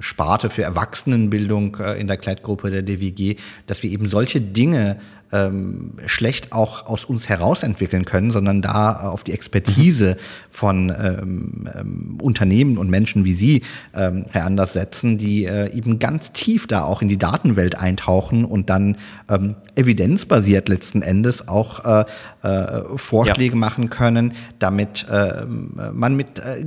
Sparte 0.00 0.50
für 0.50 0.62
Erwachsenenbildung 0.62 1.76
äh, 1.76 2.00
in 2.00 2.06
der 2.06 2.16
Kleidgruppe 2.16 2.70
der 2.70 2.82
DWG, 2.82 3.36
dass 3.66 3.82
wir 3.82 3.90
eben 3.90 4.08
solche 4.08 4.40
Dinge 4.40 4.98
ähm, 5.32 5.92
schlecht 6.06 6.52
auch 6.52 6.86
aus 6.86 7.04
uns 7.04 7.28
heraus 7.28 7.62
entwickeln 7.62 8.04
können, 8.04 8.30
sondern 8.30 8.62
da 8.62 9.10
auf 9.10 9.24
die 9.24 9.32
Expertise 9.32 10.16
von 10.50 10.90
ähm, 10.90 11.68
ähm, 11.72 12.18
Unternehmen 12.20 12.78
und 12.78 12.90
Menschen 12.90 13.24
wie 13.24 13.32
Sie, 13.32 13.62
ähm, 13.94 14.26
Herr 14.30 14.44
Anders, 14.44 14.72
setzen, 14.72 15.18
die 15.18 15.44
äh, 15.44 15.72
eben 15.72 15.98
ganz 15.98 16.32
tief 16.32 16.66
da 16.66 16.82
auch 16.82 17.02
in 17.02 17.08
die 17.08 17.18
Datenwelt 17.18 17.78
eintauchen 17.78 18.44
und 18.44 18.70
dann 18.70 18.96
ähm, 19.28 19.56
evidenzbasiert 19.76 20.68
letzten 20.68 21.02
Endes 21.02 21.46
auch 21.46 21.84
äh, 21.84 22.04
äh, 22.42 22.82
Vorschläge 22.96 23.54
ja. 23.54 23.58
machen 23.60 23.90
können, 23.90 24.34
damit 24.58 25.06
äh, 25.08 25.44
man 25.46 26.16
mit 26.16 26.38
äh, 26.40 26.64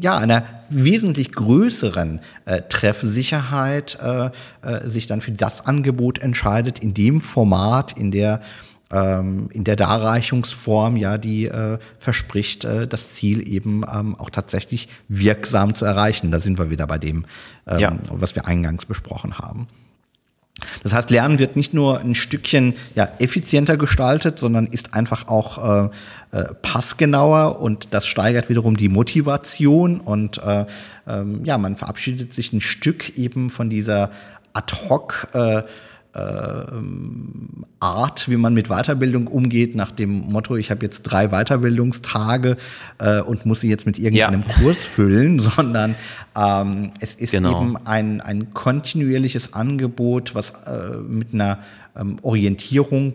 ja, 0.00 0.16
einer 0.16 0.44
wesentlich 0.68 1.32
größeren 1.32 2.20
äh, 2.44 2.62
Treffsicherheit 2.68 3.98
äh, 4.02 4.30
äh, 4.62 4.88
sich 4.88 5.06
dann 5.06 5.20
für 5.20 5.32
das 5.32 5.66
Angebot 5.66 6.18
entscheidet, 6.18 6.78
in 6.78 6.94
dem 6.94 7.20
Format, 7.20 7.96
in 7.96 8.10
der 8.10 8.40
ähm, 8.90 9.50
in 9.52 9.64
der 9.64 9.76
Darreichungsform, 9.76 10.96
ja, 10.96 11.18
die 11.18 11.44
äh, 11.44 11.78
verspricht, 11.98 12.64
äh, 12.64 12.88
das 12.88 13.12
Ziel 13.12 13.46
eben 13.46 13.84
ähm, 13.92 14.14
auch 14.16 14.30
tatsächlich 14.30 14.88
wirksam 15.08 15.74
zu 15.74 15.84
erreichen. 15.84 16.30
Da 16.30 16.40
sind 16.40 16.58
wir 16.58 16.70
wieder 16.70 16.86
bei 16.86 16.96
dem, 16.96 17.26
ähm, 17.66 17.78
ja. 17.78 17.98
was 18.10 18.34
wir 18.34 18.46
eingangs 18.46 18.86
besprochen 18.86 19.38
haben. 19.38 19.68
Das 20.82 20.92
heißt, 20.94 21.10
Lernen 21.10 21.38
wird 21.38 21.54
nicht 21.54 21.74
nur 21.74 22.00
ein 22.00 22.14
Stückchen 22.14 22.74
ja, 22.94 23.08
effizienter 23.18 23.76
gestaltet, 23.76 24.38
sondern 24.38 24.66
ist 24.66 24.94
einfach 24.94 25.28
auch 25.28 25.90
äh, 26.30 26.44
passgenauer 26.62 27.60
und 27.60 27.88
das 27.94 28.06
steigert 28.06 28.48
wiederum 28.48 28.76
die 28.76 28.88
Motivation 28.88 30.00
und 30.00 30.38
äh, 30.38 30.66
ähm, 31.06 31.44
ja, 31.44 31.56
man 31.58 31.76
verabschiedet 31.76 32.34
sich 32.34 32.52
ein 32.52 32.60
Stück 32.60 33.16
eben 33.18 33.50
von 33.50 33.70
dieser 33.70 34.10
ad-hoc 34.52 35.28
äh, 35.32 35.62
äh, 36.14 36.66
Art, 37.80 38.28
wie 38.28 38.36
man 38.36 38.54
mit 38.54 38.68
Weiterbildung 38.68 39.26
umgeht, 39.28 39.74
nach 39.74 39.92
dem 39.92 40.30
Motto, 40.32 40.56
ich 40.56 40.70
habe 40.70 40.84
jetzt 40.84 41.02
drei 41.02 41.28
Weiterbildungstage 41.28 42.56
äh, 42.98 43.20
und 43.20 43.46
muss 43.46 43.60
sie 43.60 43.68
jetzt 43.68 43.86
mit 43.86 43.98
irgendeinem 43.98 44.42
ja. 44.46 44.54
Kurs 44.54 44.78
füllen, 44.78 45.38
sondern 45.38 45.94
ähm, 46.36 46.92
es 47.00 47.14
ist 47.14 47.32
genau. 47.32 47.62
eben 47.62 47.76
ein, 47.86 48.20
ein 48.20 48.52
kontinuierliches 48.52 49.52
Angebot, 49.54 50.34
was 50.34 50.50
äh, 50.50 50.96
mit 50.96 51.32
einer 51.32 51.60
ähm, 51.96 52.18
Orientierung 52.22 53.14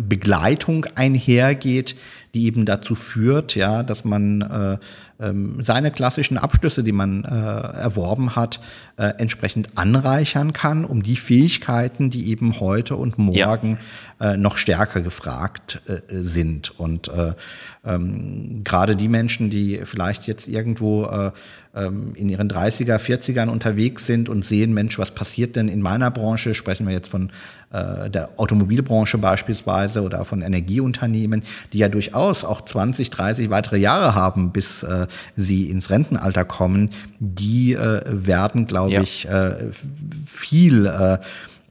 Begleitung 0.00 0.86
einhergeht, 0.94 1.96
die 2.34 2.44
eben 2.44 2.66
dazu 2.66 2.94
führt, 2.94 3.54
ja, 3.54 3.82
dass 3.82 4.04
man 4.04 4.42
äh, 4.42 4.78
ähm, 5.20 5.58
seine 5.60 5.90
klassischen 5.90 6.38
Abschlüsse, 6.38 6.82
die 6.82 6.92
man 6.92 7.24
äh, 7.24 7.28
erworben 7.28 8.34
hat, 8.34 8.60
äh, 8.96 9.12
entsprechend 9.18 9.70
anreichern 9.76 10.52
kann, 10.52 10.84
um 10.84 11.02
die 11.02 11.16
Fähigkeiten, 11.16 12.10
die 12.10 12.28
eben 12.30 12.58
heute 12.58 12.96
und 12.96 13.16
morgen 13.16 13.78
ja. 14.20 14.32
äh, 14.32 14.36
noch 14.36 14.56
stärker 14.56 15.00
gefragt 15.00 15.80
äh, 15.86 16.00
sind. 16.08 16.78
Und 16.78 17.08
äh, 17.08 17.34
ähm, 17.84 18.62
gerade 18.64 18.96
die 18.96 19.08
Menschen, 19.08 19.50
die 19.50 19.82
vielleicht 19.84 20.26
jetzt 20.26 20.48
irgendwo 20.48 21.04
äh, 21.04 21.30
ähm, 21.76 22.12
in 22.14 22.28
ihren 22.28 22.50
30er, 22.50 22.98
40ern 22.98 23.48
unterwegs 23.48 24.06
sind 24.06 24.28
und 24.28 24.44
sehen, 24.44 24.74
Mensch, 24.74 24.98
was 24.98 25.12
passiert 25.12 25.54
denn 25.54 25.68
in 25.68 25.80
meiner 25.80 26.10
Branche? 26.10 26.54
Sprechen 26.54 26.86
wir 26.86 26.94
jetzt 26.94 27.08
von 27.08 27.30
der 27.72 28.28
Automobilbranche 28.36 29.18
beispielsweise 29.18 30.02
oder 30.02 30.24
von 30.24 30.42
Energieunternehmen, 30.42 31.42
die 31.72 31.78
ja 31.78 31.88
durchaus 31.88 32.14
auch 32.44 32.62
20, 32.62 33.10
30 33.10 33.50
weitere 33.50 33.76
Jahre 33.76 34.14
haben, 34.14 34.52
bis 34.52 34.82
äh, 34.82 35.06
sie 35.36 35.68
ins 35.68 35.90
Rentenalter 35.90 36.44
kommen. 36.44 36.90
Die 37.18 37.74
äh, 37.74 38.02
werden, 38.06 38.66
glaube 38.66 38.94
ja. 38.94 39.02
ich, 39.02 39.28
äh, 39.28 39.70
viel 40.26 40.86
äh, 40.86 41.18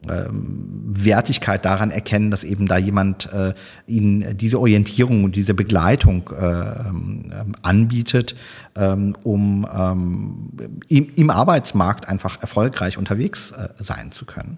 ähm, 0.10 0.66
Wertigkeit 0.86 1.64
daran 1.64 1.90
erkennen, 1.90 2.30
dass 2.30 2.44
eben 2.44 2.68
da 2.68 2.78
jemand 2.78 3.32
äh, 3.32 3.54
ihnen 3.88 4.38
diese 4.38 4.60
Orientierung 4.60 5.24
und 5.24 5.36
diese 5.36 5.54
Begleitung 5.54 6.30
äh, 6.38 6.46
ähm, 6.46 7.32
anbietet, 7.62 8.36
ähm, 8.76 9.16
um 9.24 9.66
ähm, 9.74 10.50
im, 10.90 11.10
im, 11.16 11.30
Arbeitsmarkt 11.30 12.10
einfach 12.10 12.42
erfolgreich 12.42 12.98
unterwegs 12.98 13.52
äh, 13.52 13.70
sein 13.80 14.12
zu 14.12 14.26
können. 14.26 14.58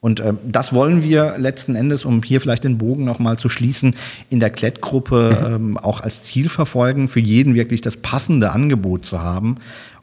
Und 0.00 0.20
ähm, 0.20 0.38
das 0.44 0.72
wollen 0.72 1.02
wir 1.02 1.36
letzten 1.38 1.74
Endes, 1.74 2.04
um 2.04 2.22
hier 2.22 2.40
vielleicht 2.40 2.64
den 2.64 2.78
Bogen 2.78 3.04
nochmal 3.04 3.38
zu 3.38 3.48
schließen, 3.48 3.96
in 4.30 4.40
der 4.40 4.50
Klettgruppe 4.50 5.36
mhm. 5.40 5.54
ähm, 5.54 5.78
auch 5.78 6.00
als 6.00 6.22
Ziel 6.24 6.48
verfolgen, 6.48 7.08
für 7.08 7.20
jeden 7.20 7.54
wirklich 7.54 7.80
das 7.80 7.96
passende 7.96 8.52
Angebot 8.52 9.04
zu 9.04 9.20
haben 9.20 9.56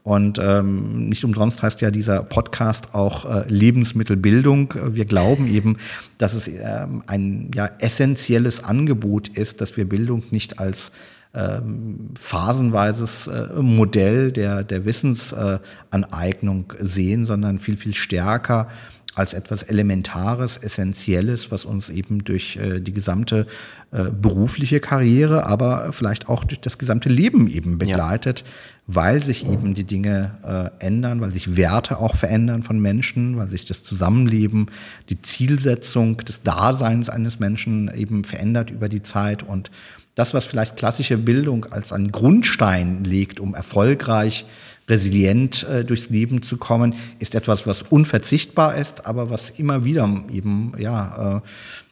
und 0.06 0.38
ähm, 0.40 1.10
nicht 1.10 1.26
umsonst 1.26 1.64
heißt 1.64 1.82
ja 1.82 1.90
dieser 1.90 2.22
Podcast 2.22 2.94
auch 2.94 3.26
äh, 3.26 3.50
Lebensmittelbildung. 3.52 4.76
Wir 4.90 5.06
glauben 5.06 5.48
eben, 5.48 5.78
dass 6.20 6.36
es 6.36 6.48
ähm, 6.48 7.02
ein 7.08 7.50
ja, 7.56 7.72
essentielles 7.80 8.64
Angebot 8.64 9.30
ist, 9.30 9.62
dass 9.62 9.76
wir 9.78 9.90
Bildung 9.90 10.22
nicht 10.30 10.60
als 10.60 10.92
ähm, 11.34 12.12
phasenweises 12.20 13.26
äh, 13.26 13.48
Modell 13.60 14.32
der, 14.32 14.64
der 14.64 14.86
Wissensaneignung 14.86 16.74
äh, 16.80 16.86
sehen, 16.86 17.26
sondern 17.26 17.58
viel, 17.58 17.76
viel 17.76 17.96
stärker 17.96 18.68
als 19.16 19.34
etwas 19.34 19.64
Elementares, 19.64 20.58
Essentielles, 20.58 21.50
was 21.50 21.64
uns 21.64 21.90
eben 21.90 22.26
durch 22.26 22.58
äh, 22.58 22.82
die 22.82 22.92
gesamte 22.92 23.48
äh, 23.92 24.04
berufliche 24.12 24.82
Karriere, 24.82 25.46
aber 25.46 25.94
vielleicht 25.94 26.28
auch 26.28 26.44
durch 26.44 26.60
das 26.60 26.78
gesamte 26.78 27.08
Leben 27.08 27.48
eben 27.48 27.78
begleitet, 27.78 28.42
ja. 28.42 28.46
weil 28.88 29.24
sich 29.24 29.50
eben 29.50 29.74
die 29.74 29.86
Dinge 29.86 30.72
äh, 30.80 30.86
ändern, 30.86 31.22
weil 31.22 31.32
sich 31.32 31.56
Werte 31.56 31.98
auch 32.00 32.18
verändern 32.18 32.64
von 32.64 32.78
Menschen, 32.78 33.38
weil 33.38 33.50
sich 33.50 33.66
das 33.66 33.84
Zusammenleben, 33.84 34.68
die 35.10 35.22
Zielsetzung 35.22 36.18
des 36.18 36.44
Daseins 36.44 37.10
eines 37.10 37.40
Menschen 37.40 37.90
eben 37.96 38.26
verändert 38.26 38.70
über 38.70 38.90
die 38.90 39.02
Zeit 39.02 39.44
und 39.44 39.72
das, 40.16 40.34
was 40.34 40.46
vielleicht 40.46 40.78
klassische 40.78 41.18
Bildung 41.18 41.66
als 41.66 41.94
einen 41.94 42.12
Grundstein 42.12 43.04
legt, 43.04 43.40
um 43.40 43.54
erfolgreich 43.54 44.46
resilient 44.88 45.68
äh, 45.68 45.84
durchs 45.84 46.10
Leben 46.10 46.42
zu 46.42 46.58
kommen, 46.58 46.94
ist 47.20 47.36
etwas, 47.36 47.66
was 47.66 47.82
unverzichtbar 47.82 48.76
ist, 48.76 49.06
aber 49.06 49.30
was 49.30 49.50
immer 49.50 49.84
wieder 49.84 50.08
eben 50.32 50.74
ja, 50.78 51.42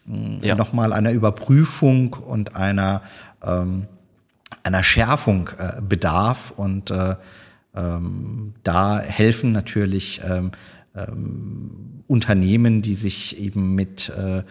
äh, 0.08 0.48
ja. 0.48 0.56
nochmal 0.56 0.94
einer 0.94 1.12
Überprüfung 1.12 2.14
und 2.14 2.56
einer, 2.56 3.02
ähm, 3.44 3.88
einer 4.64 4.84
Schärfung 4.84 5.50
äh, 5.58 5.82
bedarf. 5.82 6.54
Und 6.56 6.92
äh, 6.92 7.16
ähm, 7.76 8.54
da 8.64 9.00
helfen 9.00 9.52
natürlich 9.52 10.22
ähm, 10.24 10.52
ähm, 10.96 12.04
Unternehmen, 12.08 12.82
die 12.82 12.96
sich 12.96 13.40
eben 13.40 13.74
mit 13.74 14.10
äh, 14.10 14.44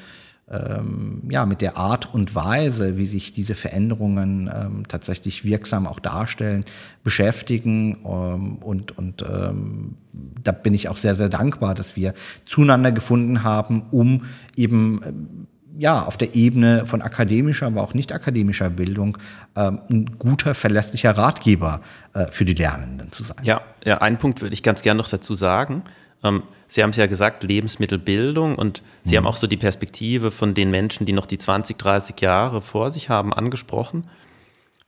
ähm, 0.53 1.23
ja, 1.31 1.47
mit 1.47 1.63
der 1.63 1.77
Art 1.77 2.13
und 2.15 2.35
Weise, 2.35 2.99
wie 2.99 3.07
sich 3.07 3.33
diese 3.33 3.55
Veränderungen 3.55 4.51
ähm, 4.55 4.83
tatsächlich 4.87 5.45
wirksam 5.45 5.87
auch 5.87 5.99
darstellen, 5.99 6.65
beschäftigen. 7.03 7.99
Ähm, 8.05 8.57
und 8.57 8.97
und 8.99 9.23
ähm, 9.23 9.97
da 10.13 10.53
bin 10.53 10.75
ich 10.75 10.89
auch 10.89 10.99
sehr, 10.99 11.15
sehr 11.15 11.29
dankbar, 11.29 11.75
dass 11.75 11.97
wir 11.97 12.15
zueinander 12.45 12.93
gefunden 12.93 13.43
haben, 13.43 13.85
um 13.91 14.27
eben 14.57 15.01
ähm, 15.07 15.47
ja, 15.79 16.03
auf 16.03 16.17
der 16.19 16.35
Ebene 16.35 16.85
von 16.87 17.01
akademischer, 17.01 17.67
aber 17.67 17.83
auch 17.83 17.95
nicht 17.95 18.13
akademischer 18.13 18.69
Bildung 18.69 19.17
ähm, 19.57 19.81
ein 19.91 20.19
guter, 20.19 20.55
verlässlicher 20.55 21.17
Ratgeber 21.17 21.81
äh, 22.13 22.27
für 22.31 22.45
die 22.45 22.55
Lernenden 22.55 23.11
zu 23.13 23.25
sein. 23.25 23.39
Ja, 23.43 23.63
ja, 23.85 23.99
einen 23.99 24.19
Punkt 24.19 24.43
würde 24.43 24.55
ich 24.55 24.63
ganz 24.63 24.83
gerne 24.83 24.99
noch 24.99 25.09
dazu 25.09 25.35
sagen. 25.35 25.83
Ähm, 26.23 26.43
Sie 26.69 26.83
haben 26.83 26.91
es 26.91 26.97
ja 26.97 27.07
gesagt, 27.07 27.43
Lebensmittelbildung 27.43 28.57
und 28.57 28.83
Sie 29.05 29.15
mhm. 29.15 29.19
haben 29.19 29.27
auch 29.27 29.37
so 29.37 29.47
die 29.47 29.57
Perspektive 29.57 30.31
von 30.31 30.55
den 30.55 30.71
Menschen, 30.71 31.05
die 31.05 31.13
noch 31.13 31.27
die 31.27 31.39
20, 31.39 31.77
30 31.77 32.21
Jahre 32.21 32.61
vor 32.61 32.91
sich 32.91 33.11
haben, 33.11 33.33
angesprochen. 33.33 34.09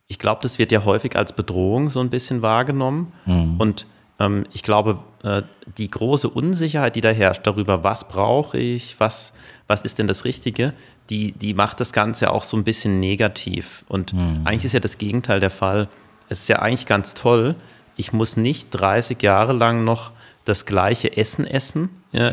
Ich 0.06 0.18
glaube, 0.18 0.40
das 0.42 0.58
wird 0.58 0.72
ja 0.72 0.84
häufig 0.84 1.16
als 1.16 1.34
Bedrohung 1.34 1.90
so 1.90 2.00
ein 2.00 2.10
bisschen 2.10 2.42
wahrgenommen. 2.42 3.12
Mhm. 3.26 3.56
Und 3.58 3.86
ähm, 4.18 4.44
ich 4.52 4.62
glaube, 4.62 4.98
äh, 5.22 5.42
die 5.78 5.90
große 5.90 6.28
Unsicherheit, 6.28 6.96
die 6.96 7.00
da 7.00 7.10
herrscht 7.10 7.46
darüber, 7.46 7.84
was 7.84 8.08
brauche 8.08 8.58
ich, 8.58 8.98
was, 9.00 9.32
was 9.66 9.82
ist 9.82 9.98
denn 9.98 10.06
das 10.06 10.24
Richtige, 10.24 10.72
die, 11.10 11.32
die 11.32 11.54
macht 11.54 11.80
das 11.80 11.92
Ganze 11.92 12.30
auch 12.30 12.44
so 12.44 12.56
ein 12.56 12.64
bisschen 12.64 13.00
negativ. 13.00 13.84
Und 13.88 14.12
mhm. 14.12 14.42
eigentlich 14.44 14.64
ist 14.64 14.72
ja 14.72 14.80
das 14.80 14.98
Gegenteil 14.98 15.40
der 15.40 15.50
Fall. 15.50 15.88
Es 16.28 16.40
ist 16.40 16.48
ja 16.48 16.60
eigentlich 16.60 16.86
ganz 16.86 17.14
toll. 17.14 17.56
Ich 17.96 18.12
muss 18.12 18.36
nicht 18.36 18.70
30 18.70 19.22
Jahre 19.22 19.52
lang 19.52 19.84
noch 19.84 20.12
das 20.44 20.66
gleiche 20.66 21.16
Essen 21.16 21.46
essen, 21.46 21.90
ja, 22.12 22.32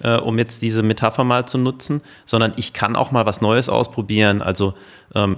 äh, 0.00 0.16
um 0.18 0.38
jetzt 0.38 0.62
diese 0.62 0.82
Metapher 0.82 1.24
mal 1.24 1.46
zu 1.46 1.58
nutzen, 1.58 2.02
sondern 2.24 2.52
ich 2.56 2.72
kann 2.72 2.96
auch 2.96 3.10
mal 3.10 3.26
was 3.26 3.40
Neues 3.40 3.68
ausprobieren. 3.68 4.42
Also 4.42 4.74
ähm, 5.14 5.36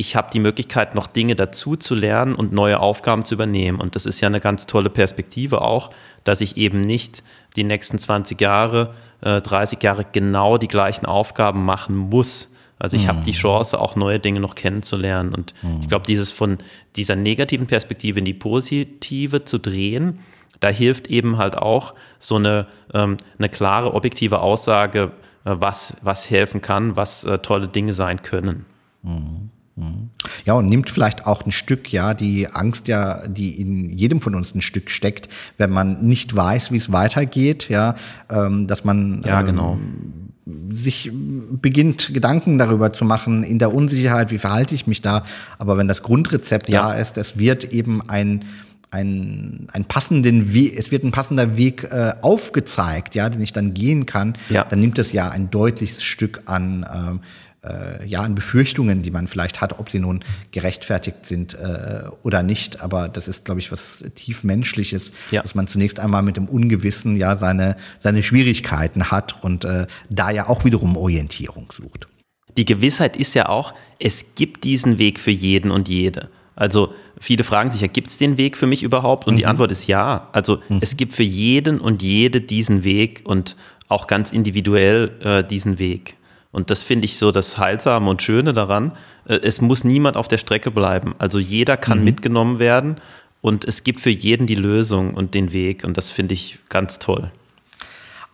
ich 0.00 0.16
habe 0.16 0.30
die 0.32 0.40
Möglichkeit, 0.40 0.94
noch 0.94 1.06
Dinge 1.06 1.36
dazu 1.36 1.76
zu 1.76 1.94
lernen 1.94 2.34
und 2.34 2.52
neue 2.52 2.80
Aufgaben 2.80 3.26
zu 3.26 3.34
übernehmen. 3.34 3.78
Und 3.78 3.96
das 3.96 4.06
ist 4.06 4.20
ja 4.22 4.28
eine 4.28 4.40
ganz 4.40 4.64
tolle 4.64 4.88
Perspektive 4.88 5.60
auch, 5.60 5.90
dass 6.24 6.40
ich 6.40 6.56
eben 6.56 6.80
nicht 6.80 7.22
die 7.54 7.64
nächsten 7.64 7.98
20 7.98 8.40
Jahre, 8.40 8.94
äh, 9.20 9.42
30 9.42 9.82
Jahre 9.82 10.06
genau 10.10 10.56
die 10.56 10.68
gleichen 10.68 11.04
Aufgaben 11.04 11.66
machen 11.66 11.96
muss. 11.96 12.48
Also 12.78 12.96
ich 12.96 13.04
mhm. 13.04 13.08
habe 13.08 13.24
die 13.24 13.32
Chance, 13.32 13.78
auch 13.78 13.94
neue 13.94 14.18
Dinge 14.18 14.40
noch 14.40 14.54
kennenzulernen. 14.54 15.34
Und 15.34 15.52
mhm. 15.60 15.80
ich 15.82 15.88
glaube, 15.90 16.06
dieses 16.06 16.30
von 16.30 16.56
dieser 16.96 17.14
negativen 17.14 17.66
Perspektive 17.66 18.20
in 18.20 18.24
die 18.24 18.32
positive 18.32 19.44
zu 19.44 19.58
drehen, 19.58 20.20
da 20.60 20.68
hilft 20.68 21.08
eben 21.08 21.38
halt 21.38 21.56
auch 21.56 21.94
so 22.18 22.36
eine, 22.36 22.66
ähm, 22.94 23.16
eine 23.38 23.48
klare, 23.48 23.94
objektive 23.94 24.40
Aussage, 24.40 25.10
äh, 25.44 25.56
was, 25.58 25.96
was 26.02 26.28
helfen 26.30 26.60
kann, 26.60 26.96
was 26.96 27.24
äh, 27.24 27.38
tolle 27.38 27.68
Dinge 27.68 27.94
sein 27.94 28.22
können. 28.22 28.66
Mhm. 29.02 29.50
mhm. 29.76 30.10
Ja, 30.44 30.54
und 30.54 30.68
nimmt 30.68 30.90
vielleicht 30.90 31.26
auch 31.26 31.46
ein 31.46 31.52
Stück, 31.52 31.90
ja, 31.92 32.12
die 32.12 32.48
Angst 32.48 32.88
ja, 32.88 33.26
die 33.26 33.60
in 33.60 33.90
jedem 33.90 34.20
von 34.20 34.34
uns 34.34 34.54
ein 34.54 34.60
Stück 34.60 34.90
steckt, 34.90 35.28
wenn 35.56 35.70
man 35.70 36.02
nicht 36.02 36.36
weiß, 36.36 36.72
wie 36.72 36.76
es 36.76 36.92
weitergeht, 36.92 37.68
ja, 37.70 37.96
ähm, 38.28 38.66
dass 38.66 38.84
man 38.84 39.22
ja, 39.24 39.40
genau. 39.40 39.74
ähm, 39.74 40.30
sich 40.70 41.10
beginnt, 41.12 42.12
Gedanken 42.12 42.58
darüber 42.58 42.92
zu 42.92 43.04
machen, 43.04 43.42
in 43.42 43.58
der 43.58 43.72
Unsicherheit, 43.72 44.30
wie 44.30 44.38
verhalte 44.38 44.74
ich 44.74 44.86
mich 44.86 45.00
da. 45.00 45.24
Aber 45.58 45.78
wenn 45.78 45.88
das 45.88 46.02
Grundrezept 46.02 46.68
ja. 46.68 46.82
da 46.82 46.94
ist, 46.94 47.16
es 47.16 47.38
wird 47.38 47.72
eben 47.72 48.08
ein 48.08 48.44
ein, 48.90 49.68
ein 49.72 49.84
passenden 49.84 50.52
Weg, 50.52 50.78
es 50.78 50.90
wird 50.90 51.04
ein 51.04 51.12
passender 51.12 51.56
Weg 51.56 51.84
äh, 51.84 52.14
aufgezeigt, 52.22 53.14
ja, 53.14 53.28
den 53.28 53.40
ich 53.40 53.52
dann 53.52 53.74
gehen 53.74 54.06
kann, 54.06 54.34
ja. 54.48 54.64
dann 54.64 54.80
nimmt 54.80 54.98
es 54.98 55.12
ja 55.12 55.28
ein 55.28 55.50
deutliches 55.50 56.02
Stück 56.02 56.42
an, 56.46 56.86
ähm, 56.92 57.20
äh, 57.62 58.06
ja, 58.06 58.22
an 58.22 58.34
Befürchtungen, 58.34 59.02
die 59.02 59.10
man 59.10 59.26
vielleicht 59.26 59.60
hat, 59.60 59.78
ob 59.78 59.90
sie 59.90 60.00
nun 60.00 60.20
gerechtfertigt 60.50 61.26
sind 61.26 61.54
äh, 61.54 62.04
oder 62.22 62.42
nicht. 62.42 62.80
Aber 62.80 63.08
das 63.08 63.28
ist, 63.28 63.44
glaube 63.44 63.60
ich, 63.60 63.70
was 63.70 64.02
tief 64.14 64.44
Menschliches, 64.44 65.12
ja. 65.30 65.42
dass 65.42 65.54
man 65.54 65.66
zunächst 65.66 66.00
einmal 66.00 66.22
mit 66.22 66.36
dem 66.36 66.48
Ungewissen 66.48 67.16
ja 67.16 67.36
seine, 67.36 67.76
seine 67.98 68.22
Schwierigkeiten 68.22 69.10
hat 69.10 69.42
und 69.44 69.64
äh, 69.64 69.86
da 70.08 70.30
ja 70.30 70.48
auch 70.48 70.64
wiederum 70.64 70.96
Orientierung 70.96 71.72
sucht. 71.72 72.08
Die 72.56 72.64
Gewissheit 72.64 73.16
ist 73.16 73.34
ja 73.34 73.48
auch, 73.48 73.74
es 73.98 74.34
gibt 74.34 74.64
diesen 74.64 74.98
Weg 74.98 75.20
für 75.20 75.30
jeden 75.30 75.70
und 75.70 75.88
jede. 75.88 76.30
Also 76.60 76.92
viele 77.18 77.42
fragen 77.42 77.70
sich 77.70 77.80
ja, 77.80 77.86
gibt 77.86 78.08
es 78.08 78.18
den 78.18 78.36
Weg 78.36 78.54
für 78.54 78.66
mich 78.66 78.82
überhaupt? 78.82 79.26
Und 79.26 79.32
mhm. 79.32 79.38
die 79.38 79.46
Antwort 79.46 79.72
ist 79.72 79.86
ja. 79.86 80.28
Also 80.32 80.58
mhm. 80.68 80.78
es 80.82 80.98
gibt 80.98 81.14
für 81.14 81.22
jeden 81.22 81.80
und 81.80 82.02
jede 82.02 82.42
diesen 82.42 82.84
Weg 82.84 83.22
und 83.24 83.56
auch 83.88 84.06
ganz 84.06 84.30
individuell 84.30 85.10
äh, 85.24 85.42
diesen 85.42 85.78
Weg. 85.78 86.16
Und 86.52 86.68
das 86.70 86.82
finde 86.82 87.06
ich 87.06 87.16
so 87.16 87.30
das 87.30 87.56
Heilsame 87.56 88.10
und 88.10 88.20
Schöne 88.20 88.52
daran. 88.52 88.92
Äh, 89.26 89.36
es 89.42 89.62
muss 89.62 89.84
niemand 89.84 90.18
auf 90.18 90.28
der 90.28 90.36
Strecke 90.36 90.70
bleiben. 90.70 91.14
Also 91.16 91.38
jeder 91.38 91.78
kann 91.78 92.00
mhm. 92.00 92.04
mitgenommen 92.04 92.58
werden 92.58 92.96
und 93.40 93.64
es 93.64 93.82
gibt 93.82 94.00
für 94.00 94.10
jeden 94.10 94.46
die 94.46 94.54
Lösung 94.54 95.14
und 95.14 95.32
den 95.32 95.54
Weg. 95.54 95.84
Und 95.84 95.96
das 95.96 96.10
finde 96.10 96.34
ich 96.34 96.58
ganz 96.68 96.98
toll. 96.98 97.30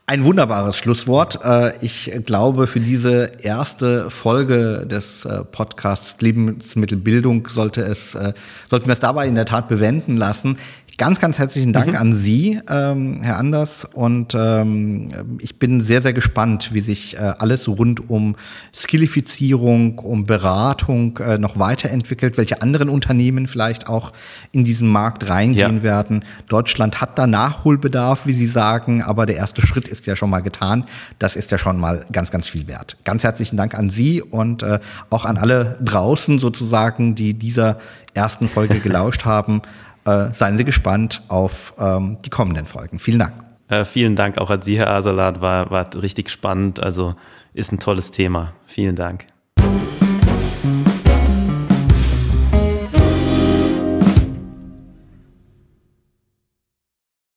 Ein 0.09 0.23
wunderbares 0.23 0.79
Schlusswort. 0.79 1.41
Äh, 1.43 1.73
ich 1.85 2.13
glaube, 2.25 2.69
für 2.69 2.79
diese 2.79 3.33
erste 3.43 4.09
Folge 4.09 4.87
des 4.87 5.25
äh, 5.25 5.43
Podcasts 5.43 6.21
Lebensmittelbildung 6.21 7.49
sollte 7.49 7.81
es, 7.83 8.15
äh, 8.15 8.33
sollten 8.71 8.87
wir 8.87 8.93
es 8.93 9.01
dabei 9.01 9.27
in 9.27 9.35
der 9.35 9.47
Tat 9.47 9.67
bewenden 9.67 10.17
lassen. 10.17 10.59
Ganz, 10.99 11.21
ganz 11.21 11.39
herzlichen 11.39 11.75
Dank 11.75 11.89
mhm. 11.89 11.97
an 11.97 12.15
Sie, 12.15 12.59
ähm, 12.71 13.21
Herr 13.21 13.37
Anders. 13.37 13.85
Und 13.85 14.35
ähm, 14.35 15.11
ich 15.41 15.59
bin 15.59 15.83
sehr, 15.83 16.01
sehr 16.01 16.15
gespannt, 16.15 16.71
wie 16.73 16.81
sich 16.81 17.19
äh, 17.19 17.35
alles 17.39 17.69
rund 17.69 18.09
um 18.09 18.37
Skillifizierung, 18.75 19.99
um 19.99 20.25
Beratung 20.25 21.19
äh, 21.19 21.37
noch 21.37 21.59
weiterentwickelt, 21.59 22.39
welche 22.39 22.63
anderen 22.63 22.89
Unternehmen 22.89 23.47
vielleicht 23.47 23.89
auch 23.89 24.15
in 24.53 24.65
diesen 24.65 24.89
Markt 24.89 25.29
reingehen 25.29 25.79
ja. 25.79 25.83
werden. 25.83 26.25
Deutschland 26.49 26.99
hat 27.03 27.19
da 27.19 27.27
Nachholbedarf, 27.27 28.27
wie 28.27 28.33
Sie 28.33 28.47
sagen, 28.47 29.03
aber 29.03 29.27
der 29.27 29.37
erste 29.37 29.67
Schritt 29.67 29.89
ist 29.89 30.07
ja 30.07 30.17
schon 30.17 30.31
mal 30.31 30.41
getan. 30.41 30.87
Das 31.19 31.37
ist 31.37 31.51
ja 31.51 31.59
schon 31.59 31.79
mal 31.79 32.07
ganz, 32.11 32.31
ganz 32.31 32.49
viel 32.49 32.69
wert. 32.69 32.97
Ganz 33.05 33.23
herzlichen 33.23 33.59
Dank 33.59 33.75
an 33.75 33.91
Sie 33.91 34.23
und 34.23 34.63
äh, 34.63 34.79
auch 35.11 35.27
an 35.27 35.37
alle 35.37 35.77
draußen 35.85 36.39
sozusagen, 36.39 37.15
die 37.15 37.35
dieser 37.35 37.81
ersten 38.15 38.49
Folge 38.49 38.79
gelauscht 38.81 39.27
haben 39.27 39.61
äh, 40.07 40.33
seien 40.33 40.57
Sie 40.57 40.65
gespannt 40.65 41.23
auf 41.29 41.75
ähm, 41.79 42.19
die 42.25 42.31
kommenden 42.31 42.67
Folgen. 42.67 42.99
Vielen 42.99 43.19
Dank. 43.19 43.33
Äh, 43.69 43.85
vielen 43.85 44.17
Dank 44.17 44.39
auch 44.39 44.51
an 44.51 44.63
Sie, 44.63 44.79
Herr 44.79 44.91
Asalat. 44.91 45.41
War, 45.41 45.71
war 45.71 45.89
richtig 46.01 46.31
spannend. 46.31 46.81
Also 46.81 47.15
ist 47.53 47.73
ein 47.73 47.79
tolles 47.79 48.11
Thema. 48.11 48.53
Vielen 48.65 48.97
Dank. 48.97 49.27